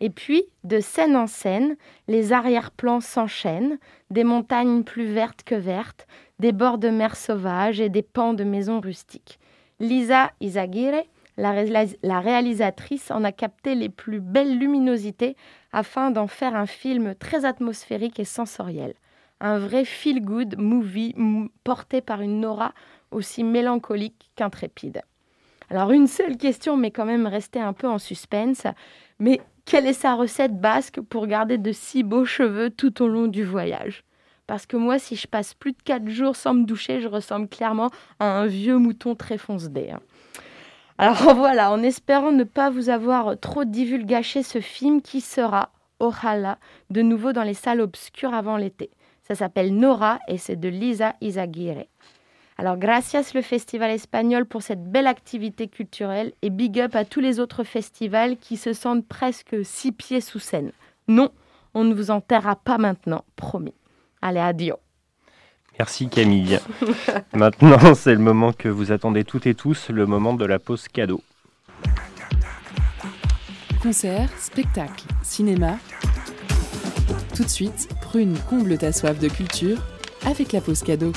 Et 0.02 0.10
puis, 0.10 0.46
de 0.64 0.80
scène 0.80 1.16
en 1.16 1.28
scène, 1.28 1.76
les 2.08 2.32
arrière-plans 2.32 3.02
s'enchaînent, 3.02 3.78
des 4.10 4.24
montagnes 4.24 4.84
plus 4.84 5.06
vertes 5.06 5.44
que 5.44 5.56
vertes, 5.56 6.08
des 6.40 6.54
bords 6.54 6.78
de 6.78 6.90
mer 6.90 7.16
sauvages 7.16 7.82
et 7.82 7.90
des 7.90 8.02
pans 8.02 8.34
de 8.34 8.44
maisons 8.46 8.80
rustiques. 8.80 9.40
Lisa 9.80 10.32
Izaguirre, 10.40 11.04
la, 11.38 12.20
réalisatrice, 12.20 13.12
en 13.12 13.24
a 13.24 13.32
capté 13.32 13.76
les 13.76 13.90
plus 13.90 14.20
belles 14.20 14.58
luminosités 14.58 15.36
afin 15.72 16.12
d'en 16.12 16.28
faire 16.28 16.56
un 16.56 16.66
film 16.66 17.16
très 17.16 17.46
atmosphérique 17.46 18.20
et 18.20 18.26
sensoriel. 18.26 18.94
Un 19.42 19.58
vrai 19.58 19.86
feel-good 19.86 20.58
movie 20.58 21.16
porté 21.64 22.02
par 22.02 22.22
une 22.22 22.46
aura 22.46 22.74
aussi 23.12 23.44
mélancolique 23.44 24.32
qu'intrépide. 24.36 25.02
Alors 25.70 25.92
une 25.92 26.08
seule 26.08 26.36
question 26.36 26.76
m'est 26.76 26.92
quand 26.92 27.06
même 27.06 27.28
restée 27.28 27.60
un 27.60 27.74
peu 27.74 27.88
en 27.88 28.00
suspense, 28.00 28.64
mais 29.20 29.40
quelle 29.70 29.86
est 29.86 29.94
sa 29.94 30.16
recette 30.16 30.60
basque 30.60 31.00
pour 31.00 31.28
garder 31.28 31.60
de 31.60 31.72
si 31.72 32.02
beaux 32.02 32.26
cheveux 32.26 32.72
tout 32.72 33.04
au 33.04 33.08
long 33.08 33.28
du 33.28 33.44
voyage? 33.44 34.04
Parce 34.48 34.66
que 34.66 34.76
moi, 34.76 34.98
si 34.98 35.16
je 35.16 35.28
passe 35.28 35.54
plus 35.54 35.74
de 35.74 35.78
4 35.84 36.10
jours 36.10 36.36
sans 36.36 36.56
me 36.56 36.66
doucher, 36.66 37.02
je 37.02 37.08
ressemble 37.08 37.48
clairement 37.48 37.92
à 38.20 38.40
un 38.40 38.48
vieux 38.48 38.80
mouton 38.80 39.14
très 39.14 39.38
foncedé. 39.38 39.92
Hein. 39.92 40.00
Alors 40.98 41.18
voilà, 41.36 41.72
en 41.72 41.84
espérant 41.84 42.32
ne 42.32 42.46
pas 42.46 42.72
vous 42.72 42.90
avoir 42.90 43.40
trop 43.40 43.64
divulgaché 43.64 44.42
ce 44.42 44.60
film 44.60 45.04
qui 45.04 45.22
sera, 45.22 45.70
ojalá, 46.00 46.58
de 46.90 47.04
nouveau 47.04 47.32
dans 47.32 47.44
les 47.44 47.54
salles 47.54 47.82
obscures 47.82 48.34
avant 48.34 48.58
l'été. 48.58 48.90
Ça 49.22 49.36
s'appelle 49.36 49.76
Nora 49.76 50.18
et 50.28 50.40
c'est 50.40 50.60
de 50.60 50.70
Lisa 50.70 51.14
Izaguirre. 51.22 51.86
Alors, 52.60 52.76
gracias 52.76 53.34
le 53.34 53.42
Festival 53.42 53.90
espagnol 53.90 54.46
pour 54.46 54.64
cette 54.64 54.84
belle 54.84 55.08
activité 55.08 55.70
culturelle 55.70 56.34
et 56.42 56.50
big 56.50 56.78
up 56.82 56.94
à 56.94 57.06
tous 57.06 57.22
les 57.22 57.40
autres 57.40 57.64
festivals 57.64 58.36
qui 58.36 58.58
se 58.58 58.74
sentent 58.74 59.08
presque 59.08 59.56
six 59.64 59.94
pieds 59.94 60.20
sous 60.20 60.40
scène. 60.40 60.74
Non, 61.08 61.30
on 61.74 61.86
ne 61.86 61.94
vous 61.94 62.12
enterrera 62.12 62.58
pas 62.58 62.78
maintenant, 62.78 63.24
promis. 63.38 63.74
Allez, 64.22 64.42
adieu. 64.42 64.74
Merci 65.78 66.10
Camille. 66.10 66.60
Maintenant, 67.34 67.96
c'est 67.96 68.12
le 68.12 68.20
moment 68.20 68.52
que 68.52 68.68
vous 68.68 68.92
attendez 68.92 69.24
toutes 69.24 69.48
et 69.48 69.56
tous, 69.56 69.90
le 69.90 70.06
moment 70.06 70.34
de 70.34 70.44
la 70.44 70.60
pause 70.60 70.90
cadeau. 70.90 71.22
Concert, 73.82 74.30
spectacle, 74.38 75.06
cinéma. 75.24 75.78
Tout 77.34 77.46
de 77.46 77.50
suite, 77.50 77.88
Prune 78.02 78.38
comble 78.50 78.78
ta 78.78 78.92
soif 78.92 79.18
de 79.18 79.30
culture 79.30 79.78
avec 80.26 80.52
la 80.52 80.60
pause 80.60 80.84
cadeau. 80.84 81.14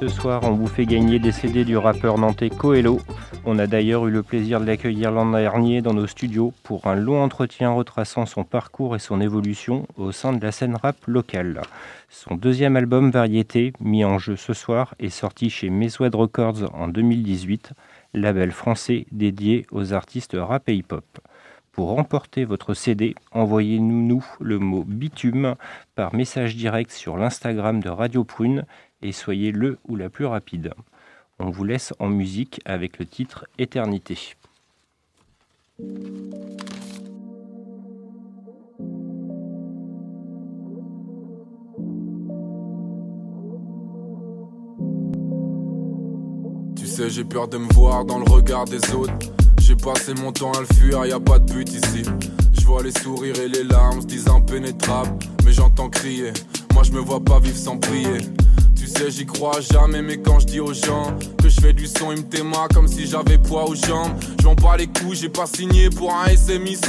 Ce 0.00 0.08
soir, 0.08 0.40
on 0.44 0.52
vous 0.52 0.66
fait 0.66 0.86
gagner 0.86 1.18
des 1.18 1.30
CD 1.30 1.64
du 1.64 1.76
rappeur 1.76 2.16
nantais 2.16 2.48
Coelho 2.48 3.00
on 3.46 3.58
a 3.58 3.66
d'ailleurs 3.66 4.06
eu 4.06 4.10
le 4.10 4.22
plaisir 4.22 4.60
de 4.60 4.66
l'accueillir 4.66 5.10
l'an 5.10 5.30
dernier 5.30 5.80
dans 5.80 5.94
nos 5.94 6.06
studios 6.06 6.52
pour 6.62 6.86
un 6.86 6.94
long 6.94 7.22
entretien 7.22 7.70
retraçant 7.70 8.26
son 8.26 8.44
parcours 8.44 8.96
et 8.96 8.98
son 8.98 9.20
évolution 9.20 9.86
au 9.96 10.12
sein 10.12 10.34
de 10.34 10.44
la 10.44 10.52
scène 10.52 10.76
rap 10.76 10.96
locale. 11.06 11.62
Son 12.10 12.34
deuxième 12.34 12.76
album 12.76 13.10
Variété, 13.10 13.72
mis 13.80 14.04
en 14.04 14.18
jeu 14.18 14.36
ce 14.36 14.52
soir, 14.52 14.94
est 14.98 15.08
sorti 15.08 15.48
chez 15.48 15.70
Meswed 15.70 16.14
Records 16.14 16.70
en 16.74 16.88
2018, 16.88 17.72
label 18.12 18.50
français 18.50 19.06
dédié 19.10 19.64
aux 19.70 19.94
artistes 19.94 20.36
rap 20.38 20.68
et 20.68 20.74
hip-hop. 20.74 21.04
Pour 21.80 21.94
remporter 21.94 22.44
votre 22.44 22.74
CD, 22.74 23.14
envoyez-nous 23.32 24.22
le 24.38 24.58
mot 24.58 24.84
bitume 24.84 25.54
par 25.94 26.14
message 26.14 26.54
direct 26.54 26.90
sur 26.90 27.16
l'Instagram 27.16 27.82
de 27.82 27.88
Radio 27.88 28.22
Prune 28.22 28.66
et 29.00 29.12
soyez 29.12 29.50
le 29.50 29.78
ou 29.88 29.96
la 29.96 30.10
plus 30.10 30.26
rapide. 30.26 30.74
On 31.38 31.48
vous 31.48 31.64
laisse 31.64 31.94
en 31.98 32.08
musique 32.08 32.60
avec 32.66 32.98
le 32.98 33.06
titre 33.06 33.46
Éternité. 33.56 34.18
Tu 46.76 46.86
sais, 46.86 47.08
j'ai 47.08 47.24
peur 47.24 47.48
de 47.48 47.56
me 47.56 47.72
voir 47.72 48.04
dans 48.04 48.18
le 48.18 48.30
regard 48.30 48.66
des 48.66 48.94
autres. 48.94 49.39
J'ai 49.70 49.76
passé 49.76 50.14
mon 50.14 50.32
temps 50.32 50.50
à 50.50 50.62
le 50.62 50.66
fuir, 50.74 51.06
y 51.06 51.12
a 51.12 51.20
pas 51.20 51.38
de 51.38 51.52
but 51.52 51.68
ici. 51.70 52.02
Je 52.58 52.66
vois 52.66 52.82
les 52.82 52.90
sourires 52.90 53.38
et 53.38 53.46
les 53.46 53.62
larmes 53.62 54.00
se 54.00 54.06
disent 54.08 54.26
impénétrables, 54.26 55.16
mais 55.44 55.52
j'entends 55.52 55.88
crier. 55.88 56.32
Moi, 56.74 56.82
je 56.82 56.90
me 56.90 56.98
vois 56.98 57.20
pas 57.20 57.38
vivre 57.38 57.56
sans 57.56 57.78
prier 57.78 58.18
sais, 58.90 59.10
j'y 59.10 59.26
crois 59.26 59.60
jamais, 59.60 60.02
mais 60.02 60.18
quand 60.18 60.40
je 60.40 60.46
dis 60.46 60.60
aux 60.60 60.72
gens 60.72 61.16
que 61.42 61.48
je 61.48 61.60
fais 61.60 61.72
du 61.72 61.86
son, 61.86 62.12
ils 62.12 62.18
me 62.18 62.28
témoignent 62.28 62.68
comme 62.74 62.88
si 62.88 63.06
j'avais 63.06 63.38
poids 63.38 63.68
aux 63.68 63.74
jambes. 63.74 64.12
Je 64.40 64.46
m'en 64.46 64.54
bats 64.54 64.76
les 64.76 64.86
coups, 64.86 65.20
j'ai 65.20 65.28
pas 65.28 65.46
signé 65.46 65.90
pour 65.90 66.12
un 66.12 66.34
SMIC. 66.34 66.86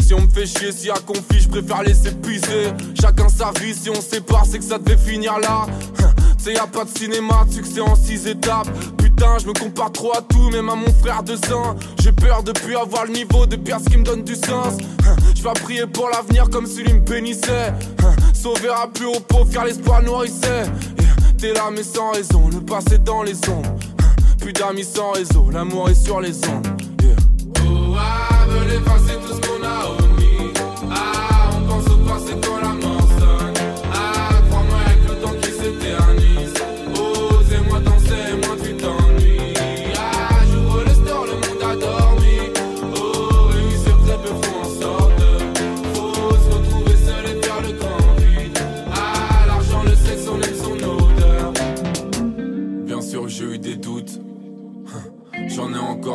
Si 0.00 0.14
on 0.14 0.22
me 0.22 0.28
fait 0.28 0.46
chier, 0.46 0.72
si 0.72 0.90
a 0.90 0.94
conflit, 0.94 1.40
je 1.40 1.48
préfère 1.48 1.82
laisser 1.82 2.12
puiser. 2.12 2.72
Chacun 3.00 3.28
sa 3.28 3.52
vie, 3.60 3.74
si 3.74 3.90
on 3.90 4.00
sépare, 4.00 4.46
c'est 4.46 4.58
que 4.58 4.64
ça 4.64 4.78
devait 4.78 4.96
finir 4.96 5.38
là. 5.38 5.66
C'est 6.42 6.54
y 6.54 6.56
a 6.56 6.66
pas 6.66 6.84
de 6.84 6.98
cinéma, 6.98 7.44
de 7.46 7.52
succès 7.52 7.80
en 7.80 7.94
six 7.94 8.26
étapes. 8.26 8.68
Putain, 8.96 9.36
je 9.38 9.46
me 9.46 9.52
compare 9.52 9.92
trop 9.92 10.12
à 10.16 10.22
tout, 10.22 10.48
même 10.50 10.70
à 10.70 10.74
mon 10.74 10.90
frère 10.94 11.22
de 11.22 11.36
sang. 11.36 11.76
J'ai 12.00 12.12
peur 12.12 12.42
de 12.42 12.52
plus 12.52 12.76
avoir 12.76 13.04
le 13.04 13.12
niveau 13.12 13.44
de 13.44 13.56
pierre 13.56 13.82
qui 13.82 13.98
me 13.98 14.04
donne 14.04 14.22
du 14.22 14.34
sens. 14.34 14.78
Je 15.36 15.42
vais 15.42 15.52
prier 15.62 15.86
pour 15.86 16.08
l'avenir 16.08 16.48
comme 16.48 16.66
s'il 16.66 16.94
me 16.94 17.00
bénissait. 17.00 17.74
Sauver 18.32 18.70
à 18.70 18.86
plus 18.86 19.04
haut 19.04 19.20
pour 19.28 19.46
faire 19.48 19.66
l'espoir 19.66 20.02
nourrissait. 20.02 20.64
T'es 21.36 21.52
là 21.52 21.70
mais 21.70 21.82
sans 21.82 22.12
raison, 22.12 22.48
le 22.48 22.60
passé 22.60 22.98
dans 22.98 23.22
les 23.22 23.36
ombres 23.48 23.74
Plus 24.38 24.52
d'amis 24.52 24.84
sans 24.84 25.12
réseau, 25.12 25.50
l'amour 25.50 25.90
est 25.90 25.94
sur 25.94 26.20
les 26.20 26.36
ondes. 26.48 26.66
Oh 27.66 27.96
tout 29.26 29.34
ce 29.34 29.40
qu'on 29.40 29.62
a 29.64 29.86
omis 29.88 29.99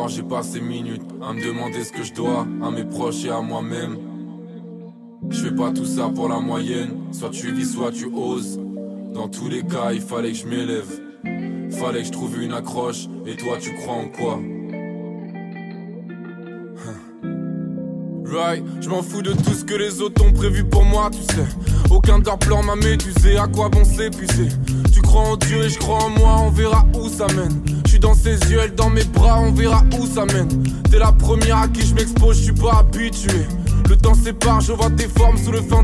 J'ai 0.08 0.22
passé 0.22 0.60
minutes 0.60 1.02
à 1.20 1.32
me 1.32 1.44
demander 1.44 1.82
ce 1.82 1.92
que 1.92 2.04
je 2.04 2.14
dois 2.14 2.46
à 2.62 2.70
mes 2.70 2.84
proches 2.84 3.24
et 3.24 3.30
à 3.30 3.40
moi-même. 3.40 3.98
Je 5.28 5.44
fais 5.46 5.54
pas 5.54 5.72
tout 5.72 5.84
ça 5.84 6.08
pour 6.14 6.28
la 6.28 6.38
moyenne, 6.38 6.90
soit 7.12 7.30
tu 7.30 7.52
vis, 7.52 7.72
soit 7.72 7.90
tu 7.90 8.06
oses. 8.06 8.60
Dans 9.12 9.28
tous 9.28 9.48
les 9.48 9.64
cas, 9.64 9.92
il 9.92 10.00
fallait 10.00 10.30
que 10.30 10.38
je 10.38 10.46
m'élève. 10.46 11.00
Fallait 11.72 12.00
que 12.00 12.06
je 12.06 12.12
trouve 12.12 12.40
une 12.40 12.52
accroche, 12.52 13.08
et 13.26 13.36
toi 13.36 13.56
tu 13.60 13.74
crois 13.74 13.94
en 13.94 14.08
quoi? 14.08 14.38
Right, 18.32 18.64
je 18.80 18.88
m'en 18.88 19.02
fous 19.02 19.22
de 19.22 19.32
tout 19.32 19.54
ce 19.54 19.64
que 19.64 19.74
les 19.74 20.00
autres 20.00 20.24
ont 20.24 20.32
prévu 20.32 20.64
pour 20.64 20.84
moi, 20.84 21.10
tu 21.12 21.22
sais. 21.34 21.46
Aucun 21.90 22.18
de 22.18 22.28
plan 22.40 22.62
m'a 22.62 22.74
médusé, 22.76 23.36
à 23.36 23.46
quoi 23.46 23.68
bon 23.68 23.84
s'épuiser? 23.84 24.48
Tu 24.92 25.00
crois 25.00 25.22
en 25.22 25.36
Dieu 25.36 25.64
et 25.64 25.68
je 25.68 25.78
crois 25.78 26.02
en 26.02 26.10
moi, 26.10 26.36
on 26.40 26.50
verra 26.50 26.84
où 26.94 27.08
ça 27.08 27.26
mène. 27.28 27.62
Je 27.84 27.90
suis 27.90 27.98
dans 27.98 28.14
ses 28.14 28.36
yeux, 28.50 28.58
elle 28.62 28.74
dans 28.74 28.90
mes 28.90 29.04
bras, 29.04 29.40
on 29.40 29.52
verra 29.52 29.84
où 29.98 30.06
ça 30.06 30.24
mène. 30.26 30.48
T'es 30.90 30.98
la 30.98 31.12
première 31.12 31.58
à 31.58 31.68
qui 31.68 31.86
je 31.86 31.94
m'expose, 31.94 32.38
je 32.38 32.42
suis 32.44 32.52
pas 32.52 32.80
habitué. 32.80 33.46
Le 33.88 33.96
temps 33.96 34.14
sépare, 34.14 34.60
je 34.60 34.72
vois 34.72 34.90
tes 34.90 35.08
formes 35.08 35.38
sous 35.38 35.52
le 35.52 35.62
fin 35.62 35.76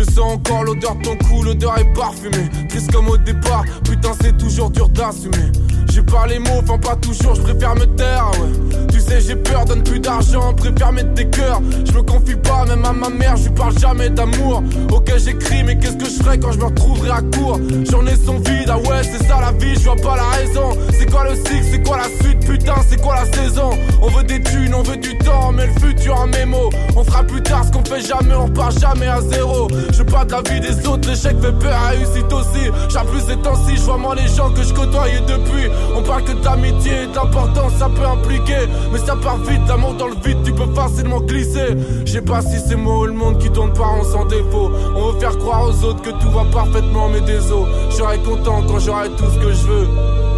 je 0.00 0.02
sens 0.12 0.32
encore 0.32 0.64
l'odeur 0.64 0.94
de 0.96 1.02
ton 1.02 1.16
cou, 1.16 1.42
l'odeur 1.42 1.78
est 1.78 1.92
parfumée. 1.92 2.48
Triste 2.70 2.90
comme 2.90 3.08
au 3.08 3.18
départ, 3.18 3.64
putain, 3.84 4.12
c'est 4.22 4.36
toujours 4.38 4.70
dur 4.70 4.88
d'assumer. 4.88 5.52
J'ai 5.92 6.02
pas 6.02 6.26
les 6.28 6.38
mots, 6.38 6.62
enfin 6.62 6.78
pas 6.78 6.96
toujours, 6.96 7.34
je 7.34 7.42
préfère 7.42 7.74
me 7.74 7.84
taire, 7.84 8.30
ouais. 8.34 8.86
Tu 8.92 9.00
sais, 9.00 9.20
j'ai 9.20 9.36
peur, 9.36 9.64
donne 9.64 9.82
plus 9.82 9.98
d'argent, 9.98 10.54
préfère 10.54 10.92
mettre 10.92 11.12
des 11.14 11.28
cœurs. 11.28 11.60
Je 11.84 11.92
me 11.92 12.02
confie 12.02 12.36
pas, 12.36 12.64
même 12.64 12.84
à 12.84 12.92
ma 12.92 13.08
mère, 13.08 13.36
je 13.36 13.48
parle 13.48 13.76
jamais 13.78 14.08
d'amour. 14.08 14.62
Ok, 14.92 15.12
j'écris, 15.16 15.64
mais 15.64 15.78
qu'est-ce 15.78 15.96
que 15.96 16.04
je 16.04 16.22
ferai 16.22 16.38
quand 16.38 16.52
je 16.52 16.58
me 16.58 16.64
retrouverai 16.66 17.10
à 17.10 17.22
court? 17.36 17.58
J'en 17.90 18.06
ai 18.06 18.14
son 18.16 18.38
vide, 18.38 18.68
ah 18.68 18.78
ouais, 18.78 19.02
c'est 19.02 19.26
ça 19.26 19.40
la 19.40 19.52
vie, 19.52 19.74
je 19.74 19.84
vois 19.84 19.96
pas 19.96 20.16
la 20.16 20.28
raison. 20.38 20.78
C'est 20.98 21.10
quoi 21.10 21.24
le 21.28 21.34
cycle, 21.34 21.64
c'est 21.70 21.82
quoi 21.82 21.98
la 21.98 22.24
suite, 22.24 22.46
putain, 22.46 22.74
c'est 22.88 23.00
quoi 23.00 23.16
la 23.16 23.24
saison? 23.32 23.70
On 24.00 24.08
veut 24.08 24.24
des 24.24 24.40
thunes, 24.42 24.74
on 24.74 24.82
veut 24.82 24.96
du 24.96 25.16
temps, 25.18 25.52
mais 25.52 25.66
le 25.66 25.72
futur 25.80 26.20
en 26.20 26.26
mémo. 26.28 26.70
On 26.96 27.04
fera 27.04 27.24
plus 27.24 27.42
tard 27.42 27.64
ce 27.64 27.72
qu'on 27.72 27.84
fait 27.84 28.00
jamais, 28.00 28.34
on 28.34 28.48
part 28.48 28.70
jamais 28.70 29.08
à 29.08 29.20
zéro. 29.20 29.68
Je 29.92 30.02
pas 30.04 30.24
de 30.24 30.32
la 30.32 30.42
vie 30.42 30.60
des 30.60 30.86
autres, 30.86 31.08
l'échec 31.08 31.36
fait 31.40 31.52
peur, 31.52 31.78
réussite 31.90 32.32
aussi. 32.32 32.70
J'ai 32.88 33.10
plus 33.10 33.20
ces 33.26 33.36
temps-ci, 33.36 33.76
je 33.76 33.82
vois 33.82 33.98
moins 33.98 34.14
les 34.14 34.28
gens 34.28 34.50
que 34.50 34.62
je 34.62 34.72
côtoyais 34.72 35.20
depuis. 35.26 35.68
On 35.96 36.02
parle 36.02 36.24
que 36.24 36.32
d'amitié 36.32 36.92
et 37.04 37.06
d'importance, 37.06 37.72
ça 37.78 37.88
peut 37.88 38.06
impliquer. 38.06 38.68
Mais 38.92 38.98
ça 38.98 39.16
part 39.16 39.38
vite, 39.38 39.60
l'amour 39.68 39.94
dans 39.94 40.08
le 40.08 40.16
vide, 40.24 40.38
tu 40.44 40.52
peux 40.52 40.72
facilement 40.74 41.20
glisser. 41.20 41.76
Je 42.04 42.12
sais 42.12 42.22
pas 42.22 42.42
si 42.42 42.58
c'est 42.58 42.76
moi 42.76 43.00
ou 43.00 43.06
le 43.06 43.12
monde 43.12 43.38
qui 43.38 43.50
tourne 43.50 43.72
par 43.72 43.92
an 43.92 44.04
sans 44.04 44.24
défaut. 44.24 44.70
On 44.96 45.12
veut 45.12 45.20
faire 45.20 45.36
croire 45.38 45.68
aux 45.68 45.84
autres 45.84 46.02
que 46.02 46.10
tout 46.10 46.30
va 46.30 46.44
parfaitement, 46.52 47.08
mais 47.08 47.20
désolé. 47.20 47.66
Je 47.90 47.96
serai 47.96 48.18
content 48.18 48.62
quand 48.66 48.78
j'aurai 48.78 49.08
tout 49.10 49.30
ce 49.30 49.38
que 49.38 49.52
je 49.52 49.66
veux. 49.66 49.88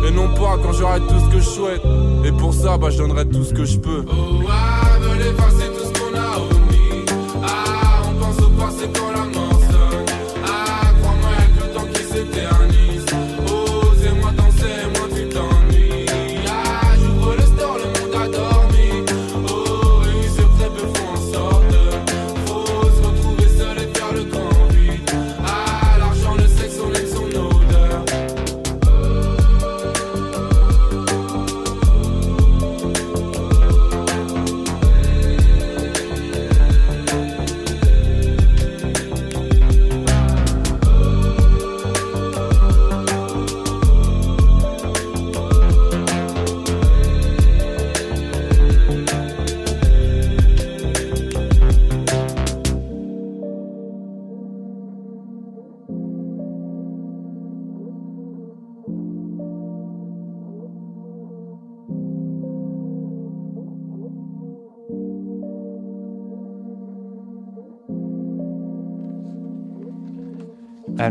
Et 0.06 0.10
non 0.10 0.28
pas 0.34 0.58
quand 0.62 0.72
j'aurai 0.72 1.00
tout 1.00 1.20
ce 1.26 1.34
que 1.34 1.40
je 1.40 1.48
souhaite. 1.48 1.82
Et 2.24 2.32
pour 2.32 2.52
ça, 2.52 2.76
bah 2.76 2.90
je 2.90 2.98
donnerai 2.98 3.24
tout 3.26 3.44
ce 3.44 3.54
que 3.54 3.64
je 3.64 3.78
peux. 3.78 4.04
Oh, 4.08 4.42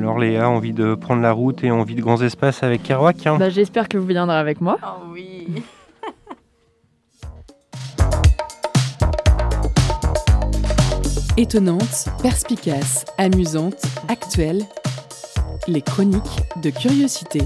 Alors 0.01 0.17
Léa, 0.17 0.49
envie 0.49 0.73
de 0.73 0.95
prendre 0.95 1.21
la 1.21 1.31
route 1.31 1.63
et 1.63 1.69
envie 1.69 1.93
de 1.93 2.01
grands 2.01 2.19
espaces 2.23 2.63
avec 2.63 2.81
Kerouac 2.81 3.27
hein 3.27 3.37
Bah, 3.37 3.51
J'espère 3.51 3.87
que 3.87 3.99
vous 3.99 4.07
viendrez 4.07 4.35
avec 4.35 4.59
moi. 4.59 4.79
Oh 4.81 5.03
oui. 5.13 5.61
Étonnante, 11.37 12.07
perspicace, 12.23 13.05
amusante, 13.19 13.83
actuelle, 14.07 14.63
les 15.67 15.83
chroniques 15.83 16.41
de 16.63 16.71
curiosité. 16.71 17.41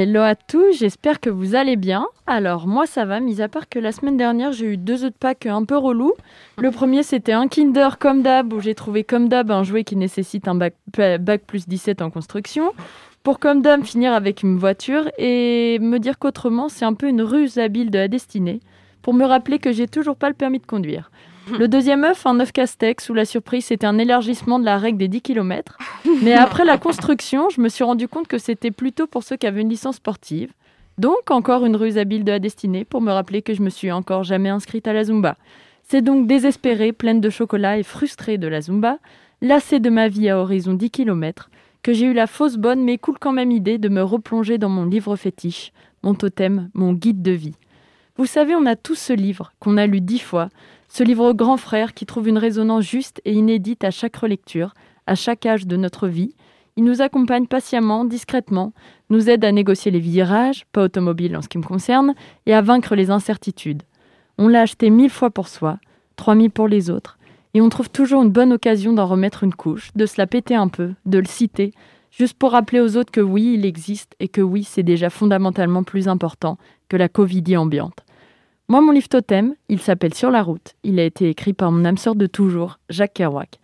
Hello 0.00 0.20
à 0.20 0.36
tous, 0.36 0.78
j'espère 0.78 1.18
que 1.18 1.28
vous 1.28 1.56
allez 1.56 1.74
bien. 1.74 2.06
Alors 2.28 2.68
moi 2.68 2.86
ça 2.86 3.04
va, 3.04 3.18
mis 3.18 3.42
à 3.42 3.48
part 3.48 3.68
que 3.68 3.80
la 3.80 3.90
semaine 3.90 4.16
dernière 4.16 4.52
j'ai 4.52 4.66
eu 4.66 4.76
deux 4.76 5.02
œufs 5.02 5.10
de 5.10 5.18
Pâques 5.18 5.46
un 5.46 5.64
peu 5.64 5.76
relous. 5.76 6.14
Le 6.56 6.70
premier 6.70 7.02
c'était 7.02 7.32
un 7.32 7.48
Kinder 7.48 7.98
comme 7.98 8.22
d'hab 8.22 8.52
où 8.52 8.60
j'ai 8.60 8.76
trouvé 8.76 9.02
comme 9.02 9.28
d'hab 9.28 9.50
un 9.50 9.64
jouet 9.64 9.82
qui 9.82 9.96
nécessite 9.96 10.46
un 10.46 10.54
bac, 10.54 10.74
bac 10.96 11.42
plus 11.44 11.66
17 11.66 12.00
en 12.00 12.10
construction. 12.10 12.70
Pour 13.24 13.40
comme 13.40 13.60
d'hab 13.60 13.82
finir 13.82 14.12
avec 14.12 14.44
une 14.44 14.56
voiture 14.56 15.10
et 15.18 15.80
me 15.80 15.98
dire 15.98 16.20
qu'autrement 16.20 16.68
c'est 16.68 16.84
un 16.84 16.94
peu 16.94 17.08
une 17.08 17.22
ruse 17.22 17.58
habile 17.58 17.90
de 17.90 17.98
la 17.98 18.06
destinée 18.06 18.60
pour 19.02 19.14
me 19.14 19.24
rappeler 19.24 19.58
que 19.58 19.72
j'ai 19.72 19.88
toujours 19.88 20.14
pas 20.14 20.28
le 20.28 20.34
permis 20.36 20.60
de 20.60 20.66
conduire. 20.66 21.10
Le 21.58 21.66
deuxième 21.66 22.04
œuf, 22.04 22.24
un 22.24 22.38
œuf 22.38 22.52
castex, 22.52 23.08
où 23.08 23.14
la 23.14 23.24
surprise 23.24 23.64
c'était 23.64 23.86
un 23.86 23.98
élargissement 23.98 24.60
de 24.60 24.64
la 24.64 24.78
règle 24.78 24.98
des 24.98 25.08
10 25.08 25.22
km. 25.22 25.76
Mais 26.22 26.32
après 26.32 26.64
la 26.64 26.78
construction, 26.78 27.50
je 27.50 27.60
me 27.60 27.68
suis 27.68 27.84
rendu 27.84 28.08
compte 28.08 28.28
que 28.28 28.38
c'était 28.38 28.70
plutôt 28.70 29.06
pour 29.06 29.22
ceux 29.22 29.36
qui 29.36 29.46
avaient 29.46 29.62
une 29.62 29.68
licence 29.68 29.96
sportive. 29.96 30.52
Donc 30.98 31.30
encore 31.30 31.64
une 31.64 31.76
ruse 31.76 31.98
habile 31.98 32.24
de 32.24 32.32
la 32.32 32.38
destinée 32.38 32.84
pour 32.84 33.00
me 33.00 33.12
rappeler 33.12 33.42
que 33.42 33.54
je 33.54 33.62
me 33.62 33.70
suis 33.70 33.92
encore 33.92 34.24
jamais 34.24 34.48
inscrite 34.48 34.88
à 34.88 34.92
la 34.92 35.04
Zumba. 35.04 35.36
C'est 35.84 36.02
donc 36.02 36.26
désespérée, 36.26 36.92
pleine 36.92 37.20
de 37.20 37.30
chocolat 37.30 37.78
et 37.78 37.82
frustrée 37.82 38.36
de 38.36 38.48
la 38.48 38.60
Zumba, 38.60 38.98
lassée 39.40 39.80
de 39.80 39.90
ma 39.90 40.08
vie 40.08 40.28
à 40.28 40.38
horizon 40.38 40.74
10 40.74 40.90
km, 40.90 41.50
que 41.82 41.92
j'ai 41.92 42.06
eu 42.06 42.12
la 42.12 42.26
fausse 42.26 42.56
bonne 42.56 42.82
mais 42.82 42.98
cool 42.98 43.16
quand 43.20 43.32
même 43.32 43.52
idée 43.52 43.78
de 43.78 43.88
me 43.88 44.02
replonger 44.02 44.58
dans 44.58 44.68
mon 44.68 44.84
livre 44.84 45.14
fétiche, 45.16 45.72
mon 46.02 46.14
totem, 46.14 46.68
mon 46.74 46.92
guide 46.92 47.22
de 47.22 47.32
vie. 47.32 47.54
Vous 48.16 48.26
savez, 48.26 48.56
on 48.56 48.66
a 48.66 48.74
tous 48.74 48.96
ce 48.96 49.12
livre 49.12 49.52
qu'on 49.60 49.76
a 49.76 49.86
lu 49.86 50.00
dix 50.00 50.18
fois, 50.18 50.48
ce 50.88 51.04
livre 51.04 51.32
grand 51.32 51.56
frère 51.56 51.94
qui 51.94 52.06
trouve 52.06 52.28
une 52.28 52.38
résonance 52.38 52.84
juste 52.84 53.20
et 53.24 53.32
inédite 53.32 53.84
à 53.84 53.92
chaque 53.92 54.16
relecture, 54.16 54.74
à 55.08 55.14
chaque 55.14 55.46
âge 55.46 55.66
de 55.66 55.76
notre 55.76 56.06
vie. 56.06 56.34
Il 56.76 56.84
nous 56.84 57.02
accompagne 57.02 57.46
patiemment, 57.46 58.04
discrètement, 58.04 58.72
nous 59.10 59.30
aide 59.30 59.44
à 59.44 59.50
négocier 59.50 59.90
les 59.90 59.98
virages, 59.98 60.64
pas 60.70 60.84
automobiles 60.84 61.36
en 61.36 61.42
ce 61.42 61.48
qui 61.48 61.58
me 61.58 61.64
concerne, 61.64 62.14
et 62.46 62.54
à 62.54 62.60
vaincre 62.60 62.94
les 62.94 63.10
incertitudes. 63.10 63.82
On 64.36 64.46
l'a 64.48 64.60
acheté 64.60 64.90
mille 64.90 65.10
fois 65.10 65.30
pour 65.30 65.48
soi, 65.48 65.78
trois 66.16 66.34
mille 66.34 66.50
pour 66.50 66.68
les 66.68 66.90
autres, 66.90 67.18
et 67.54 67.60
on 67.60 67.68
trouve 67.68 67.90
toujours 67.90 68.22
une 68.22 68.30
bonne 68.30 68.52
occasion 68.52 68.92
d'en 68.92 69.06
remettre 69.06 69.42
une 69.42 69.54
couche, 69.54 69.90
de 69.96 70.06
se 70.06 70.14
la 70.18 70.26
péter 70.26 70.54
un 70.54 70.68
peu, 70.68 70.92
de 71.06 71.18
le 71.18 71.26
citer, 71.26 71.72
juste 72.10 72.38
pour 72.38 72.52
rappeler 72.52 72.80
aux 72.80 72.96
autres 72.96 73.10
que 73.10 73.20
oui, 73.20 73.54
il 73.54 73.64
existe 73.64 74.14
et 74.20 74.28
que 74.28 74.42
oui, 74.42 74.62
c'est 74.62 74.82
déjà 74.82 75.10
fondamentalement 75.10 75.82
plus 75.82 76.06
important 76.06 76.58
que 76.88 76.96
la 76.96 77.08
Covidie 77.08 77.56
ambiante. 77.56 78.04
Moi, 78.68 78.82
mon 78.82 78.92
livre 78.92 79.08
totem, 79.08 79.54
il 79.70 79.80
s'appelle 79.80 80.12
Sur 80.12 80.30
la 80.30 80.42
route. 80.42 80.74
Il 80.84 81.00
a 81.00 81.04
été 81.04 81.30
écrit 81.30 81.54
par 81.54 81.72
mon 81.72 81.86
âme 81.86 81.96
sœur 81.96 82.14
de 82.14 82.26
toujours, 82.26 82.78
Jacques 82.90 83.14
Kerouac. 83.14 83.58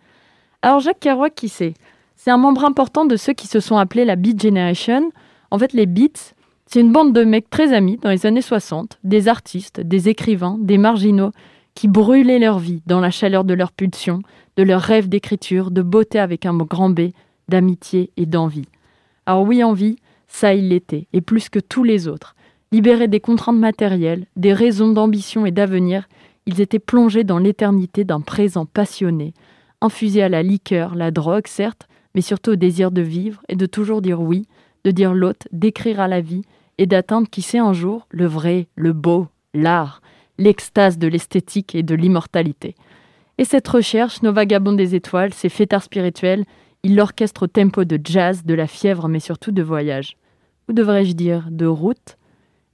Alors, 0.65 0.79
Jacques 0.79 0.99
Kerouac, 0.99 1.35
qui 1.35 1.47
c'est? 1.47 1.75
C'est 2.15 2.31
un 2.31 2.39
membre 2.39 2.65
important 2.65 3.05
de 3.05 3.17
ceux 3.17 3.33
qui 3.33 3.45
se 3.45 3.59
sont 3.59 3.77
appelés 3.77 4.03
la 4.03 4.15
Beat 4.15 4.41
Generation. 4.41 5.11
En 5.51 5.59
fait, 5.59 5.73
les 5.73 5.85
Beats, 5.85 6.33
c'est 6.65 6.79
une 6.79 6.91
bande 6.91 7.13
de 7.13 7.23
mecs 7.23 7.51
très 7.51 7.71
amis 7.71 7.99
dans 8.01 8.09
les 8.09 8.25
années 8.25 8.41
60, 8.41 8.97
des 9.03 9.27
artistes, 9.27 9.79
des 9.79 10.09
écrivains, 10.09 10.57
des 10.59 10.79
marginaux, 10.79 11.29
qui 11.75 11.87
brûlaient 11.87 12.39
leur 12.39 12.57
vie 12.57 12.81
dans 12.87 12.99
la 12.99 13.11
chaleur 13.11 13.43
de 13.43 13.53
leur 13.53 13.71
pulsion, 13.71 14.23
de 14.57 14.63
leur 14.63 14.81
rêve 14.81 15.07
d'écriture, 15.07 15.69
de 15.69 15.83
beauté 15.83 16.17
avec 16.17 16.47
un 16.47 16.57
grand 16.57 16.89
B, 16.89 17.11
d'amitié 17.47 18.09
et 18.17 18.25
d'envie. 18.25 18.67
Alors 19.27 19.43
oui, 19.43 19.63
envie, 19.63 19.97
ça 20.27 20.55
il 20.55 20.69
l'était, 20.69 21.05
et 21.13 21.21
plus 21.21 21.47
que 21.49 21.59
tous 21.59 21.83
les 21.83 22.07
autres. 22.07 22.35
Libérés 22.71 23.07
des 23.07 23.19
contraintes 23.19 23.59
matérielles, 23.59 24.25
des 24.35 24.53
raisons 24.53 24.91
d'ambition 24.91 25.45
et 25.45 25.51
d'avenir, 25.51 26.07
ils 26.47 26.59
étaient 26.59 26.79
plongés 26.79 27.23
dans 27.23 27.37
l'éternité 27.37 28.03
d'un 28.03 28.21
présent 28.21 28.65
passionné, 28.65 29.35
infusé 29.85 30.21
à 30.23 30.29
la 30.29 30.43
liqueur, 30.43 30.95
la 30.95 31.11
drogue, 31.11 31.47
certes, 31.47 31.87
mais 32.13 32.21
surtout 32.21 32.51
au 32.51 32.55
désir 32.55 32.91
de 32.91 33.01
vivre 33.01 33.41
et 33.49 33.55
de 33.55 33.65
toujours 33.65 34.01
dire 34.01 34.21
oui, 34.21 34.47
de 34.83 34.91
dire 34.91 35.13
l'autre, 35.13 35.47
d'écrire 35.51 35.99
à 35.99 36.07
la 36.07 36.21
vie 36.21 36.43
et 36.77 36.85
d'atteindre 36.85 37.29
qui 37.29 37.41
sait 37.41 37.59
un 37.59 37.73
jour 37.73 38.07
le 38.09 38.25
vrai, 38.25 38.67
le 38.75 38.93
beau, 38.93 39.27
l'art, 39.53 40.01
l'extase 40.37 40.97
de 40.97 41.07
l'esthétique 41.07 41.75
et 41.75 41.83
de 41.83 41.95
l'immortalité. 41.95 42.75
Et 43.37 43.45
cette 43.45 43.67
recherche, 43.67 44.21
nos 44.21 44.33
vagabonds 44.33 44.73
des 44.73 44.95
étoiles, 44.95 45.33
ces 45.33 45.49
fêtards 45.49 45.83
spirituels, 45.83 46.45
ils 46.83 46.95
l'orchestrent 46.95 47.43
au 47.43 47.47
tempo 47.47 47.83
de 47.83 47.99
jazz, 48.03 48.45
de 48.45 48.53
la 48.53 48.67
fièvre, 48.67 49.07
mais 49.07 49.19
surtout 49.19 49.51
de 49.51 49.63
voyage. 49.63 50.17
Ou 50.69 50.73
devrais-je 50.73 51.13
dire 51.13 51.47
de 51.49 51.65
route? 51.65 52.17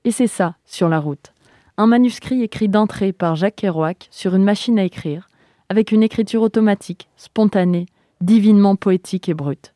Et 0.03 0.11
c'est 0.11 0.27
ça, 0.27 0.55
sur 0.65 0.89
la 0.89 0.99
route. 0.99 1.33
Un 1.77 1.87
manuscrit 1.87 2.43
écrit 2.43 2.69
d'entrée 2.69 3.13
par 3.13 3.35
Jacques 3.35 3.55
Kerouac 3.55 4.07
sur 4.11 4.35
une 4.35 4.43
machine 4.43 4.77
à 4.77 4.83
écrire, 4.83 5.29
avec 5.71 5.93
une 5.93 6.03
écriture 6.03 6.41
automatique, 6.41 7.07
spontanée, 7.15 7.85
divinement 8.19 8.75
poétique 8.75 9.29
et 9.29 9.33
brute. 9.33 9.73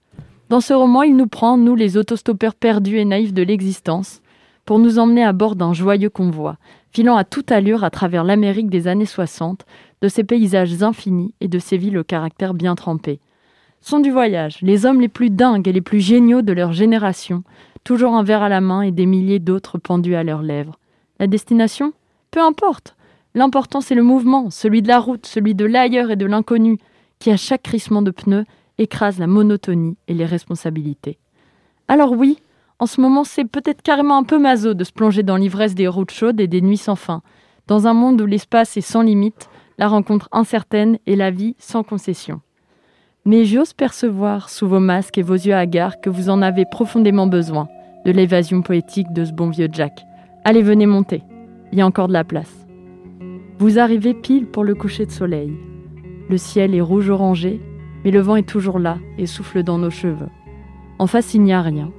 Dans 0.49 0.59
ce 0.59 0.73
roman, 0.73 1.03
il 1.03 1.15
nous 1.15 1.27
prend, 1.27 1.55
nous 1.55 1.73
les 1.73 1.95
autostoppeurs 1.95 2.53
perdus 2.53 2.97
et 2.97 3.05
naïfs 3.05 3.33
de 3.33 3.41
l'existence, 3.41 4.21
pour 4.65 4.77
nous 4.77 4.99
emmener 4.99 5.23
à 5.23 5.31
bord 5.31 5.55
d'un 5.55 5.71
joyeux 5.71 6.09
convoi, 6.09 6.57
filant 6.91 7.15
à 7.15 7.23
toute 7.23 7.49
allure 7.49 7.85
à 7.85 7.91
travers 7.91 8.25
l'Amérique 8.25 8.69
des 8.69 8.89
années 8.89 9.05
60, 9.05 9.65
de 10.01 10.09
ses 10.09 10.25
paysages 10.25 10.83
infinis 10.83 11.33
et 11.39 11.47
de 11.47 11.59
ses 11.59 11.77
villes 11.77 11.97
au 11.97 12.03
caractère 12.03 12.53
bien 12.53 12.75
trempé. 12.75 13.21
Sont 13.79 14.01
du 14.01 14.11
voyage, 14.11 14.57
les 14.61 14.85
hommes 14.85 14.99
les 14.99 15.07
plus 15.07 15.29
dingues 15.29 15.69
et 15.69 15.71
les 15.71 15.79
plus 15.79 16.01
géniaux 16.01 16.41
de 16.41 16.51
leur 16.51 16.73
génération, 16.73 17.45
toujours 17.85 18.15
un 18.15 18.23
verre 18.23 18.43
à 18.43 18.49
la 18.49 18.59
main 18.59 18.81
et 18.81 18.91
des 18.91 19.05
milliers 19.05 19.39
d'autres 19.39 19.77
pendus 19.77 20.15
à 20.15 20.25
leurs 20.25 20.41
lèvres. 20.41 20.77
La 21.21 21.27
destination? 21.27 21.93
Peu 22.31 22.41
importe. 22.41 22.97
L'important 23.35 23.81
c'est 23.81 23.95
le 23.95 24.03
mouvement, 24.03 24.49
celui 24.49 24.81
de 24.81 24.87
la 24.87 24.99
route, 24.99 25.27
celui 25.27 25.53
de 25.53 25.65
l'ailleurs 25.65 26.09
et 26.09 26.15
de 26.15 26.25
l'inconnu, 26.25 26.79
qui 27.19 27.29
à 27.29 27.37
chaque 27.37 27.63
crissement 27.63 28.01
de 28.01 28.11
pneus 28.11 28.45
écrase 28.77 29.19
la 29.19 29.27
monotonie 29.27 29.97
et 30.07 30.13
les 30.13 30.25
responsabilités. 30.25 31.19
Alors 31.87 32.13
oui, 32.13 32.39
En 32.77 32.87
ce 32.87 32.99
moment, 32.99 33.23
c'est 33.23 33.45
peut-être 33.45 33.81
carrément 33.81 34.17
un 34.17 34.23
peu 34.23 34.37
maso 34.37 34.73
de 34.73 34.83
se 34.83 34.91
plonger 34.91 35.23
dans 35.23 35.37
l'ivresse 35.37 35.75
des 35.75 35.87
routes 35.87 36.11
chaudes 36.11 36.41
et 36.41 36.47
des 36.47 36.61
nuits 36.61 36.77
sans 36.77 36.97
fin. 36.97 37.21
Dans 37.67 37.87
un 37.87 37.93
monde 37.93 38.19
où 38.19 38.25
l'espace 38.25 38.75
est 38.75 38.81
sans 38.81 39.01
limite, 39.01 39.49
la 39.77 39.87
rencontre 39.87 40.27
incertaine 40.31 40.99
et 41.05 41.15
la 41.15 41.31
vie 41.31 41.55
sans 41.57 41.83
concession. 41.83 42.41
Mais 43.23 43.45
j'ose 43.45 43.73
percevoir 43.73 44.49
sous 44.49 44.67
vos 44.67 44.81
masques 44.81 45.17
et 45.17 45.23
vos 45.23 45.35
yeux 45.35 45.55
hagards 45.55 46.01
que 46.01 46.09
vous 46.09 46.29
en 46.29 46.41
avez 46.41 46.65
profondément 46.69 47.27
besoin 47.27 47.69
de 48.05 48.11
l'évasion 48.11 48.61
poétique 48.61 49.11
de 49.13 49.23
ce 49.23 49.31
bon 49.31 49.49
vieux 49.49 49.69
Jack. 49.71 50.05
Allez, 50.43 50.61
venez 50.61 50.85
monter. 50.85 51.23
Il 51.71 51.79
y 51.79 51.81
a 51.81 51.87
encore 51.87 52.07
de 52.07 52.13
la 52.13 52.23
place. 52.25 52.64
Vous 53.57 53.79
arrivez 53.79 54.13
pile 54.13 54.47
pour 54.47 54.65
le 54.65 54.75
coucher 54.75 55.05
de 55.05 55.11
soleil. 55.11 55.53
Le 56.29 56.37
ciel 56.37 56.75
est 56.75 56.81
rouge 56.81 57.09
orangé, 57.09 57.61
mais 58.03 58.11
le 58.11 58.19
vent 58.19 58.35
est 58.35 58.47
toujours 58.47 58.79
là 58.79 58.97
et 59.17 59.25
souffle 59.25 59.63
dans 59.63 59.77
nos 59.77 59.89
cheveux. 59.89 60.27
En 60.99 61.07
face, 61.07 61.33
il 61.33 61.41
n'y 61.41 61.53
a 61.53 61.61
rien. 61.61 61.93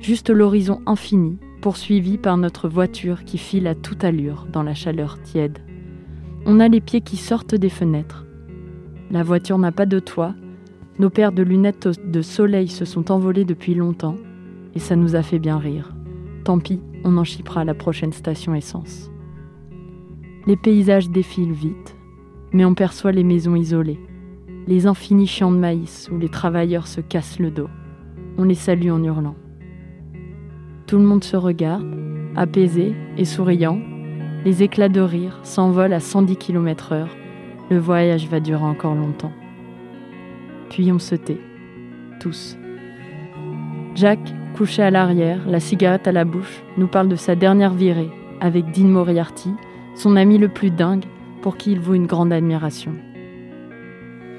Juste 0.00 0.30
l'horizon 0.30 0.82
infini, 0.86 1.38
poursuivi 1.60 2.16
par 2.16 2.36
notre 2.36 2.68
voiture 2.68 3.24
qui 3.24 3.38
file 3.38 3.66
à 3.66 3.74
toute 3.74 4.04
allure 4.04 4.46
dans 4.52 4.62
la 4.62 4.74
chaleur 4.74 5.20
tiède. 5.22 5.58
On 6.46 6.60
a 6.60 6.68
les 6.68 6.80
pieds 6.80 7.00
qui 7.00 7.16
sortent 7.16 7.56
des 7.56 7.70
fenêtres. 7.70 8.24
La 9.10 9.24
voiture 9.24 9.58
n'a 9.58 9.72
pas 9.72 9.86
de 9.86 9.98
toit. 9.98 10.34
Nos 11.00 11.10
paires 11.10 11.32
de 11.32 11.42
lunettes 11.42 11.88
de 12.04 12.22
soleil 12.22 12.68
se 12.68 12.84
sont 12.84 13.10
envolées 13.10 13.44
depuis 13.44 13.74
longtemps 13.74 14.16
et 14.76 14.78
ça 14.78 14.94
nous 14.94 15.16
a 15.16 15.22
fait 15.22 15.40
bien 15.40 15.58
rire. 15.58 15.92
Tant 16.44 16.60
pis, 16.60 16.80
on 17.02 17.16
en 17.16 17.24
chipera 17.24 17.62
à 17.62 17.64
la 17.64 17.74
prochaine 17.74 18.12
station 18.12 18.54
essence. 18.54 19.10
Les 20.46 20.56
paysages 20.56 21.08
défilent 21.08 21.52
vite, 21.52 21.96
mais 22.52 22.66
on 22.66 22.74
perçoit 22.74 23.12
les 23.12 23.24
maisons 23.24 23.56
isolées, 23.56 24.00
les 24.66 24.86
infinis 24.86 25.26
champs 25.26 25.50
de 25.50 25.56
maïs 25.56 26.10
où 26.12 26.18
les 26.18 26.28
travailleurs 26.28 26.86
se 26.86 27.00
cassent 27.00 27.38
le 27.38 27.50
dos. 27.50 27.68
On 28.36 28.44
les 28.44 28.54
salue 28.54 28.90
en 28.90 29.02
hurlant. 29.02 29.36
Tout 30.86 30.98
le 30.98 31.04
monde 31.04 31.24
se 31.24 31.36
regarde, 31.36 31.86
apaisé 32.36 32.94
et 33.16 33.24
souriant. 33.24 33.78
Les 34.44 34.62
éclats 34.62 34.90
de 34.90 35.00
rire 35.00 35.40
s'envolent 35.44 35.94
à 35.94 36.00
110 36.00 36.36
km/h. 36.36 37.06
Le 37.70 37.78
voyage 37.78 38.28
va 38.28 38.40
durer 38.40 38.64
encore 38.64 38.94
longtemps. 38.94 39.32
Puis 40.68 40.92
on 40.92 40.98
se 40.98 41.14
tait, 41.14 41.40
tous. 42.20 42.58
Jack, 43.94 44.18
couché 44.56 44.82
à 44.82 44.90
l'arrière, 44.90 45.48
la 45.48 45.60
cigarette 45.60 46.06
à 46.06 46.12
la 46.12 46.26
bouche, 46.26 46.62
nous 46.76 46.86
parle 46.86 47.08
de 47.08 47.16
sa 47.16 47.34
dernière 47.34 47.72
virée 47.72 48.10
avec 48.40 48.70
Dean 48.72 48.88
Moriarty, 48.88 49.50
son 49.94 50.16
ami 50.16 50.38
le 50.38 50.48
plus 50.48 50.70
dingue, 50.70 51.04
pour 51.42 51.56
qui 51.56 51.72
il 51.72 51.80
vaut 51.80 51.94
une 51.94 52.06
grande 52.06 52.32
admiration. 52.32 52.92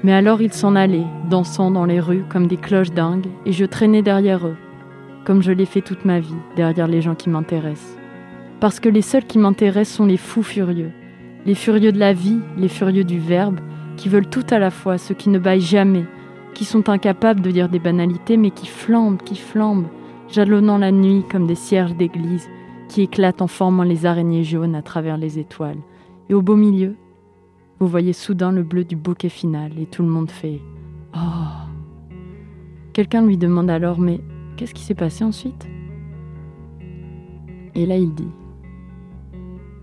Mais 0.02 0.12
alors 0.12 0.42
ils 0.42 0.52
s'en 0.52 0.76
allaient, 0.76 1.06
dansant 1.30 1.70
dans 1.70 1.84
les 1.84 2.00
rues 2.00 2.24
comme 2.28 2.46
des 2.46 2.56
cloches 2.56 2.92
dingues, 2.92 3.26
et 3.44 3.52
je 3.52 3.64
traînais 3.64 4.02
derrière 4.02 4.46
eux, 4.46 4.56
comme 5.24 5.42
je 5.42 5.52
l'ai 5.52 5.66
fait 5.66 5.80
toute 5.80 6.04
ma 6.04 6.20
vie, 6.20 6.34
derrière 6.54 6.86
les 6.86 7.00
gens 7.00 7.14
qui 7.14 7.30
m'intéressent. 7.30 7.96
Parce 8.60 8.80
que 8.80 8.88
les 8.88 9.02
seuls 9.02 9.24
qui 9.24 9.38
m'intéressent 9.38 9.96
sont 9.96 10.06
les 10.06 10.16
fous 10.16 10.42
furieux, 10.42 10.92
les 11.44 11.54
furieux 11.54 11.92
de 11.92 11.98
la 11.98 12.12
vie, 12.12 12.38
les 12.56 12.68
furieux 12.68 13.04
du 13.04 13.18
verbe, 13.18 13.60
qui 13.96 14.08
veulent 14.08 14.28
tout 14.28 14.46
à 14.50 14.58
la 14.58 14.70
fois, 14.70 14.98
ceux 14.98 15.14
qui 15.14 15.28
ne 15.28 15.38
baillent 15.38 15.60
jamais, 15.60 16.04
qui 16.54 16.64
sont 16.64 16.88
incapables 16.88 17.40
de 17.40 17.50
dire 17.50 17.68
des 17.68 17.78
banalités, 17.78 18.36
mais 18.36 18.50
qui 18.50 18.66
flambent, 18.66 19.22
qui 19.22 19.36
flambent, 19.36 19.88
jalonnant 20.28 20.78
la 20.78 20.90
nuit 20.90 21.24
comme 21.30 21.46
des 21.46 21.54
cierges 21.54 21.94
d'église, 21.94 22.48
qui 22.88 23.02
éclatent 23.02 23.42
en 23.42 23.46
formant 23.46 23.82
les 23.82 24.06
araignées 24.06 24.44
jaunes 24.44 24.74
à 24.74 24.82
travers 24.82 25.16
les 25.16 25.38
étoiles. 25.38 25.78
Et 26.28 26.34
au 26.34 26.42
beau 26.42 26.56
milieu, 26.56 26.94
vous 27.78 27.86
voyez 27.86 28.12
soudain 28.12 28.52
le 28.52 28.62
bleu 28.62 28.84
du 28.84 28.96
bouquet 28.96 29.28
final, 29.28 29.72
et 29.78 29.86
tout 29.86 30.02
le 30.02 30.08
monde 30.08 30.30
fait 30.30 30.60
Oh 31.14 31.18
Quelqu'un 32.92 33.24
lui 33.26 33.36
demande 33.36 33.70
alors 33.70 33.98
Mais 33.98 34.20
Qu'est-ce 34.56 34.72
qui 34.72 34.82
s'est 34.82 34.94
passé 34.94 35.22
ensuite? 35.22 35.68
Et 37.74 37.84
là, 37.84 37.98
il 37.98 38.14
dit 38.14 38.30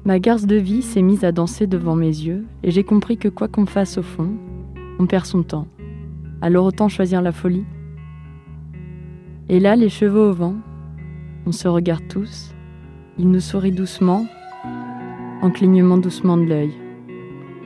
Ma 0.04 0.20
garce 0.20 0.48
de 0.48 0.56
vie 0.56 0.82
s'est 0.82 1.04
mise 1.04 1.24
à 1.24 1.32
danser 1.32 1.68
devant 1.68 1.96
mes 1.96 2.08
yeux, 2.08 2.46
et 2.64 2.72
j'ai 2.72 2.84
compris 2.84 3.18
que 3.18 3.28
quoi 3.28 3.48
qu'on 3.48 3.68
fasse 3.68 4.00
au 4.00 4.04
fond, 4.04 4.32
on 5.00 5.06
perd 5.06 5.26
son 5.26 5.44
temps. 5.44 5.68
Alors 6.42 6.66
autant 6.66 6.90
choisir 6.90 7.22
la 7.22 7.32
folie. 7.32 7.66
Et 9.48 9.60
là, 9.60 9.76
les 9.76 9.90
cheveux 9.90 10.30
au 10.30 10.34
vent, 10.34 10.56
on 11.46 11.52
se 11.52 11.68
regarde 11.68 12.08
tous, 12.10 12.53
il 13.18 13.30
nous 13.30 13.40
sourit 13.40 13.72
doucement, 13.72 14.26
en 15.42 15.52
clignement 15.52 15.98
doucement 15.98 16.38
de 16.38 16.46
l'œil. 16.46 16.72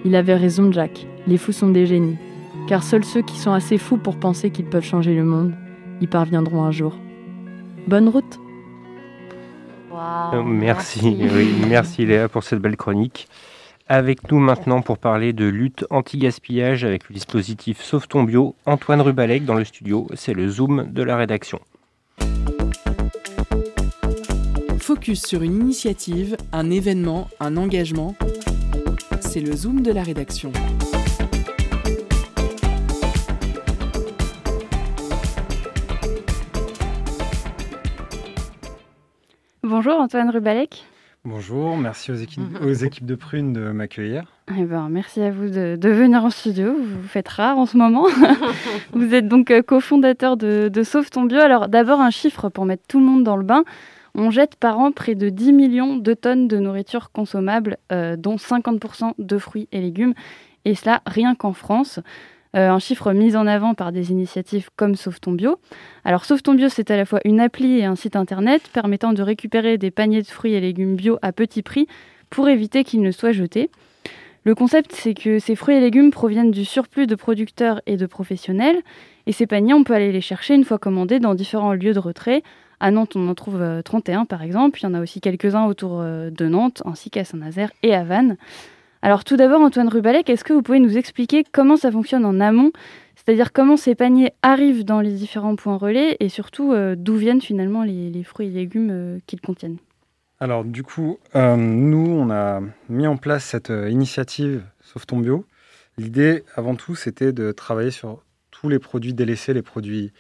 Il 0.05 0.15
avait 0.15 0.35
raison, 0.35 0.71
Jack, 0.71 1.07
les 1.25 1.37
fous 1.37 1.51
sont 1.51 1.69
des 1.69 1.85
génies, 1.85 2.17
car 2.67 2.83
seuls 2.83 3.05
ceux 3.05 3.21
qui 3.21 3.37
sont 3.37 3.53
assez 3.53 3.77
fous 3.77 3.97
pour 3.97 4.17
penser 4.17 4.49
qu'ils 4.49 4.65
peuvent 4.65 4.83
changer 4.83 5.15
le 5.15 5.23
monde 5.23 5.53
y 6.01 6.07
parviendront 6.07 6.63
un 6.63 6.71
jour. 6.71 6.95
Bonne 7.87 8.09
route. 8.09 8.39
Euh, 10.33 10.43
merci, 10.43 11.17
merci 11.67 12.05
Léa 12.05 12.27
pour 12.29 12.43
cette 12.43 12.59
belle 12.59 12.77
chronique. 12.77 13.27
Avec 13.87 14.29
nous 14.31 14.39
maintenant 14.39 14.81
pour 14.81 14.97
parler 14.97 15.31
de 15.31 15.45
lutte 15.45 15.85
anti-gaspillage 15.89 16.83
avec 16.83 17.09
le 17.09 17.13
dispositif 17.13 17.81
Sauve 17.81 18.07
ton 18.07 18.23
bio, 18.23 18.53
Antoine 18.65 19.01
Rubalec 19.01 19.45
dans 19.45 19.55
le 19.55 19.63
studio, 19.63 20.07
c'est 20.13 20.33
le 20.33 20.49
Zoom 20.49 20.91
de 20.91 21.03
la 21.03 21.15
rédaction. 21.15 21.59
Focus 24.87 25.25
sur 25.25 25.41
une 25.41 25.53
initiative, 25.53 26.37
un 26.53 26.69
événement, 26.69 27.27
un 27.41 27.57
engagement, 27.57 28.15
c'est 29.19 29.41
le 29.41 29.53
Zoom 29.53 29.81
de 29.81 29.91
la 29.91 30.01
rédaction. 30.01 30.53
Bonjour 39.61 39.99
Antoine 39.99 40.29
Rubalek. 40.29 40.85
Bonjour, 41.25 41.75
merci 41.75 42.13
aux 42.13 42.15
équipes, 42.15 42.43
aux 42.61 42.71
équipes 42.71 43.05
de 43.05 43.15
Prune 43.15 43.51
de 43.51 43.71
m'accueillir. 43.71 44.31
Eh 44.57 44.63
ben, 44.63 44.87
merci 44.89 45.19
à 45.19 45.31
vous 45.31 45.49
de, 45.49 45.77
venir 45.83 46.23
en 46.23 46.29
studio, 46.29 46.71
vous 46.71 47.01
vous 47.01 47.07
faites 47.09 47.27
rare 47.27 47.57
en 47.57 47.65
ce 47.65 47.75
moment. 47.75 48.05
vous 48.93 49.13
êtes 49.13 49.27
donc 49.27 49.51
euh, 49.51 49.61
cofondateur 49.61 50.37
de, 50.37 50.69
de 50.71 50.83
Sauve 50.83 51.09
ton 51.09 51.25
bio. 51.25 51.39
Alors 51.39 51.67
d'abord 51.67 51.99
un 51.99 52.09
chiffre 52.09 52.47
pour 52.47 52.63
mettre 52.63 52.83
tout 52.87 52.99
le 52.99 53.05
monde 53.05 53.25
dans 53.25 53.35
le 53.35 53.43
bain. 53.43 53.65
On 54.19 54.31
jette 54.31 54.55
par 54.55 54.79
an 54.79 54.91
près 54.91 55.13
de 55.13 55.29
10 55.29 55.53
millions 55.53 55.95
de 55.95 56.13
tonnes 56.15 56.47
de 56.47 56.57
nourriture 56.57 57.11
consommable, 57.11 57.77
euh, 57.91 58.15
dont 58.15 58.37
50% 58.37 59.13
de 59.19 59.37
fruits 59.37 59.69
et 59.71 59.79
légumes, 59.79 60.15
et 60.65 60.73
cela 60.73 61.03
rien 61.05 61.35
qu'en 61.35 61.53
France. 61.53 61.99
Euh, 62.55 62.69
un 62.71 62.79
chiffre 62.79 63.13
mis 63.13 63.35
en 63.35 63.45
avant 63.45 63.75
par 63.75 63.91
des 63.91 64.09
initiatives 64.11 64.69
comme 64.75 64.95
Sauve 64.95 65.19
ton 65.19 65.33
bio. 65.33 65.59
Alors 66.03 66.25
Sauve 66.25 66.41
ton 66.41 66.55
bio, 66.55 66.67
c'est 66.67 66.89
à 66.89 66.97
la 66.97 67.05
fois 67.05 67.19
une 67.25 67.39
appli 67.39 67.77
et 67.77 67.85
un 67.85 67.95
site 67.95 68.15
internet 68.15 68.63
permettant 68.73 69.13
de 69.13 69.21
récupérer 69.21 69.77
des 69.77 69.91
paniers 69.91 70.23
de 70.23 70.27
fruits 70.27 70.53
et 70.53 70.59
légumes 70.59 70.95
bio 70.95 71.19
à 71.21 71.31
petit 71.31 71.61
prix 71.61 71.87
pour 72.31 72.49
éviter 72.49 72.83
qu'ils 72.83 73.01
ne 73.01 73.11
soient 73.11 73.33
jetés. 73.33 73.69
Le 74.45 74.55
concept, 74.55 74.93
c'est 74.93 75.13
que 75.13 75.37
ces 75.37 75.55
fruits 75.55 75.75
et 75.75 75.79
légumes 75.79 76.09
proviennent 76.09 76.51
du 76.51 76.65
surplus 76.65 77.05
de 77.05 77.15
producteurs 77.15 77.81
et 77.85 77.97
de 77.97 78.05
professionnels, 78.07 78.81
et 79.27 79.31
ces 79.31 79.45
paniers, 79.45 79.75
on 79.75 79.83
peut 79.83 79.93
aller 79.93 80.11
les 80.11 80.21
chercher 80.21 80.55
une 80.55 80.63
fois 80.63 80.79
commandés 80.79 81.19
dans 81.19 81.35
différents 81.35 81.73
lieux 81.73 81.93
de 81.93 81.99
retrait. 81.99 82.41
À 82.79 82.91
Nantes, 82.91 83.15
on 83.15 83.27
en 83.27 83.33
trouve 83.35 83.81
31 83.83 84.21
euh, 84.21 84.25
par 84.25 84.43
exemple, 84.43 84.79
il 84.79 84.83
y 84.83 84.85
en 84.85 84.93
a 84.93 85.01
aussi 85.01 85.19
quelques-uns 85.19 85.65
autour 85.65 85.99
euh, 85.99 86.29
de 86.29 86.47
Nantes, 86.47 86.83
ainsi 86.85 87.09
qu'à 87.09 87.23
Saint-Nazaire 87.23 87.71
et 87.81 87.95
à 87.95 88.03
Vannes. 88.03 88.37
Alors 89.01 89.23
tout 89.23 89.35
d'abord, 89.35 89.61
Antoine 89.61 89.87
Rubalek, 89.87 90.29
est-ce 90.29 90.43
que 90.43 90.53
vous 90.53 90.61
pouvez 90.61 90.79
nous 90.79 90.97
expliquer 90.97 91.43
comment 91.51 91.77
ça 91.77 91.91
fonctionne 91.91 92.25
en 92.25 92.39
amont? 92.39 92.71
C'est-à-dire 93.15 93.51
comment 93.51 93.77
ces 93.77 93.95
paniers 93.95 94.31
arrivent 94.41 94.85
dans 94.85 95.01
les 95.01 95.11
différents 95.11 95.55
points 95.55 95.77
relais 95.77 96.17
et 96.19 96.29
surtout 96.29 96.71
euh, 96.71 96.95
d'où 96.95 97.15
viennent 97.15 97.41
finalement 97.41 97.83
les, 97.83 98.23
fruits 98.23 98.47
et 98.47 98.51
légumes 98.51 99.19
qu'ils 99.25 99.41
contiennent? 99.41 99.77
Alors 100.39 100.63
du 100.63 100.83
coup, 100.83 101.17
nous, 101.33 102.07
on 102.09 102.29
a 102.29 102.61
mis 102.89 103.07
en 103.07 103.17
place 103.17 103.43
cette 103.43 103.73
initiative 103.89 104.63
Sauve 104.81 105.07
ton 105.07 105.17
bio. 105.17 105.45
L'idée, 105.97 106.43
avant 106.55 106.75
tout, 106.75 106.95
c'était 106.95 107.31
de 107.31 107.51
travailler 107.51 107.89
sur 107.89 108.21
tous 108.51 108.69
les 108.69 108.77
produits 108.77 109.13
délaissés, 109.13 109.53
les 109.53 109.63
produits, 109.63 110.11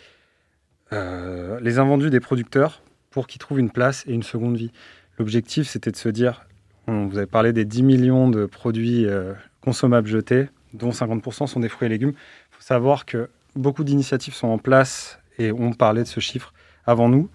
les 0.91 1.79
invendus 1.79 2.09
des 2.09 2.19
producteurs 2.19 2.81
pour 3.11 3.27
qu'ils 3.27 3.39
trouvent 3.39 3.59
une 3.59 3.71
place 3.71 4.03
et 4.07 4.13
une 4.13 4.23
seconde 4.23 4.57
vie. 4.57 4.71
L'objectif, 5.17 5.67
c'était 5.67 5.91
de 5.91 5.97
se 5.97 6.09
dire, 6.09 6.45
vous 6.87 7.17
avez 7.17 7.27
parlé 7.27 7.51
des 7.53 7.65
10 7.65 7.83
millions 7.83 8.29
de 8.29 8.45
produits 8.45 9.05
euh, 9.05 9.33
consommables 9.61 10.07
jetés, 10.07 10.49
dont 10.73 10.91
50% 10.91 11.47
sont 11.47 11.59
des 11.59 11.69
fruits 11.69 11.87
et 11.87 11.89
légumes. 11.89 12.13
Il 12.13 12.55
faut 12.55 12.61
savoir 12.61 13.05
que 13.05 13.29
beaucoup 13.55 13.83
d'initiatives 13.83 14.33
sont 14.33 14.47
en 14.47 14.57
place 14.57 15.19
et 15.37 15.51
ont 15.51 15.73
parlé 15.73 16.03
de 16.03 16.07
ce 16.07 16.19
chiffre 16.19 16.53
avant 16.85 17.09
nous 17.09 17.29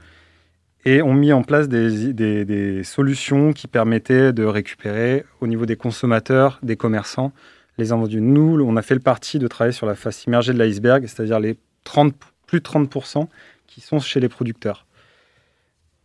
et 0.84 1.02
ont 1.02 1.14
mis 1.14 1.32
en 1.32 1.42
place 1.42 1.68
des, 1.68 2.82
solutions 2.82 3.52
qui 3.52 3.68
permettaient 3.68 4.32
de 4.32 4.44
récupérer 4.44 5.24
au 5.40 5.46
niveau 5.46 5.66
des 5.66 5.76
consommateurs, 5.76 6.58
des 6.62 6.76
commerçants, 6.76 7.32
les 7.78 7.92
invendus. 7.92 8.20
Nous, 8.20 8.60
on 8.60 8.76
a 8.76 8.82
fait 8.82 8.94
le 8.94 9.00
parti 9.00 9.38
de 9.38 9.46
travailler 9.46 9.72
sur 9.72 9.86
la 9.86 9.94
face 9.94 10.24
immergée 10.24 10.52
de 10.52 10.58
l'iceberg, 10.58 11.06
c'est-à-dire 11.06 11.38
les 11.38 11.56
30, 11.84 12.14
plus 12.52 12.60
de 12.60 12.68
30% 12.68 13.28
qui 13.66 13.80
sont 13.80 13.98
chez 13.98 14.20
les 14.20 14.28
producteurs 14.28 14.84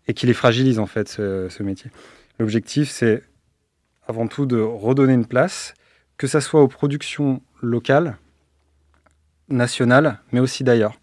et 0.07 0.13
qui 0.13 0.25
les 0.27 0.33
fragilisent 0.33 0.79
en 0.79 0.85
fait 0.85 1.09
ce 1.09 1.61
métier. 1.63 1.91
L'objectif, 2.39 2.89
c'est 2.89 3.21
avant 4.07 4.29
tout 4.29 4.45
de 4.45 4.57
redonner 4.57 5.13
une 5.13 5.25
place, 5.25 5.73
que 6.17 6.25
ce 6.25 6.39
soit 6.39 6.61
aux 6.61 6.69
productions 6.69 7.41
locales, 7.61 8.17
nationales, 9.49 10.21
mais 10.31 10.39
aussi 10.39 10.63
d'ailleurs. 10.63 10.97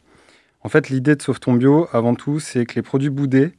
En 0.62 0.70
fait, 0.70 0.88
l'idée 0.88 1.14
de 1.14 1.20
Sauveton 1.20 1.52
Bio, 1.52 1.88
avant 1.92 2.14
tout, 2.14 2.40
c'est 2.40 2.64
que 2.64 2.76
les 2.76 2.82
produits 2.82 3.10
boudés 3.10 3.52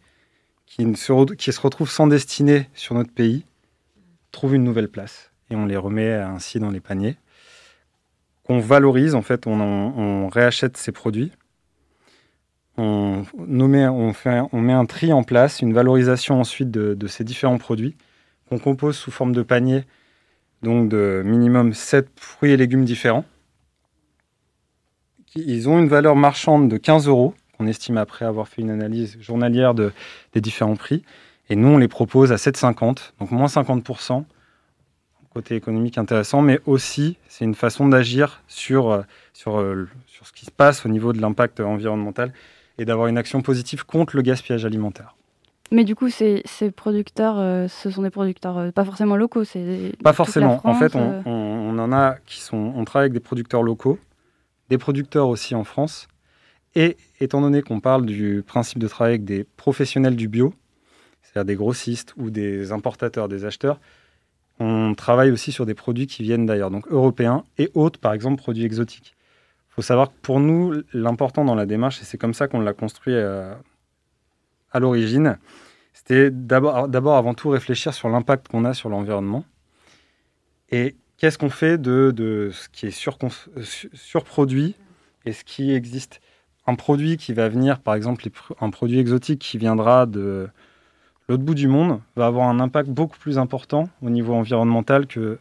qui, 0.65 0.83
se, 0.95 1.33
qui 1.35 1.53
se 1.53 1.61
retrouvent 1.61 1.91
sans 1.91 2.07
destinée 2.07 2.67
sur 2.73 2.95
notre 2.95 3.11
pays 3.11 3.45
trouvent 4.31 4.55
une 4.55 4.63
nouvelle 4.63 4.89
place. 4.89 5.31
Et 5.51 5.55
on 5.55 5.67
les 5.67 5.77
remet 5.77 6.13
ainsi 6.13 6.59
dans 6.59 6.71
les 6.71 6.79
paniers. 6.79 7.17
Qu'on 8.41 8.57
valorise, 8.57 9.13
en 9.13 9.21
fait, 9.21 9.45
on, 9.45 10.27
réachète 10.29 10.77
ces 10.77 10.91
produits. 10.91 11.31
On, 12.77 13.23
on, 13.37 14.13
fait, 14.13 14.41
on 14.51 14.61
met 14.61 14.73
un 14.73 14.85
tri 14.85 15.13
en 15.13 15.23
place, 15.23 15.61
une 15.61 15.73
valorisation 15.73 16.39
ensuite 16.39 16.71
de, 16.71 17.07
ces 17.07 17.23
différents 17.23 17.57
produits 17.57 17.95
qu'on 18.49 18.59
compose 18.59 18.97
sous 18.97 19.11
forme 19.11 19.33
de 19.33 19.41
panier, 19.41 19.85
donc 20.61 20.89
de 20.89 21.23
minimum 21.25 21.73
7 21.73 22.09
fruits 22.15 22.51
et 22.51 22.57
légumes 22.57 22.85
différents. 22.85 23.25
Ils 25.35 25.67
ont 25.67 25.79
une 25.79 25.87
valeur 25.87 26.15
marchande 26.15 26.69
de 26.69 26.77
15 26.77 27.07
euros 27.07 27.33
on 27.59 27.67
estime 27.67 27.97
après 27.97 28.25
avoir 28.25 28.47
fait 28.47 28.61
une 28.61 28.69
analyse 28.69 29.17
journalière 29.21 29.73
de, 29.73 29.91
des 30.33 30.41
différents 30.41 30.75
prix. 30.75 31.03
Et 31.49 31.55
nous, 31.55 31.69
on 31.69 31.77
les 31.77 31.87
propose 31.87 32.31
à 32.31 32.35
7,50, 32.35 33.11
donc 33.19 33.31
moins 33.31 33.47
50%, 33.47 34.25
côté 35.33 35.55
économique 35.55 35.97
intéressant, 35.97 36.41
mais 36.41 36.59
aussi 36.65 37.17
c'est 37.27 37.45
une 37.45 37.55
façon 37.55 37.87
d'agir 37.87 38.41
sur, 38.47 39.03
sur, 39.33 39.63
sur 40.07 40.27
ce 40.27 40.33
qui 40.33 40.45
se 40.45 40.51
passe 40.51 40.85
au 40.85 40.89
niveau 40.89 41.13
de 41.13 41.21
l'impact 41.21 41.59
environnemental 41.59 42.33
et 42.77 42.85
d'avoir 42.85 43.07
une 43.07 43.17
action 43.17 43.41
positive 43.41 43.85
contre 43.85 44.15
le 44.15 44.21
gaspillage 44.21 44.65
alimentaire. 44.65 45.15
Mais 45.71 45.83
du 45.83 45.95
coup, 45.95 46.09
ces, 46.09 46.43
ces 46.45 46.69
producteurs, 46.69 47.39
euh, 47.39 47.67
ce 47.67 47.89
sont 47.89 48.03
des 48.03 48.11
producteurs 48.11 48.71
pas 48.73 48.85
forcément 48.85 49.15
locaux, 49.15 49.43
c'est 49.43 49.93
pas 50.03 50.13
forcément. 50.13 50.61
en 50.63 50.75
fait, 50.75 50.95
on, 50.95 51.23
on, 51.25 51.79
en 51.79 51.91
a 51.91 52.17
qui 52.25 52.39
sont, 52.39 52.73
on 52.75 52.85
travaille 52.85 53.05
avec 53.05 53.13
des 53.13 53.19
producteurs 53.19 53.63
locaux, 53.63 53.97
des 54.69 54.77
producteurs 54.77 55.27
aussi 55.27 55.55
en 55.55 55.63
France, 55.63 56.07
et 56.75 56.97
étant 57.19 57.41
donné 57.41 57.61
qu'on 57.61 57.79
parle 57.79 58.05
du 58.05 58.43
principe 58.45 58.79
de 58.79 58.87
travail 58.87 59.13
avec 59.13 59.25
des 59.25 59.45
professionnels 59.57 60.15
du 60.15 60.27
bio, 60.27 60.53
c'est-à-dire 61.21 61.45
des 61.45 61.55
grossistes 61.55 62.13
ou 62.17 62.29
des 62.29 62.71
importateurs, 62.71 63.27
des 63.27 63.45
acheteurs, 63.45 63.79
on 64.59 64.93
travaille 64.95 65.31
aussi 65.31 65.51
sur 65.51 65.65
des 65.65 65.73
produits 65.73 66.07
qui 66.07 66.23
viennent 66.23 66.45
d'ailleurs, 66.45 66.71
donc 66.71 66.87
européens 66.89 67.43
et 67.57 67.69
autres, 67.73 67.99
par 67.99 68.13
exemple 68.13 68.37
produits 68.37 68.63
exotiques. 68.63 69.15
Faut 69.75 69.81
savoir 69.81 70.09
que 70.09 70.15
pour 70.21 70.39
nous, 70.39 70.73
l'important 70.93 71.43
dans 71.43 71.55
la 71.55 71.65
démarche, 71.65 72.01
et 72.01 72.05
c'est 72.05 72.17
comme 72.17 72.33
ça 72.33 72.47
qu'on 72.47 72.61
l'a 72.61 72.73
construit 72.73 73.13
euh, 73.13 73.53
à 74.71 74.79
l'origine, 74.79 75.37
c'était 75.93 76.31
d'abord 76.31 77.15
avant 77.15 77.33
tout 77.33 77.49
réfléchir 77.49 77.93
sur 77.93 78.09
l'impact 78.09 78.47
qu'on 78.47 78.65
a 78.65 78.73
sur 78.73 78.89
l'environnement 78.89 79.45
et 80.69 80.95
qu'est-ce 81.17 81.37
qu'on 81.37 81.49
fait 81.49 81.77
de, 81.77 82.11
de, 82.15 82.51
ce 82.53 82.69
qui 82.69 82.87
est 82.87 83.07
euh, 83.07 83.63
surproduit 83.93 84.75
et 85.25 85.31
ce 85.31 85.43
qui 85.43 85.73
existe? 85.73 86.21
Un 86.67 86.75
produit 86.75 87.17
qui 87.17 87.33
va 87.33 87.47
venir, 87.47 87.79
par 87.79 87.93
exemple, 87.93 88.27
un 88.59 88.69
produit 88.71 88.99
exotique 88.99 89.39
qui 89.39 89.57
viendra 89.57 90.05
de 90.05 90.49
l'autre 91.29 91.43
bout 91.43 91.53
du 91.53 91.67
monde, 91.67 92.01
va 92.15 92.25
avoir 92.25 92.47
un 92.49 92.59
impact 92.59 92.89
beaucoup 92.89 93.17
plus 93.19 93.37
important 93.37 93.87
au 94.01 94.09
niveau 94.09 94.33
environnemental 94.33 95.05
qu'un 95.05 95.37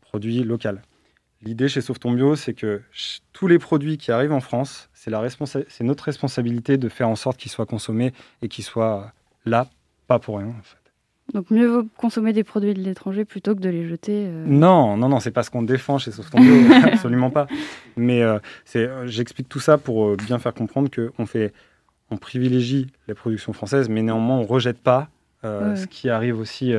produit 0.00 0.42
local. 0.42 0.82
L'idée 1.42 1.68
chez 1.68 1.80
Sauveton 1.80 2.12
Bio, 2.12 2.36
c'est 2.36 2.52
que 2.52 2.82
tous 3.32 3.46
les 3.46 3.58
produits 3.58 3.96
qui 3.96 4.12
arrivent 4.12 4.32
en 4.32 4.40
France, 4.40 4.90
c'est 4.92 5.10
notre 5.10 6.04
responsabilité 6.04 6.76
de 6.76 6.88
faire 6.88 7.08
en 7.08 7.16
sorte 7.16 7.38
qu'ils 7.38 7.50
soient 7.50 7.66
consommés 7.66 8.12
et 8.42 8.48
qu'ils 8.48 8.64
soient 8.64 9.12
là, 9.46 9.68
pas 10.06 10.18
pour 10.18 10.38
rien. 10.38 10.48
En 10.48 10.62
fait. 10.62 10.76
Donc 11.32 11.50
mieux 11.50 11.66
vaut 11.66 11.84
consommer 11.96 12.32
des 12.32 12.44
produits 12.44 12.74
de 12.74 12.80
l'étranger 12.80 13.24
plutôt 13.24 13.54
que 13.54 13.60
de 13.60 13.70
les 13.70 13.88
jeter. 13.88 14.26
Euh. 14.26 14.44
Non, 14.46 14.96
non, 14.96 15.08
non, 15.08 15.20
c'est 15.20 15.30
pas 15.30 15.42
ce 15.42 15.50
qu'on 15.50 15.62
défend 15.62 15.98
chez 15.98 16.10
Sauveton 16.10 16.38
absolument 16.84 17.30
pas. 17.30 17.46
Mais 17.96 18.22
euh, 18.22 18.38
euh, 18.76 19.06
j'explique 19.06 19.48
tout 19.48 19.60
ça 19.60 19.78
pour 19.78 20.16
bien 20.16 20.38
faire 20.38 20.54
comprendre 20.54 20.90
que 20.90 21.12
on 21.18 21.26
fait, 21.26 21.52
on 22.10 22.16
privilégie 22.16 22.88
les 23.08 23.14
productions 23.14 23.52
françaises, 23.52 23.88
mais 23.88 24.02
néanmoins 24.02 24.36
on 24.36 24.44
rejette 24.44 24.78
pas 24.78 25.08
ce 25.42 25.86
qui 25.86 26.10
arrive 26.10 26.38
aussi. 26.38 26.74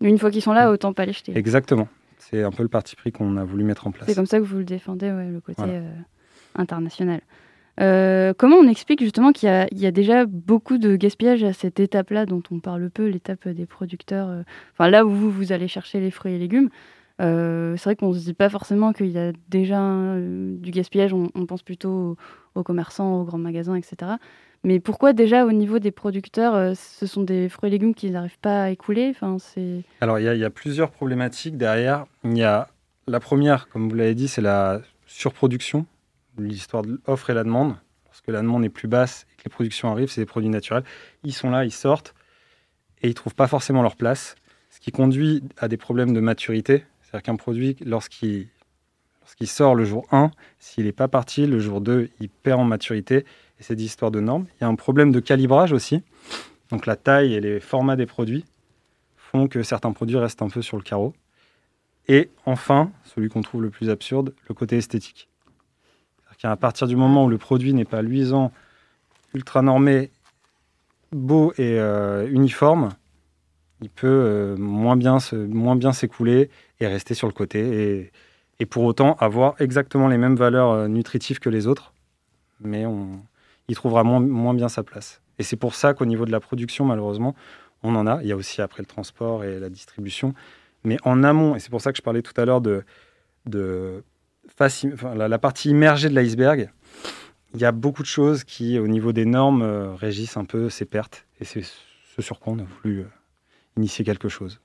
Une 0.00 0.18
fois 0.18 0.30
qu'ils 0.30 0.42
sont 0.42 0.52
là, 0.52 0.70
autant 0.70 0.92
pas 0.92 1.06
les 1.06 1.12
jeter. 1.12 1.36
Exactement. 1.36 1.88
C'est 2.18 2.42
un 2.42 2.50
peu 2.50 2.62
le 2.62 2.68
parti 2.68 2.96
pris 2.96 3.12
qu'on 3.12 3.36
a 3.36 3.44
voulu 3.44 3.64
mettre 3.64 3.86
en 3.86 3.90
place. 3.90 4.08
C'est 4.08 4.14
comme 4.14 4.26
ça 4.26 4.38
que 4.38 4.44
vous 4.44 4.58
le 4.58 4.64
défendez, 4.64 5.08
le 5.10 5.40
côté 5.40 5.80
international. 6.54 7.20
Euh, 7.80 8.34
comment 8.36 8.56
on 8.56 8.68
explique 8.68 9.02
justement 9.02 9.32
qu'il 9.32 9.48
y, 9.48 9.86
a 9.86 9.90
déjà 9.90 10.26
beaucoup 10.26 10.78
de 10.78 10.96
gaspillage 10.96 11.44
à 11.44 11.52
cette 11.52 11.78
étape-là 11.78 12.26
dont 12.26 12.42
on 12.50 12.58
parle 12.58 12.90
peu, 12.90 13.06
l'étape 13.06 13.46
des 13.48 13.66
producteurs, 13.66 14.28
euh, 14.28 14.42
enfin 14.72 14.90
là 14.90 15.04
où 15.04 15.10
vous, 15.10 15.30
vous 15.30 15.52
allez 15.52 15.68
chercher 15.68 16.00
les 16.00 16.10
fruits 16.10 16.32
et 16.32 16.38
légumes 16.38 16.70
euh, 17.20 17.76
c'est 17.76 17.84
vrai 17.84 17.96
qu'on 17.96 18.10
ne 18.10 18.14
se 18.18 18.24
dit 18.24 18.34
pas 18.34 18.48
forcément 18.48 18.92
qu'il 18.92 19.10
y 19.10 19.18
a 19.18 19.32
déjà 19.48 19.80
du 20.16 20.70
gaspillage, 20.70 21.12
on, 21.12 21.46
pense 21.46 21.62
plutôt 21.62 22.16
aux, 22.54 22.62
commerçants, 22.62 23.22
aux 23.22 23.24
grands 23.24 23.38
magasins, 23.38 23.74
etc. 23.74 24.12
Mais 24.64 24.80
pourquoi 24.80 25.12
déjà 25.12 25.46
au 25.46 25.52
niveau 25.52 25.78
des 25.78 25.92
producteurs, 25.92 26.76
ce 26.76 27.06
sont 27.06 27.22
des 27.22 27.48
fruits 27.48 27.68
et 27.68 27.70
légumes 27.70 27.94
qui 27.94 28.10
n'arrivent 28.10 28.40
pas 28.40 28.64
à 28.64 28.70
écouler? 28.70 29.10
Enfin, 29.10 29.36
Alors 30.00 30.18
il 30.18 30.24
y, 30.24 30.44
a 30.44 30.50
plusieurs 30.50 30.90
problématiques 30.90 31.56
derrière. 31.56 32.06
Il 32.24 32.36
y 32.36 32.42
a 32.42 32.68
la 33.06 33.20
première, 33.20 33.68
comme 33.68 33.88
vous 33.88 33.94
l'avez 33.94 34.14
dit, 34.14 34.28
c'est 34.28 34.42
la 34.42 34.80
surproduction 35.06 35.86
l'histoire 36.42 36.82
de 36.82 37.00
l'offre 37.06 37.30
et 37.30 37.34
la 37.34 37.44
demande. 37.44 37.76
Lorsque 38.06 38.28
la 38.28 38.40
demande 38.40 38.64
est 38.64 38.70
plus 38.70 38.88
basse 38.88 39.26
et 39.32 39.36
que 39.36 39.44
les 39.44 39.50
productions 39.50 39.90
arrivent, 39.90 40.10
c'est 40.10 40.20
des 40.20 40.26
produits 40.26 40.48
naturels. 40.48 40.84
Ils 41.24 41.32
sont 41.32 41.50
là, 41.50 41.64
ils 41.64 41.72
sortent 41.72 42.14
et 43.02 43.06
ils 43.06 43.10
ne 43.10 43.14
trouvent 43.14 43.34
pas 43.34 43.46
forcément 43.46 43.82
leur 43.82 43.96
place, 43.96 44.34
ce 44.70 44.80
qui 44.80 44.90
conduit 44.90 45.42
à 45.56 45.68
des 45.68 45.76
problèmes 45.76 46.12
de 46.12 46.20
maturité. 46.20 46.84
C'est-à-dire 47.02 47.24
qu'un 47.24 47.36
produit, 47.36 47.76
lorsqu'il 47.84 48.48
sort 49.46 49.74
le 49.74 49.84
jour 49.84 50.06
1, 50.10 50.30
s'il 50.58 50.84
n'est 50.84 50.92
pas 50.92 51.08
parti, 51.08 51.46
le 51.46 51.58
jour 51.58 51.80
2, 51.80 52.10
il 52.20 52.28
perd 52.28 52.60
en 52.60 52.64
maturité. 52.64 53.24
Et 53.60 53.62
c'est 53.62 53.76
d'histoire 53.76 54.10
de 54.10 54.20
normes. 54.20 54.46
Il 54.56 54.62
y 54.62 54.64
a 54.64 54.68
un 54.68 54.74
problème 54.74 55.10
de 55.10 55.20
calibrage 55.20 55.72
aussi. 55.72 56.02
Donc 56.70 56.86
la 56.86 56.96
taille 56.96 57.34
et 57.34 57.40
les 57.40 57.60
formats 57.60 57.96
des 57.96 58.06
produits 58.06 58.44
font 59.16 59.48
que 59.48 59.62
certains 59.62 59.92
produits 59.92 60.16
restent 60.16 60.42
un 60.42 60.48
peu 60.48 60.62
sur 60.62 60.76
le 60.76 60.82
carreau. 60.82 61.14
Et 62.06 62.30
enfin, 62.46 62.90
celui 63.04 63.28
qu'on 63.28 63.42
trouve 63.42 63.62
le 63.62 63.70
plus 63.70 63.90
absurde, 63.90 64.34
le 64.48 64.54
côté 64.54 64.76
esthétique 64.76 65.28
à 66.46 66.56
partir 66.56 66.86
du 66.86 66.96
moment 66.96 67.24
où 67.24 67.28
le 67.28 67.38
produit 67.38 67.72
n'est 67.74 67.84
pas 67.84 68.02
luisant, 68.02 68.52
ultra 69.34 69.62
normé, 69.62 70.10
beau 71.10 71.52
et 71.58 71.78
euh, 71.78 72.28
uniforme, 72.30 72.90
il 73.80 73.90
peut 73.90 74.06
euh, 74.06 74.56
moins 74.56 74.96
bien 74.96 75.92
s'écouler 75.92 76.50
et 76.80 76.86
rester 76.86 77.14
sur 77.14 77.26
le 77.26 77.32
côté 77.32 78.12
pour 78.66 78.84
autant 78.84 79.14
avoir 79.14 79.54
exactement 79.60 80.08
les 80.08 80.18
mêmes 80.18 80.36
valeurs 80.36 80.70
euh, 80.70 80.88
nutritives 80.88 81.38
que 81.38 81.48
les 81.48 81.66
autres, 81.66 81.92
mais 82.60 82.86
on, 82.86 83.22
il 83.68 83.76
trouvera 83.76 84.02
moins, 84.02 84.54
bien 84.54 84.68
sa 84.68 84.82
place. 84.82 85.20
Et 85.38 85.42
c'est 85.42 85.56
pour 85.56 85.74
ça 85.74 85.94
qu'au 85.94 86.06
niveau 86.06 86.24
de 86.24 86.32
la 86.32 86.40
production, 86.40 86.84
malheureusement, 86.84 87.34
on 87.82 87.94
en 87.94 88.06
a. 88.06 88.20
Il 88.22 88.28
y 88.28 88.32
a 88.32 88.36
aussi 88.36 88.60
après 88.60 88.82
le 88.82 88.86
transport 88.86 89.44
et 89.44 89.60
la 89.60 89.68
distribution. 89.68 90.34
Mais 90.82 90.96
en 91.04 91.22
amont, 91.22 91.54
et 91.54 91.60
c'est 91.60 91.70
pour 91.70 91.80
ça 91.80 91.92
que 91.92 91.98
je 91.98 92.02
parlais 92.02 92.22
tout 92.22 92.38
à 92.40 92.44
l'heure 92.44 92.60
de, 92.60 92.82
de 93.46 94.02
la, 95.14 95.38
partie 95.38 95.70
immergée 95.70 96.08
de 96.08 96.14
l'iceberg, 96.14 96.70
il 97.54 97.60
y 97.60 97.64
a 97.64 97.72
beaucoup 97.72 98.02
de 98.02 98.08
choses 98.08 98.44
qui, 98.44 98.78
au 98.78 98.88
niveau 98.88 99.12
des 99.12 99.24
normes, 99.24 99.62
euh, 99.62 99.94
régissent 99.94 100.36
un 100.36 100.44
peu 100.44 100.68
ces 100.68 100.84
pertes. 100.84 101.26
Et 101.40 101.44
c'est 101.44 101.62
ce 101.62 102.22
sur 102.22 102.40
quoi 102.40 102.54
on 102.54 102.58
a 102.58 102.64
voulu 102.82 103.00
euh, 103.00 103.04
initier 103.76 104.04
quelque 104.04 104.28
chose. 104.28 104.60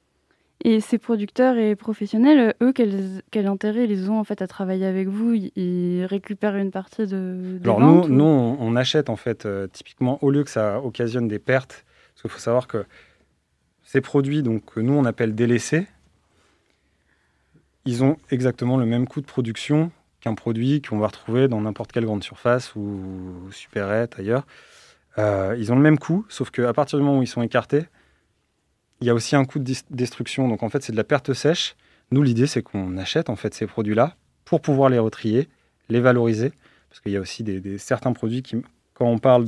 Et 0.65 0.79
ces 0.79 0.97
producteurs 0.97 1.57
et 1.57 1.75
professionnels, 1.75 2.55
eux, 2.61 2.71
quel, 2.71 3.47
intérêt 3.47 3.85
ils 3.85 4.09
ont 4.09 4.17
en 4.17 4.23
fait 4.23 4.41
à 4.41 4.47
travailler 4.47 4.85
avec 4.85 5.09
vous? 5.09 5.33
Ils 5.33 6.05
récupèrent 6.05 6.55
une 6.55 6.71
partie 6.71 7.05
de. 7.05 7.59
Alors 7.63 7.81
nous, 7.81 8.07
nous, 8.07 8.23
on, 8.23 8.75
achète 8.75 9.09
en 9.09 9.17
fait 9.17 9.45
euh, 9.45 9.67
typiquement 9.67 10.19
au 10.23 10.31
lieu 10.31 10.43
que 10.43 10.49
ça 10.49 10.81
occasionne 10.81 11.27
des 11.27 11.39
pertes, 11.39 11.83
parce 12.13 12.21
qu'il 12.21 12.31
faut 12.31 12.39
savoir 12.39 12.67
que 12.67 12.85
ces 13.83 13.99
produits, 13.99 14.41
donc 14.41 14.63
que 14.73 14.79
nous 14.79 14.93
on 14.93 15.03
appelle 15.03 15.35
délaissés, 15.35 15.85
ils 17.85 18.03
ont 18.03 18.15
exactement 18.31 18.77
le 18.77 18.85
même 18.85 19.05
coût 19.05 19.19
de 19.19 19.25
production 19.25 19.91
qu'un 20.21 20.35
produit 20.35 20.81
qu'on 20.81 20.97
va 20.97 21.07
retrouver 21.07 21.49
dans 21.49 21.59
n'importe 21.59 21.91
quelle 21.91 22.05
grande 22.05 22.23
surface 22.23 22.73
ou 22.75 23.49
supérette 23.51 24.17
ailleurs. 24.17 24.45
Euh, 25.17 25.55
ils 25.59 25.71
ont 25.71 25.75
le 25.75 25.81
même 25.81 25.99
coût, 25.99 26.25
sauf 26.29 26.49
qu'à 26.49 26.73
partir 26.73 26.97
du 26.97 27.05
moment 27.05 27.19
où 27.19 27.21
ils 27.21 27.27
sont 27.27 27.41
écartés, 27.41 27.85
il 29.03 29.07
y 29.07 29.09
a 29.09 29.13
aussi 29.13 29.35
un 29.35 29.43
coût 29.43 29.59
de 29.59 29.73
destruction. 29.89 30.47
Donc 30.47 30.63
en 30.63 30.69
fait, 30.69 30.81
c'est 30.81 30.93
de 30.93 30.97
la 30.97 31.03
perte 31.03 31.33
sèche. 31.33 31.75
Nous, 32.11 32.23
l'idée, 32.23 32.47
c'est 32.47 32.61
qu'on 32.61 32.97
achète 32.97 33.29
en 33.29 33.35
fait 33.35 33.53
ces 33.53 33.67
produits-là 33.67 34.15
pour 34.45 34.61
pouvoir 34.61 34.89
les 34.89 34.97
retrier, 34.97 35.49
les 35.89 35.99
valoriser, 35.99 36.53
parce 36.89 37.01
qu'il 37.01 37.11
y 37.11 37.17
a 37.17 37.19
aussi 37.19 37.43
des, 37.43 37.77
certains 37.77 38.13
produits 38.13 38.43
qui, 38.43 38.55
quand 38.93 39.07
on 39.07 39.17
parle 39.17 39.45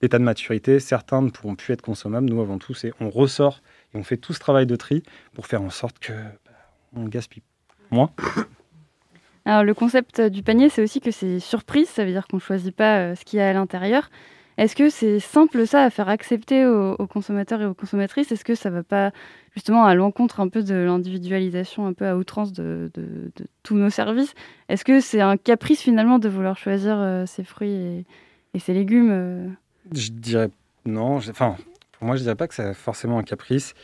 d'état 0.00 0.18
de, 0.18 0.24
maturité, 0.24 0.80
certains 0.80 1.20
ne 1.20 1.28
pourront 1.28 1.54
plus 1.54 1.74
être 1.74 1.82
consommables. 1.82 2.30
Nous, 2.30 2.40
avant 2.40 2.56
tout, 2.56 2.72
c'est 2.72 2.92
on 2.98 3.10
ressort 3.10 3.60
et 3.94 3.98
on 3.98 4.04
fait 4.04 4.16
tout 4.16 4.32
ce 4.32 4.38
travail 4.38 4.64
de 4.64 4.76
tri 4.76 5.02
pour 5.34 5.46
faire 5.46 5.60
en 5.60 5.70
sorte 5.70 5.98
que 5.98 6.12
bah, 6.12 6.52
on 6.96 7.04
gaspille 7.04 7.42
moi 7.90 8.10
Alors, 9.44 9.64
le 9.64 9.74
concept 9.74 10.22
du 10.22 10.42
panier, 10.42 10.70
c'est 10.70 10.82
aussi 10.82 11.02
que 11.02 11.10
c'est 11.10 11.40
surprise, 11.40 11.90
ça 11.90 12.06
veut 12.06 12.12
dire 12.12 12.26
qu'on 12.26 12.38
ne 12.38 12.42
choisit 12.42 12.74
pas 12.74 13.00
euh, 13.00 13.14
ce 13.14 13.26
qu'il 13.26 13.38
y 13.38 13.42
a 13.42 13.50
à 13.50 13.52
l'intérieur. 13.52 14.08
Est-ce 14.56 14.76
que 14.76 14.88
c'est 14.88 15.18
simple 15.18 15.66
ça 15.66 15.82
à 15.82 15.90
faire 15.90 16.08
accepter 16.08 16.64
aux, 16.64 17.06
consommateurs 17.06 17.60
et 17.60 17.66
aux 17.66 17.74
consommatrices? 17.74 18.30
Est-ce 18.30 18.44
que 18.44 18.54
ça 18.54 18.70
ne 18.70 18.76
va 18.76 18.82
pas 18.82 19.10
justement 19.54 19.84
à 19.84 19.94
l'encontre 19.94 20.40
un 20.40 20.48
peu 20.48 20.62
de 20.62 20.74
l'individualisation 20.74 21.86
un 21.86 21.92
peu 21.92 22.06
à 22.06 22.16
outrance 22.16 22.52
de, 22.52 22.90
tous 23.62 23.74
nos 23.74 23.90
services? 23.90 24.34
Est-ce 24.68 24.84
que 24.84 25.00
c'est 25.00 25.20
un 25.20 25.36
caprice 25.36 25.80
finalement 25.80 26.18
de 26.18 26.28
vouloir 26.28 26.56
choisir 26.56 26.96
euh, 26.98 27.26
ces 27.26 27.42
fruits 27.42 28.04
et 28.54 28.58
ses 28.58 28.74
légumes 28.74 29.56
Je 29.92 30.10
dirais 30.10 30.50
non. 30.86 31.16
Enfin, 31.16 31.56
pour 31.92 32.06
moi, 32.06 32.16
je 32.16 32.22
dirais 32.22 32.36
pas 32.36 32.46
que 32.46 32.54
c'est 32.54 32.74
forcément 32.74 33.18
un 33.18 33.24
caprice. 33.24 33.74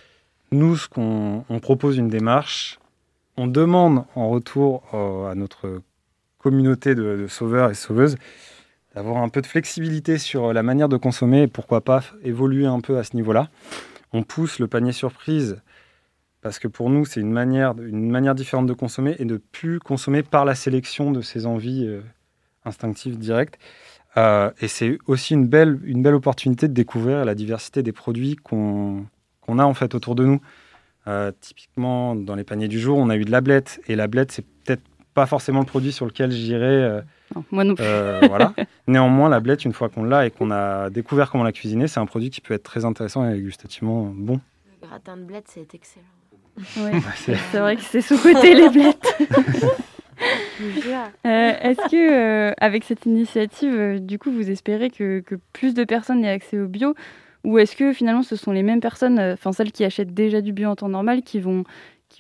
Nous, 0.52 0.76
ce 0.76 0.88
qu'on 0.88 1.44
on 1.48 1.58
propose 1.58 1.96
une 1.96 2.08
démarche, 2.08 2.78
on 3.36 3.46
demande 3.48 4.04
en 4.14 4.28
retour 4.28 4.82
à 4.92 5.34
notre 5.34 5.82
communauté 6.38 6.94
de 6.94 7.26
sauveurs 7.28 7.70
et 7.70 7.74
sauveuses 7.74 8.16
d'avoir 8.94 9.22
un 9.22 9.28
peu 9.28 9.40
de 9.40 9.46
flexibilité 9.46 10.18
sur 10.18 10.52
la 10.52 10.62
manière 10.62 10.88
de 10.88 10.96
consommer 10.96 11.42
et 11.42 11.46
pourquoi 11.46 11.80
pas 11.80 12.02
évoluer 12.22 12.66
un 12.66 12.80
peu 12.80 12.98
à 12.98 13.04
ce 13.04 13.16
niveau-là. 13.16 13.48
On 14.12 14.22
pousse 14.22 14.58
le 14.58 14.66
panier 14.66 14.92
surprise 14.92 15.60
parce 16.42 16.58
que 16.58 16.68
pour 16.68 16.90
nous, 16.90 17.04
c'est 17.04 17.20
une 17.20 17.32
manière, 17.32 17.74
une 17.78 18.10
manière 18.10 18.34
différente 18.34 18.66
de 18.66 18.72
consommer 18.72 19.14
et 19.18 19.24
de 19.24 19.36
plus 19.36 19.78
consommer 19.78 20.22
par 20.22 20.44
la 20.44 20.54
sélection 20.54 21.10
de 21.10 21.20
ses 21.20 21.46
envies 21.46 21.86
euh, 21.86 22.00
instinctives 22.64 23.18
directes. 23.18 23.58
Euh, 24.16 24.50
et 24.60 24.68
c'est 24.68 24.98
aussi 25.06 25.34
une 25.34 25.46
belle, 25.46 25.78
une 25.84 26.02
belle 26.02 26.14
opportunité 26.14 26.66
de 26.66 26.72
découvrir 26.72 27.24
la 27.24 27.34
diversité 27.34 27.82
des 27.82 27.92
produits 27.92 28.36
qu'on 28.36 29.06
a 29.46 29.64
en 29.64 29.74
fait 29.74 29.94
autour 29.94 30.14
de 30.14 30.24
nous. 30.24 30.40
Euh, 31.06 31.30
typiquement, 31.40 32.14
dans 32.14 32.34
les 32.34 32.44
paniers 32.44 32.68
du 32.68 32.80
jour, 32.80 32.98
on 32.98 33.10
a 33.10 33.16
eu 33.16 33.24
de 33.24 33.30
la 33.30 33.40
blette. 33.40 33.80
Et 33.86 33.94
la 33.94 34.06
blette, 34.06 34.32
c'est 34.32 34.44
peut-être 34.64 34.82
pas 35.20 35.26
forcément 35.26 35.60
le 35.60 35.66
produit 35.66 35.92
sur 35.92 36.06
lequel 36.06 36.30
j'irai. 36.30 37.02
moi 37.50 37.64
non 37.64 37.74
plus. 37.74 37.84
voilà. 38.28 38.54
Néanmoins, 38.86 39.28
la 39.28 39.40
blette, 39.40 39.64
une 39.64 39.72
fois 39.72 39.88
qu'on 39.88 40.04
l'a 40.04 40.26
et 40.26 40.30
qu'on 40.30 40.50
a 40.50 40.90
découvert 40.90 41.30
comment 41.30 41.44
la 41.44 41.52
cuisiner, 41.52 41.88
c'est 41.88 42.00
un 42.00 42.06
produit 42.06 42.30
qui 42.30 42.40
peut 42.40 42.54
être 42.54 42.62
très 42.62 42.84
intéressant 42.84 43.28
et 43.30 43.38
gustativement 43.40 44.12
bon. 44.14 44.40
Le 44.80 44.88
gratin 44.88 45.16
de 45.16 45.22
blette, 45.22 45.46
c'est 45.48 45.74
excellent. 45.74 46.06
c'est 47.52 47.58
vrai 47.58 47.76
que 47.76 47.82
c'est 47.82 48.00
sous-côté 48.00 48.54
les 48.54 48.68
blettes. 48.68 49.06
Euh, 51.26 51.52
est-ce 51.62 51.90
que, 51.90 52.12
euh, 52.50 52.52
avec 52.58 52.84
cette 52.84 53.06
initiative, 53.06 53.74
euh, 53.74 53.98
du 53.98 54.18
coup, 54.18 54.30
vous 54.30 54.50
espérez 54.50 54.90
que, 54.90 55.22
plus 55.52 55.74
de 55.74 55.84
personnes 55.84 56.24
aient 56.24 56.30
accès 56.30 56.58
au 56.58 56.68
bio 56.68 56.94
Ou 57.44 57.58
est-ce 57.58 57.76
que 57.76 57.92
finalement, 57.92 58.22
ce 58.22 58.36
sont 58.36 58.52
les 58.52 58.62
mêmes 58.62 58.80
personnes, 58.80 59.18
enfin 59.18 59.52
celles 59.52 59.72
qui 59.72 59.84
achètent 59.84 60.14
déjà 60.14 60.40
du 60.40 60.52
bio 60.52 60.68
en 60.68 60.76
temps 60.76 60.88
normal, 60.88 61.22
qui 61.22 61.40
vont, 61.40 61.64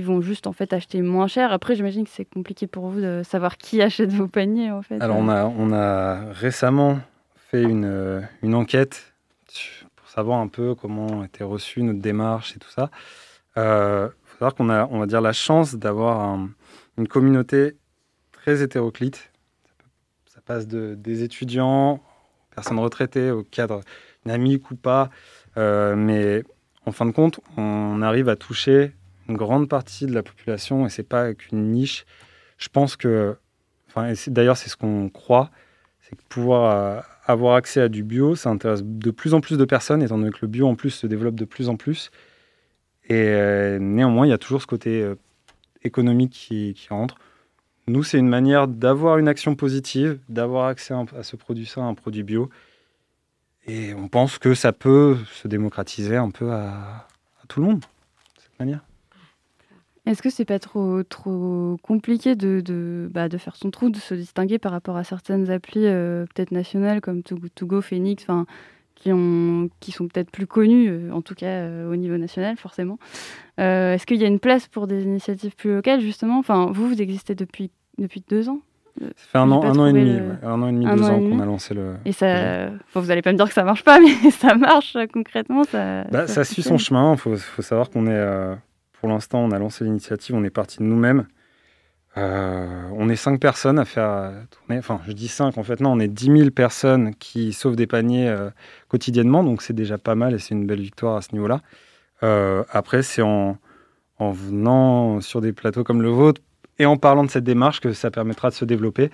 vont 0.04 0.20
juste 0.20 0.46
en 0.46 0.52
fait 0.52 0.72
acheter 0.72 1.02
moins 1.02 1.26
cher 1.26 1.52
Après, 1.52 1.74
j'imagine 1.74 2.04
que 2.04 2.10
c'est 2.10 2.24
compliqué 2.24 2.66
pour 2.66 2.88
vous 2.88 3.00
de 3.00 3.22
savoir 3.24 3.56
qui 3.56 3.82
achète 3.82 4.12
vos 4.12 4.28
paniers, 4.28 4.70
en 4.70 4.82
fait. 4.82 5.00
Alors, 5.00 5.16
on 5.16 5.28
a, 5.28 5.44
on 5.46 5.72
a 5.72 6.32
récemment 6.32 6.98
fait 7.50 7.62
une, 7.62 8.28
une 8.42 8.54
enquête 8.54 9.12
pour 9.96 10.08
savoir 10.08 10.38
un 10.38 10.48
peu 10.48 10.74
comment 10.74 11.24
était 11.24 11.44
reçue 11.44 11.82
notre 11.82 12.00
démarche 12.00 12.54
et 12.54 12.58
tout 12.58 12.70
ça 12.70 12.90
savoir 14.40 14.54
qu'on 14.54 14.70
a, 14.70 14.86
on 14.90 14.98
va 14.98 15.06
dire, 15.06 15.20
la 15.20 15.34
chance 15.34 15.74
d'avoir 15.74 16.38
une 16.96 17.06
communauté 17.06 17.76
très 18.32 18.62
hétéroclite. 18.62 19.30
Ça 20.24 20.40
passe 20.40 20.66
de, 20.66 20.94
des 20.94 21.22
étudiants, 21.22 21.96
aux 21.96 22.54
personnes 22.54 22.78
retraitées, 22.78 23.30
au 23.30 23.42
cadre 23.42 23.82
dynamique 24.24 24.70
ou 24.70 24.76
pas. 24.76 25.10
Euh, 25.58 25.94
mais 25.94 26.42
en 26.86 26.92
fin 26.92 27.04
de 27.04 27.10
compte, 27.10 27.40
on 27.58 28.00
arrive 28.00 28.30
à 28.30 28.36
toucher 28.36 28.92
une 29.30 29.36
grande 29.36 29.68
partie 29.68 30.06
de 30.06 30.12
la 30.12 30.22
population 30.22 30.86
et 30.86 30.90
c'est 30.90 31.02
pas 31.02 31.34
qu'une 31.34 31.70
niche. 31.70 32.04
Je 32.58 32.68
pense 32.68 32.96
que, 32.96 33.36
enfin, 33.88 34.12
d'ailleurs, 34.26 34.56
c'est 34.56 34.68
ce 34.68 34.76
qu'on 34.76 35.08
croit, 35.08 35.50
c'est 36.02 36.16
que 36.16 36.22
pouvoir 36.28 36.76
euh, 36.76 37.00
avoir 37.26 37.54
accès 37.54 37.80
à 37.80 37.88
du 37.88 38.02
bio, 38.02 38.34
ça 38.34 38.50
intéresse 38.50 38.82
de 38.84 39.10
plus 39.10 39.34
en 39.34 39.40
plus 39.40 39.56
de 39.56 39.64
personnes, 39.64 40.02
étant 40.02 40.18
donné 40.18 40.30
que 40.30 40.38
le 40.42 40.48
bio 40.48 40.66
en 40.66 40.74
plus 40.74 40.90
se 40.90 41.06
développe 41.06 41.36
de 41.36 41.44
plus 41.44 41.68
en 41.68 41.76
plus. 41.76 42.10
Et 43.04 43.28
euh, 43.28 43.78
néanmoins, 43.78 44.26
il 44.26 44.30
y 44.30 44.32
a 44.32 44.38
toujours 44.38 44.60
ce 44.60 44.66
côté 44.66 45.02
euh, 45.02 45.14
économique 45.82 46.32
qui, 46.32 46.74
qui, 46.74 46.92
entre. 46.92 47.16
Nous, 47.86 48.02
c'est 48.02 48.18
une 48.18 48.28
manière 48.28 48.68
d'avoir 48.68 49.18
une 49.18 49.26
action 49.26 49.56
positive, 49.56 50.18
d'avoir 50.28 50.66
accès 50.66 50.94
à 51.16 51.22
ce 51.22 51.36
produit 51.36 51.66
sain, 51.66 51.88
un 51.88 51.94
produit 51.94 52.22
bio. 52.22 52.50
Et 53.66 53.94
on 53.94 54.08
pense 54.08 54.38
que 54.38 54.54
ça 54.54 54.72
peut 54.72 55.16
se 55.32 55.48
démocratiser 55.48 56.16
un 56.16 56.30
peu 56.30 56.52
à, 56.52 56.68
à 57.42 57.46
tout 57.48 57.60
le 57.60 57.66
monde, 57.66 57.80
de 57.80 58.40
cette 58.40 58.58
manière. 58.58 58.80
Est-ce 60.10 60.22
que 60.22 60.30
c'est 60.30 60.44
pas 60.44 60.58
trop, 60.58 61.04
trop 61.04 61.76
compliqué 61.82 62.34
de, 62.34 62.60
de, 62.60 63.08
bah, 63.12 63.28
de, 63.28 63.38
faire 63.38 63.54
son 63.54 63.70
trou, 63.70 63.90
de 63.90 63.96
se 63.96 64.12
distinguer 64.12 64.58
par 64.58 64.72
rapport 64.72 64.96
à 64.96 65.04
certaines 65.04 65.48
applis 65.50 65.86
euh, 65.86 66.26
peut-être 66.34 66.50
nationales 66.50 67.00
comme 67.00 67.22
Togo, 67.22 67.80
Phoenix, 67.80 68.24
enfin 68.24 68.44
qui, 68.96 69.12
ont, 69.12 69.70
qui 69.78 69.92
sont 69.92 70.08
peut-être 70.08 70.30
plus 70.30 70.48
connus, 70.48 70.88
euh, 70.90 71.12
en 71.12 71.22
tout 71.22 71.36
cas 71.36 71.46
euh, 71.46 71.88
au 71.88 71.94
niveau 71.94 72.16
national, 72.16 72.56
forcément. 72.56 72.98
Euh, 73.60 73.94
est-ce 73.94 74.04
qu'il 74.04 74.18
y 74.18 74.24
a 74.24 74.26
une 74.26 74.40
place 74.40 74.66
pour 74.66 74.88
des 74.88 75.04
initiatives 75.04 75.54
plus 75.54 75.74
locales, 75.76 76.00
justement? 76.00 76.40
Enfin, 76.40 76.72
vous, 76.72 76.88
vous 76.88 77.00
existez 77.00 77.36
depuis, 77.36 77.70
depuis 77.98 78.24
deux 78.28 78.48
ans? 78.48 78.60
Ça 79.00 79.06
fait 79.16 79.38
un 79.38 79.50
an, 79.52 79.62
un 79.62 79.78
an, 79.78 79.86
et 79.86 79.92
demi, 79.92 80.20
un 80.42 80.60
an 80.60 80.68
et 80.68 80.72
demi, 80.72 80.84
deux 80.84 81.04
ans 81.04 81.20
qu'on 81.20 81.38
a 81.38 81.46
lancé 81.46 81.72
le. 81.72 81.94
Et 82.04 82.10
ça, 82.10 82.70
vous 82.94 83.06
n'allez 83.06 83.22
pas 83.22 83.30
me 83.30 83.36
dire 83.36 83.46
que 83.46 83.54
ça 83.54 83.62
marche 83.62 83.84
pas, 83.84 84.00
mais 84.24 84.30
ça 84.32 84.56
marche 84.56 84.96
concrètement. 85.14 85.62
Ça, 85.62 86.02
bah, 86.10 86.26
ça, 86.26 86.42
suit 86.42 86.62
son 86.62 86.76
chemin. 86.76 87.12
Il 87.12 87.18
faut, 87.18 87.36
faut, 87.36 87.62
savoir 87.62 87.88
qu'on 87.88 88.08
est, 88.08 88.56
pour 89.00 89.08
l'instant, 89.08 89.40
on 89.40 89.50
a 89.50 89.58
lancé 89.58 89.84
l'initiative, 89.84 90.34
on 90.36 90.44
est 90.44 90.50
parti 90.50 90.78
de 90.78 90.84
nous-mêmes. 90.84 91.26
Euh, 92.16 92.88
on 92.92 93.08
est 93.08 93.16
cinq 93.16 93.40
personnes 93.40 93.78
à 93.78 93.84
faire 93.84 94.32
tourner, 94.50 94.78
enfin 94.78 95.00
je 95.06 95.12
dis 95.12 95.28
cinq 95.28 95.58
en 95.58 95.62
fait, 95.62 95.80
non, 95.80 95.92
on 95.92 96.00
est 96.00 96.08
10 96.08 96.38
000 96.38 96.50
personnes 96.50 97.14
qui 97.14 97.52
sauvent 97.52 97.76
des 97.76 97.86
paniers 97.86 98.28
euh, 98.28 98.50
quotidiennement, 98.88 99.44
donc 99.44 99.62
c'est 99.62 99.74
déjà 99.74 99.96
pas 99.96 100.16
mal 100.16 100.34
et 100.34 100.40
c'est 100.40 100.54
une 100.54 100.66
belle 100.66 100.80
victoire 100.80 101.16
à 101.16 101.22
ce 101.22 101.32
niveau-là. 101.32 101.62
Euh, 102.24 102.64
après, 102.70 103.02
c'est 103.02 103.22
en, 103.22 103.58
venant 104.18 105.20
sur 105.22 105.40
des 105.40 105.52
plateaux 105.52 105.84
comme 105.84 106.02
le 106.02 106.10
vôtre 106.10 106.42
et 106.78 106.84
en 106.84 106.98
parlant 106.98 107.24
de 107.24 107.30
cette 107.30 107.44
démarche 107.44 107.80
que 107.80 107.92
ça 107.94 108.10
permettra 108.10 108.50
de 108.50 108.54
se 108.54 108.66
développer. 108.66 109.10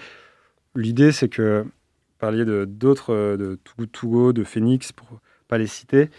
L'idée, 0.74 1.12
c'est 1.12 1.28
que, 1.28 1.62
vous 1.62 1.70
parliez 2.18 2.44
de 2.44 2.64
d'autres, 2.64 3.14
de 3.36 3.58
Togo, 3.92 4.32
de 4.32 4.42
Phoenix, 4.42 4.90
pour 4.90 5.06
pas 5.48 5.58
les 5.58 5.68
citer, 5.68 6.10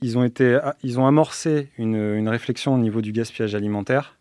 ils, 0.00 0.18
ont 0.18 0.24
été, 0.24 0.58
ils 0.82 0.98
ont 1.00 1.06
amorcé 1.06 1.70
une, 1.78 1.96
une 1.96 2.28
réflexion 2.28 2.74
au 2.74 2.78
niveau 2.78 3.00
du 3.00 3.12
gaspillage 3.12 3.54
alimentaire 3.54 4.18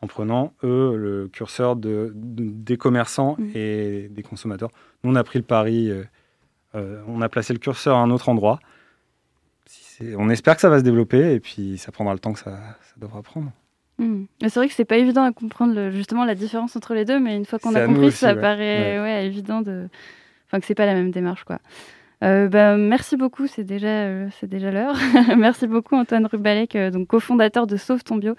en 0.00 0.06
prenant, 0.06 0.52
eux, 0.62 0.96
le 0.96 1.28
curseur 1.28 1.76
de, 1.76 2.12
des 2.14 2.76
commerçants 2.76 3.36
mm. 3.38 3.50
et 3.54 4.08
des 4.10 4.22
consommateurs. 4.22 4.70
Nous, 5.02 5.10
on 5.10 5.16
a 5.16 5.24
pris 5.24 5.38
le 5.38 5.44
pari, 5.44 5.90
euh, 5.90 6.04
euh, 6.74 7.02
on 7.08 7.20
a 7.20 7.28
placé 7.28 7.52
le 7.52 7.58
curseur 7.58 7.96
à 7.96 8.00
un 8.00 8.10
autre 8.10 8.28
endroit. 8.28 8.60
on 10.16 10.30
espère 10.30 10.54
que 10.54 10.60
ça 10.60 10.68
va 10.68 10.78
se 10.78 10.84
développer 10.84 11.34
et 11.34 11.40
puis 11.40 11.78
ça 11.78 11.90
prendra 11.90 12.12
le 12.12 12.20
temps 12.20 12.32
que 12.32 12.38
ça, 12.38 12.58
devra 12.96 13.22
prendre. 13.22 13.50
Mm. 13.98 14.24
C'est 14.42 14.54
vrai 14.54 14.68
que 14.68 14.74
c'est 14.74 14.84
pas 14.84 14.98
évident 14.98 15.24
à 15.24 15.32
comprendre 15.32 15.90
justement 15.90 16.24
la 16.24 16.36
différence 16.36 16.76
entre 16.76 16.94
les 16.94 17.04
deux, 17.04 17.18
mais 17.18 17.36
une 17.36 17.44
fois 17.44 17.58
qu'on 17.58 17.74
a 17.74 17.84
compris, 17.84 18.12
ça 18.12 18.34
paraît 18.36 19.00
ouais. 19.00 19.26
évident 19.26 19.62
de, 19.62 19.88
enfin 20.46 20.60
que 20.60 20.66
c'est 20.66 20.76
pas 20.76 20.86
la 20.86 20.94
même 20.94 21.10
démarche 21.10 21.42
quoi. 21.42 21.58
Euh, 22.24 22.48
bah, 22.48 22.76
merci 22.76 23.16
beaucoup, 23.16 23.46
c'est 23.46 23.64
déjà, 23.64 24.28
c'est 24.30 24.48
déjà 24.48 24.70
l'heure. 24.70 24.96
merci 25.36 25.66
beaucoup 25.66 25.94
Antoine 25.94 26.26
Rubalek, 26.26 26.76
donc 26.92 27.06
cofondateur 27.08 27.66
de 27.66 27.76
Sauve 27.76 28.02
ton 28.02 28.16
bio 28.16 28.34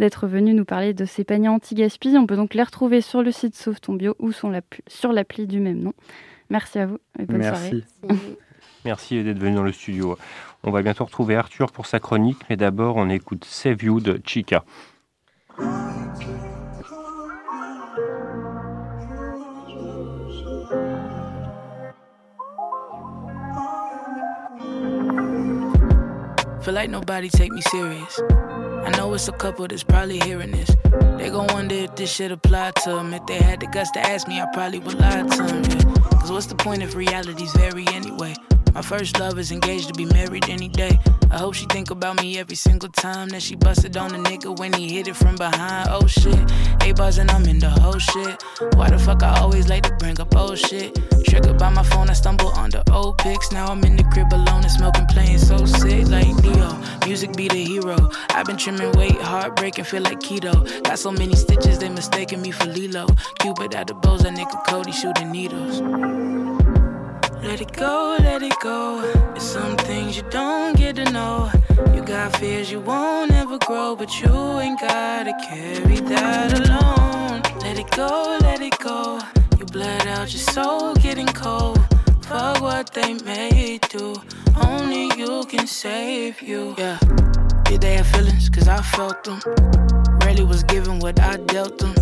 d'être 0.00 0.26
venu 0.26 0.54
nous 0.54 0.64
parler 0.64 0.94
de 0.94 1.04
ces 1.04 1.24
paniers 1.24 1.48
anti-gaspi. 1.48 2.16
On 2.16 2.26
peut 2.26 2.34
donc 2.34 2.54
les 2.54 2.62
retrouver 2.62 3.00
sur 3.00 3.22
le 3.22 3.30
site 3.30 3.54
Sauve 3.54 3.80
ton 3.80 3.94
bio 3.94 4.16
ou 4.18 4.32
sur 4.32 5.12
l'appli 5.12 5.46
du 5.46 5.60
même 5.60 5.78
nom. 5.78 5.92
Merci 6.48 6.80
à 6.80 6.86
vous 6.86 6.98
et 7.18 7.26
bonne 7.26 7.38
Merci. 7.38 7.84
soirée. 8.02 8.18
Merci 8.84 9.22
d'être 9.22 9.38
venu 9.38 9.54
dans 9.54 9.62
le 9.62 9.72
studio. 9.72 10.16
On 10.64 10.70
va 10.70 10.82
bientôt 10.82 11.04
retrouver 11.04 11.36
Arthur 11.36 11.70
pour 11.70 11.86
sa 11.86 12.00
chronique, 12.00 12.38
mais 12.48 12.56
d'abord 12.56 12.96
on 12.96 13.08
écoute 13.08 13.44
Save 13.44 13.84
You 13.84 14.00
de 14.00 14.20
Chica. 14.24 14.64
Feel 26.62 26.74
like 26.74 26.90
nobody 26.90 27.30
take 27.30 27.52
me 27.52 27.62
serious. 27.62 28.20
I 28.84 28.90
know 28.96 29.14
it's 29.14 29.28
a 29.28 29.32
couple 29.32 29.66
that's 29.66 29.82
probably 29.82 30.20
hearing 30.20 30.50
this. 30.50 30.68
They 31.16 31.30
gon' 31.30 31.46
wonder 31.54 31.74
if 31.74 31.96
this 31.96 32.12
shit 32.12 32.32
apply 32.32 32.72
to 32.84 32.90
them. 32.90 33.14
If 33.14 33.24
they 33.26 33.38
had 33.38 33.60
the 33.60 33.66
guts 33.66 33.90
to 33.92 34.00
ask 34.00 34.28
me, 34.28 34.40
I 34.42 34.46
probably 34.52 34.78
would 34.80 34.98
lie 34.98 35.22
to 35.22 35.42
them. 35.42 35.64
Yeah. 35.64 35.94
Cause 36.20 36.30
what's 36.30 36.46
the 36.46 36.54
point 36.54 36.82
if 36.82 36.94
realities 36.94 37.52
vary 37.52 37.86
anyway? 37.88 38.34
My 38.74 38.82
first 38.82 39.18
love 39.18 39.38
is 39.38 39.50
engaged 39.52 39.88
to 39.88 39.94
be 39.94 40.04
married 40.04 40.48
any 40.48 40.68
day. 40.68 40.98
I 41.30 41.38
hope 41.38 41.54
she 41.54 41.64
think 41.66 41.90
about 41.90 42.20
me 42.22 42.38
every 42.38 42.56
single 42.56 42.88
time 42.88 43.28
that 43.30 43.42
she 43.42 43.56
busted 43.56 43.96
on 43.96 44.14
a 44.14 44.18
nigga 44.18 44.58
when 44.58 44.72
he 44.72 44.94
hit 44.94 45.08
it 45.08 45.16
from 45.16 45.36
behind. 45.36 45.88
Oh 45.90 46.06
shit, 46.06 46.38
eight 46.82 46.96
bars 46.96 47.18
and 47.18 47.30
I'm 47.30 47.44
in 47.46 47.58
the 47.58 47.70
whole 47.70 47.98
shit. 47.98 48.42
Why 48.74 48.90
the 48.90 48.98
fuck 48.98 49.22
I 49.22 49.40
always 49.40 49.68
like 49.68 49.84
to 49.84 49.96
bring 49.96 50.20
up 50.20 50.36
old 50.36 50.58
shit? 50.58 50.94
Triggered 51.24 51.58
by 51.58 51.70
my 51.70 51.82
phone, 51.82 52.10
I 52.10 52.12
stumble 52.12 52.48
on 52.48 52.70
the 52.70 52.82
old 52.92 53.18
pics. 53.18 53.50
Now 53.50 53.66
I'm 53.66 53.82
in 53.84 53.96
the 53.96 54.04
crib 54.04 54.32
alone 54.32 54.62
and 54.62 54.70
smoking, 54.70 55.06
playing 55.06 55.38
so. 55.38 55.56
Music 57.20 57.36
be 57.36 57.48
the 57.48 57.62
hero. 57.62 58.10
I've 58.30 58.46
been 58.46 58.56
trimming 58.56 58.92
weight, 58.92 59.20
heartbreaking, 59.20 59.84
feel 59.84 60.00
like 60.00 60.20
keto. 60.20 60.54
Got 60.84 60.98
so 60.98 61.12
many 61.12 61.36
stitches, 61.36 61.78
they 61.78 61.90
mistaken 61.90 62.40
me 62.40 62.50
for 62.50 62.64
Lilo. 62.64 63.08
Cupid 63.40 63.74
at 63.74 63.88
the 63.88 63.92
bows, 63.92 64.22
that 64.22 64.32
nigga 64.32 64.64
Cody 64.66 64.90
shooting 64.90 65.30
needles. 65.30 65.82
Let 67.42 67.60
it 67.60 67.72
go, 67.74 68.16
let 68.20 68.42
it 68.42 68.58
go. 68.62 69.02
There's 69.32 69.42
some 69.42 69.76
things 69.76 70.16
you 70.16 70.22
don't 70.30 70.74
get 70.78 70.96
to 70.96 71.04
know. 71.12 71.50
You 71.94 72.00
got 72.02 72.34
fears 72.36 72.72
you 72.72 72.80
won't 72.80 73.32
ever 73.32 73.58
grow, 73.58 73.94
but 73.96 74.18
you 74.22 74.58
ain't 74.58 74.80
gotta 74.80 75.34
carry 75.46 76.00
that 76.00 76.58
alone. 76.58 77.42
Let 77.60 77.78
it 77.78 77.90
go, 77.90 78.38
let 78.40 78.62
it 78.62 78.78
go. 78.78 79.20
You 79.58 79.66
bled 79.66 80.06
out 80.06 80.32
your 80.32 80.40
soul 80.54 80.94
getting 80.94 81.26
cold. 81.26 81.89
Fuck 82.30 82.60
what 82.62 82.94
they 82.94 83.14
made 83.24 83.82
to. 83.82 84.14
Only 84.62 85.10
you 85.18 85.44
can 85.48 85.66
save 85.66 86.40
you. 86.40 86.74
Yeah. 86.78 86.98
Did 87.64 87.80
they 87.80 87.94
have 87.94 88.06
feelings? 88.06 88.48
Cause 88.48 88.68
I 88.68 88.80
felt 88.82 89.24
them. 89.24 89.40
Rarely 90.22 90.44
was 90.44 90.62
given 90.62 91.00
what 91.00 91.18
I 91.20 91.36
dealt 91.52 91.78
them. 91.78 91.92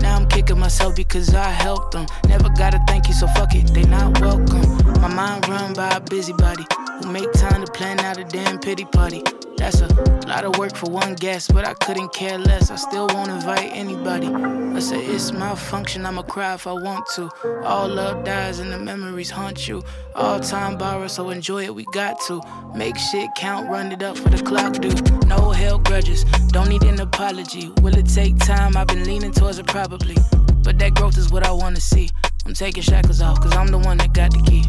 Now 0.00 0.16
I'm 0.16 0.26
kicking 0.28 0.58
myself 0.58 0.96
because 0.96 1.34
I 1.34 1.50
helped 1.50 1.92
them. 1.92 2.06
Never 2.26 2.48
gotta 2.48 2.80
thank 2.88 3.06
you, 3.06 3.14
so 3.14 3.28
fuck 3.28 3.54
it, 3.54 3.72
they 3.74 3.84
not 3.84 4.20
welcome. 4.20 4.66
My 5.00 5.08
mind 5.08 5.48
run 5.48 5.72
by 5.74 5.90
a 5.94 6.00
busybody 6.00 6.64
who 7.02 7.12
make 7.12 7.30
time 7.32 7.64
to 7.64 7.70
plan 7.70 8.00
out 8.00 8.18
a 8.18 8.24
damn 8.24 8.58
pity 8.58 8.84
party. 8.86 9.22
That's 9.56 9.80
a 9.80 9.88
lot 10.26 10.44
of 10.44 10.58
work 10.58 10.76
for 10.76 10.90
one 10.90 11.14
guest, 11.14 11.52
but 11.54 11.66
I 11.66 11.74
couldn't 11.74 12.12
care 12.12 12.38
less. 12.38 12.70
I 12.70 12.76
still 12.76 13.06
won't 13.08 13.30
invite 13.30 13.70
anybody. 13.72 14.28
I 14.28 14.78
say 14.80 15.04
it's 15.04 15.32
my 15.32 15.54
function, 15.54 16.04
I'ma 16.04 16.22
cry 16.22 16.54
if 16.54 16.66
I 16.66 16.72
want 16.72 17.06
to. 17.14 17.30
All 17.64 17.88
love 17.88 18.24
dies 18.24 18.58
and 18.58 18.70
the 18.70 18.78
memories 18.78 19.30
haunt 19.30 19.66
you. 19.66 19.82
All 20.14 20.38
time 20.40 20.76
borrow, 20.76 21.06
so 21.08 21.30
enjoy 21.30 21.64
it, 21.64 21.74
we 21.74 21.84
got 21.92 22.20
to. 22.26 22.40
Make 22.74 22.96
shit 22.98 23.30
count, 23.36 23.68
run 23.70 23.92
it 23.92 24.02
up 24.02 24.18
for 24.18 24.28
the 24.28 24.42
clock, 24.42 24.74
dude. 24.74 25.26
No 25.26 25.50
hell 25.50 25.78
grudges, 25.78 26.24
don't 26.48 26.68
need 26.68 26.82
an 26.82 27.00
apology. 27.00 27.70
Will 27.80 27.96
it 27.96 28.06
take 28.06 28.38
time? 28.38 28.76
I've 28.76 28.88
been 28.88 29.04
leaning 29.04 29.32
towards 29.32 29.58
it 29.58 29.66
probably. 29.66 30.16
But 30.62 30.78
that 30.80 30.94
growth 30.94 31.16
is 31.16 31.30
what 31.30 31.46
I 31.46 31.52
wanna 31.52 31.80
see. 31.80 32.10
I'm 32.44 32.54
taking 32.54 32.82
shackles 32.82 33.22
off, 33.22 33.40
cause 33.40 33.56
I'm 33.56 33.68
the 33.68 33.78
one 33.78 33.98
that 33.98 34.12
got 34.12 34.30
the 34.32 34.42
key. 34.42 34.64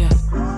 Yeah. 0.00 0.49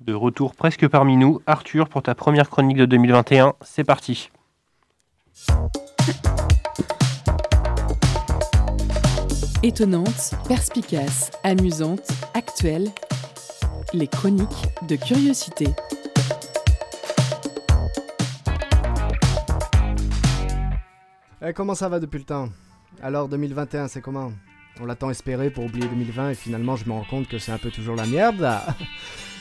De 0.00 0.14
retour 0.14 0.54
presque 0.54 0.88
parmi 0.88 1.18
nous, 1.18 1.42
Arthur, 1.46 1.90
pour 1.90 2.02
ta 2.02 2.14
première 2.14 2.48
chronique 2.48 2.78
de 2.78 2.86
2021, 2.86 3.52
c'est 3.60 3.84
parti. 3.84 4.30
Étonnante, 9.62 10.32
perspicace, 10.48 11.30
amusante, 11.44 12.08
actuelle, 12.32 12.88
les 13.92 14.06
chroniques 14.06 14.68
de 14.88 14.96
curiosité. 14.96 15.66
Eh, 21.42 21.52
comment 21.52 21.74
ça 21.74 21.90
va 21.90 22.00
depuis 22.00 22.20
le 22.20 22.24
temps? 22.24 22.48
Alors 23.02 23.28
2021, 23.28 23.88
c'est 23.88 24.00
comment? 24.00 24.32
On 24.80 24.86
l'a 24.86 24.94
tant 24.94 25.10
espéré 25.10 25.50
pour 25.50 25.64
oublier 25.64 25.86
2020 25.88 26.30
et 26.30 26.34
finalement 26.34 26.76
je 26.76 26.86
me 26.86 26.92
rends 26.92 27.04
compte 27.04 27.28
que 27.28 27.38
c'est 27.38 27.52
un 27.52 27.58
peu 27.58 27.70
toujours 27.70 27.96
la 27.96 28.06
merde. 28.06 28.48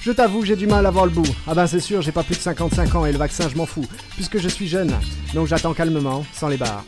Je 0.01 0.13
t'avoue, 0.13 0.45
j'ai 0.45 0.55
du 0.55 0.65
mal 0.65 0.85
à 0.85 0.91
voir 0.91 1.05
le 1.05 1.11
bout. 1.11 1.27
Ah 1.45 1.53
ben 1.53 1.67
c'est 1.67 1.81
sûr, 1.81 2.01
j'ai 2.01 2.13
pas 2.13 2.23
plus 2.23 2.35
de 2.35 2.41
55 2.41 2.95
ans 2.95 3.05
et 3.05 3.11
le 3.11 3.17
vaccin, 3.17 3.49
je 3.49 3.57
m'en 3.57 3.65
fous, 3.65 3.85
puisque 4.15 4.37
je 4.37 4.47
suis 4.47 4.67
jeune. 4.67 4.93
Donc 5.33 5.47
j'attends 5.47 5.73
calmement, 5.73 6.23
sans 6.33 6.47
les 6.47 6.55
barres. 6.55 6.85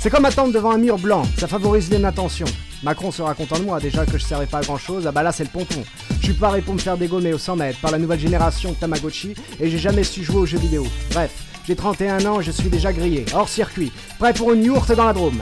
C'est 0.00 0.08
comme 0.08 0.24
attendre 0.24 0.54
devant 0.54 0.70
un 0.70 0.78
mur 0.78 0.98
blanc, 0.98 1.24
ça 1.36 1.48
favorise 1.48 1.90
l'inattention. 1.90 2.46
Macron 2.82 3.10
sera 3.10 3.34
content 3.34 3.58
de 3.58 3.64
moi, 3.64 3.78
déjà 3.78 4.06
que 4.06 4.16
je 4.16 4.24
servais 4.24 4.46
pas 4.46 4.58
à 4.58 4.62
grand 4.62 4.78
chose, 4.78 5.06
ah 5.06 5.12
bah 5.12 5.22
là 5.22 5.32
c'est 5.32 5.44
le 5.44 5.50
ponton. 5.50 5.84
Je 6.20 6.24
suis 6.24 6.32
paré 6.32 6.62
pour 6.62 6.72
me 6.72 6.78
faire 6.78 6.96
dégommer 6.96 7.34
au 7.34 7.38
100 7.38 7.56
mètres 7.56 7.80
par 7.80 7.90
la 7.90 7.98
nouvelle 7.98 8.20
génération 8.20 8.70
de 8.70 8.76
Tamagotchi 8.76 9.34
et 9.60 9.68
j'ai 9.68 9.78
jamais 9.78 10.04
su 10.04 10.24
jouer 10.24 10.38
aux 10.38 10.46
jeux 10.46 10.58
vidéo. 10.58 10.86
Bref, 11.10 11.32
j'ai 11.66 11.76
31 11.76 12.24
ans 12.24 12.40
et 12.40 12.44
je 12.44 12.52
suis 12.52 12.70
déjà 12.70 12.90
grillé, 12.90 13.26
hors 13.34 13.50
circuit, 13.50 13.92
prêt 14.18 14.32
pour 14.32 14.52
une 14.54 14.64
yourte 14.64 14.92
dans 14.92 15.04
la 15.04 15.12
Drôme. 15.12 15.40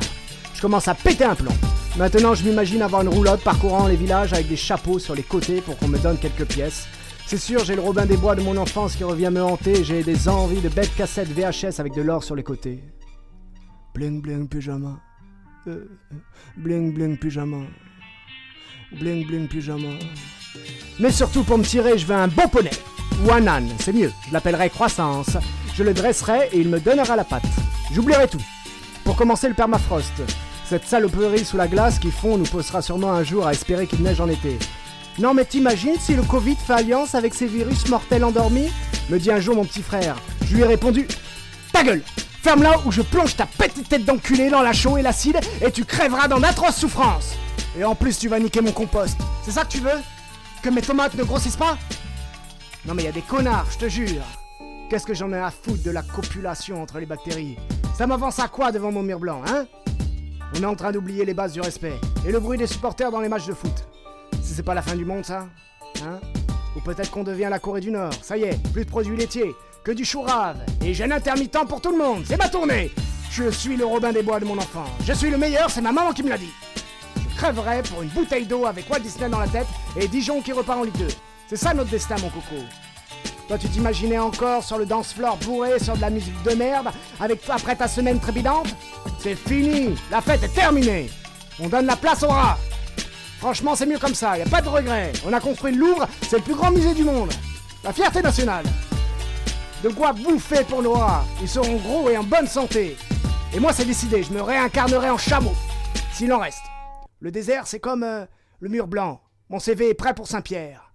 Je 0.53 0.61
commence 0.61 0.89
à 0.89 0.95
péter 0.95 1.25
un 1.25 1.37
plomb. 1.37 1.55
Maintenant, 1.97 2.35
je 2.35 2.43
m'imagine 2.43 2.83
avoir 2.83 3.03
une 3.03 3.09
roulotte 3.09 3.43
parcourant 3.43 3.87
les 3.87 3.95
villages 3.95 4.33
avec 4.33 4.49
des 4.49 4.57
chapeaux 4.57 4.99
sur 4.99 5.15
les 5.15 5.23
côtés 5.23 5.61
pour 5.61 5.79
qu'on 5.79 5.87
me 5.87 5.99
donne 5.99 6.19
quelques 6.19 6.47
pièces. 6.47 6.89
C'est 7.27 7.39
sûr, 7.39 7.65
j'ai 7.65 7.75
le 7.75 7.81
Robin 7.81 8.05
des 8.05 8.19
Bois 8.19 8.35
de 8.35 8.43
mon 8.43 8.57
enfance 8.59 8.97
qui 8.97 9.05
revient 9.05 9.31
me 9.33 9.43
hanter 9.43 9.83
j'ai 9.83 10.03
des 10.03 10.29
envies 10.29 10.61
de 10.61 10.69
bêtes 10.69 10.95
cassettes 10.95 11.31
VHS 11.31 11.81
avec 11.81 11.95
de 11.95 12.03
l'or 12.03 12.23
sur 12.23 12.37
les 12.37 12.43
côtés. 12.43 12.85
Bling 13.95 14.21
bling 14.21 14.47
pyjama. 14.47 15.01
Euh, 15.67 15.89
bling 16.57 16.93
bling 16.93 17.17
pyjama. 17.19 17.65
Bling 18.93 19.27
bling 19.27 19.49
pyjama. 19.49 19.99
Mais 21.01 21.11
surtout 21.11 21.45
pour 21.45 21.57
me 21.57 21.65
tirer, 21.65 21.97
je 21.97 22.07
veux 22.07 22.15
un 22.15 22.29
bon 22.29 22.47
poney. 22.49 22.71
Ou 23.25 23.33
un 23.33 23.47
âne, 23.47 23.71
c'est 23.79 23.93
mieux. 23.93 24.13
Je 24.29 24.33
l'appellerai 24.33 24.69
croissance. 24.69 25.39
Je 25.75 25.83
le 25.83 25.95
dresserai 25.95 26.51
et 26.53 26.61
il 26.61 26.69
me 26.69 26.79
donnera 26.79 27.17
la 27.17 27.25
patte. 27.25 27.43
J'oublierai 27.93 28.29
tout. 28.29 28.43
Pour 29.03 29.17
commencer 29.17 29.49
le 29.49 29.55
permafrost. 29.55 30.13
Cette 30.67 30.85
saloperie 30.85 31.45
sous 31.45 31.57
la 31.57 31.69
glace 31.69 31.99
qui 31.99 32.11
fond 32.11 32.37
nous 32.37 32.45
posera 32.45 32.83
sûrement 32.83 33.13
un 33.13 33.23
jour 33.23 33.47
à 33.47 33.53
espérer 33.53 33.87
qu'il 33.87 34.03
neige 34.03 34.21
en 34.21 34.29
été. 34.29 34.59
Non 35.19 35.33
mais 35.33 35.45
t'imagines 35.45 35.99
si 36.01 36.15
le 36.15 36.23
Covid 36.23 36.57
fait 36.57 36.73
alliance 36.73 37.15
avec 37.15 37.35
ces 37.35 37.47
virus 37.47 37.89
mortels 37.89 38.25
endormis? 38.25 38.71
Me 39.11 39.19
dit 39.19 39.31
un 39.31 39.39
jour 39.39 39.55
mon 39.55 39.65
petit 39.65 39.83
frère. 39.83 40.17
Je 40.45 40.55
lui 40.55 40.63
ai 40.63 40.67
répondu 40.67 41.07
Ta 41.73 41.85
gueule! 41.85 42.03
Ferme-la 42.43 42.79
ou 42.85 42.93
je 42.93 43.01
plonge 43.01 43.37
ta 43.37 43.47
petite 43.47 43.89
tête 43.89 44.05
d'enculé 44.05 44.51
dans 44.51 44.61
la 44.61 44.73
chaux 44.73 44.99
et 44.99 45.03
l'acide 45.03 45.39
et 45.65 45.71
tu 45.71 45.85
crèveras 45.85 46.29
dans 46.29 46.41
d'atroces 46.41 46.77
souffrances. 46.77 47.37
Et 47.79 47.85
en 47.85 47.95
plus 47.95 48.19
tu 48.19 48.29
vas 48.29 48.41
niquer 48.41 48.61
mon 48.61 48.73
compost. 48.73 49.17
C'est 49.45 49.53
ça 49.53 49.65
que 49.65 49.71
tu 49.71 49.79
veux? 49.79 50.03
Que 50.63 50.69
mes 50.69 50.83
tomates 50.83 51.15
ne 51.15 51.23
grossissent 51.23 51.57
pas? 51.57 51.79
Non 52.85 52.95
mais 52.95 53.05
y 53.05 53.09
a 53.09 53.13
des 53.13 53.23
connards, 53.23 53.67
je 53.73 53.79
te 53.79 53.89
jure. 53.89 54.25
Qu'est-ce 54.91 55.07
que 55.07 55.15
j'en 55.15 55.33
ai 55.33 55.39
à 55.39 55.51
foutre 55.51 55.83
de 55.83 55.91
la 55.91 56.03
copulation 56.03 56.83
entre 56.83 56.99
les 56.99 57.07
bactéries? 57.07 57.57
Ça 57.97 58.07
m'avance 58.07 58.41
à 58.41 58.49
quoi 58.49 58.73
devant 58.73 58.91
mon 58.91 59.03
mur 59.03 59.21
blanc, 59.21 59.43
hein? 59.47 59.67
On 60.57 60.63
est 60.63 60.67
en 60.67 60.75
train 60.75 60.93
d'oublier 60.93 61.25
les 61.25 61.35
bases 61.35 61.53
du 61.53 61.61
respect 61.61 61.95
et 62.27 62.33
le 62.33 62.41
bruit 62.41 62.59
des 62.59 62.67
supporters 62.67 63.11
dans 63.11 63.21
les 63.21 63.29
matchs 63.29 63.47
de 63.47 63.55
foot. 63.55 63.87
Si 64.45 64.53
c'est 64.53 64.63
pas 64.63 64.75
la 64.75 64.83
fin 64.83 64.95
du 64.95 65.07
monde, 65.07 65.25
ça 65.25 65.49
Hein? 66.05 66.21
Ou 66.77 66.81
peut-être 66.81 67.11
qu'on 67.11 67.25
devient 67.25 67.49
la 67.51 67.59
Corée 67.59 67.81
du 67.81 67.91
Nord. 67.91 68.13
Ça 68.21 68.37
y 68.37 68.43
est, 68.43 68.73
plus 68.73 68.85
de 68.85 68.91
produits 68.91 69.17
laitiers, 69.17 69.55
que 69.83 69.91
du 69.91 70.05
chou 70.05 70.21
rave. 70.21 70.59
Et 70.85 70.93
jeûne 70.93 71.13
intermittent 71.13 71.67
pour 71.67 71.81
tout 71.81 71.91
le 71.91 71.97
monde. 71.97 72.25
C'est 72.27 72.37
ma 72.37 72.49
tournée 72.49 72.91
Je 73.31 73.49
suis 73.49 73.77
le 73.77 73.87
Robin 73.87 74.13
des 74.13 74.23
Bois 74.23 74.41
de 74.41 74.45
mon 74.45 74.59
enfant. 74.59 74.85
Je 75.07 75.15
suis 75.15 75.31
le 75.31 75.39
meilleur, 75.39 75.71
c'est 75.71 75.81
ma 75.81 75.93
maman 75.93 76.13
qui 76.13 76.23
me 76.23 76.29
l'a 76.29 76.37
dit. 76.37 76.53
Je 77.17 77.37
crèverais 77.37 77.83
pour 77.85 78.03
une 78.03 78.11
bouteille 78.11 78.45
d'eau 78.45 78.67
avec 78.67 78.91
Walt 78.91 79.01
Disney 79.01 79.31
dans 79.31 79.39
la 79.39 79.49
tête 79.49 79.67
et 79.99 80.09
Dijon 80.09 80.43
qui 80.43 80.53
repart 80.53 80.81
en 80.81 80.85
Ligue 80.85 80.99
2. 80.99 81.07
C'est 81.49 81.57
ça 81.57 81.73
notre 81.73 81.91
destin, 81.91 82.17
mon 82.21 82.29
coco. 82.29 82.63
Toi, 83.49 83.57
tu 83.57 83.69
t'imaginais 83.69 84.19
encore 84.19 84.63
sur 84.63 84.79
le 84.79 84.85
dance 84.85 85.15
floor 85.15 85.39
bourré 85.39 85.79
sur 85.79 85.97
de 85.97 86.01
la 86.01 86.11
musique 86.11 86.43
de 86.43 86.55
merde, 86.55 86.89
avec 87.19 87.41
après 87.49 87.77
ta 87.77 87.89
semaine 87.89 88.21
trépidante? 88.21 88.75
C'est 89.21 89.37
fini 89.37 89.95
La 90.11 90.21
fête 90.21 90.43
est 90.43 90.55
terminée 90.55 91.11
On 91.61 91.69
donne 91.69 91.87
la 91.87 91.97
place 91.97 92.23
au 92.23 92.29
rat 92.29 92.59
Franchement, 93.45 93.75
c'est 93.75 93.85
mieux 93.85 93.99
comme 93.99 94.15
ça, 94.15 94.39
y 94.39 94.41
a 94.41 94.47
pas 94.47 94.63
de 94.63 94.71
regret. 94.71 95.13
On 95.27 95.33
a 95.35 95.39
construit 95.39 95.71
le 95.71 95.79
Louvre, 95.79 96.09
c'est 96.23 96.39
le 96.39 96.43
plus 96.43 96.55
grand 96.55 96.71
musée 96.71 96.95
du 96.95 97.05
monde. 97.05 97.31
La 97.83 97.93
fierté 97.93 98.23
nationale. 98.23 98.65
De 99.83 99.91
quoi 99.91 100.15
bouffer 100.15 100.65
pour 100.65 100.83
rats 100.99 101.27
Ils 101.43 101.49
seront 101.51 101.77
gros 101.77 102.09
et 102.09 102.17
en 102.17 102.25
bonne 102.25 102.47
santé. 102.47 102.97
Et 103.55 103.61
moi, 103.61 103.75
c'est 103.75 103.85
décidé, 103.85 104.23
je 104.23 104.33
me 104.33 104.41
réincarnerai 104.41 105.11
en 105.11 105.19
chameau. 105.19 105.53
S'il 106.15 106.33
en 106.33 106.39
reste. 106.39 106.65
Le 107.21 107.31
désert, 107.31 107.67
c'est 107.67 107.81
comme 107.81 108.03
euh, 108.03 108.25
le 108.61 108.71
mur 108.71 108.87
blanc. 108.87 109.21
Mon 109.51 109.59
CV 109.59 109.91
est 109.91 109.95
prêt 109.95 110.15
pour 110.15 110.27
Saint-Pierre. 110.27 110.95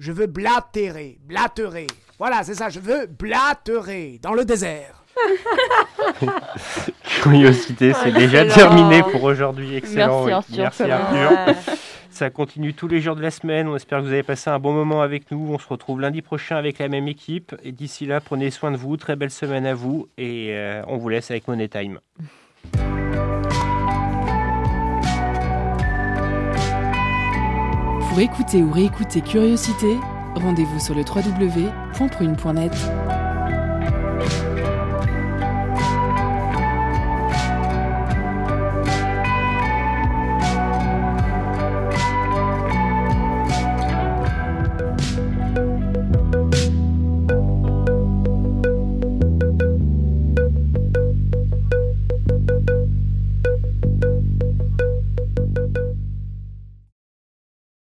Je 0.00 0.10
veux 0.10 0.26
blatérer, 0.26 1.20
blatterer. 1.22 1.86
Voilà, 2.18 2.42
c'est 2.42 2.56
ça, 2.56 2.70
je 2.70 2.80
veux 2.80 3.06
blatterer 3.06 4.18
dans 4.20 4.34
le 4.34 4.44
désert. 4.44 5.03
Curiosité, 7.22 7.92
c'est 8.02 8.12
déjà 8.12 8.44
terminé 8.46 9.02
pour 9.02 9.24
aujourd'hui. 9.24 9.76
Excellent. 9.76 10.24
Merci, 10.24 10.54
Merci 10.58 10.82
Arthur. 10.82 11.54
Ça 12.10 12.30
continue 12.30 12.74
tous 12.74 12.86
les 12.86 13.00
jours 13.00 13.16
de 13.16 13.22
la 13.22 13.32
semaine. 13.32 13.66
On 13.66 13.74
espère 13.74 13.98
que 13.98 14.04
vous 14.04 14.12
avez 14.12 14.22
passé 14.22 14.48
un 14.48 14.60
bon 14.60 14.72
moment 14.72 15.02
avec 15.02 15.32
nous. 15.32 15.52
On 15.52 15.58
se 15.58 15.66
retrouve 15.66 16.00
lundi 16.00 16.22
prochain 16.22 16.56
avec 16.56 16.78
la 16.78 16.88
même 16.88 17.08
équipe. 17.08 17.56
Et 17.64 17.72
d'ici 17.72 18.06
là, 18.06 18.20
prenez 18.20 18.52
soin 18.52 18.70
de 18.70 18.76
vous. 18.76 18.96
Très 18.96 19.16
belle 19.16 19.32
semaine 19.32 19.66
à 19.66 19.74
vous. 19.74 20.08
Et 20.16 20.50
euh, 20.50 20.82
on 20.86 20.96
vous 20.96 21.08
laisse 21.08 21.32
avec 21.32 21.48
Money 21.48 21.66
Time. 21.66 21.98
Pour 28.08 28.20
écouter 28.20 28.62
ou 28.62 28.70
réécouter 28.70 29.20
Curiosité, 29.20 29.96
rendez-vous 30.36 30.78
sur 30.78 30.94
le 30.94 31.02
www.prune.net. 31.02 32.72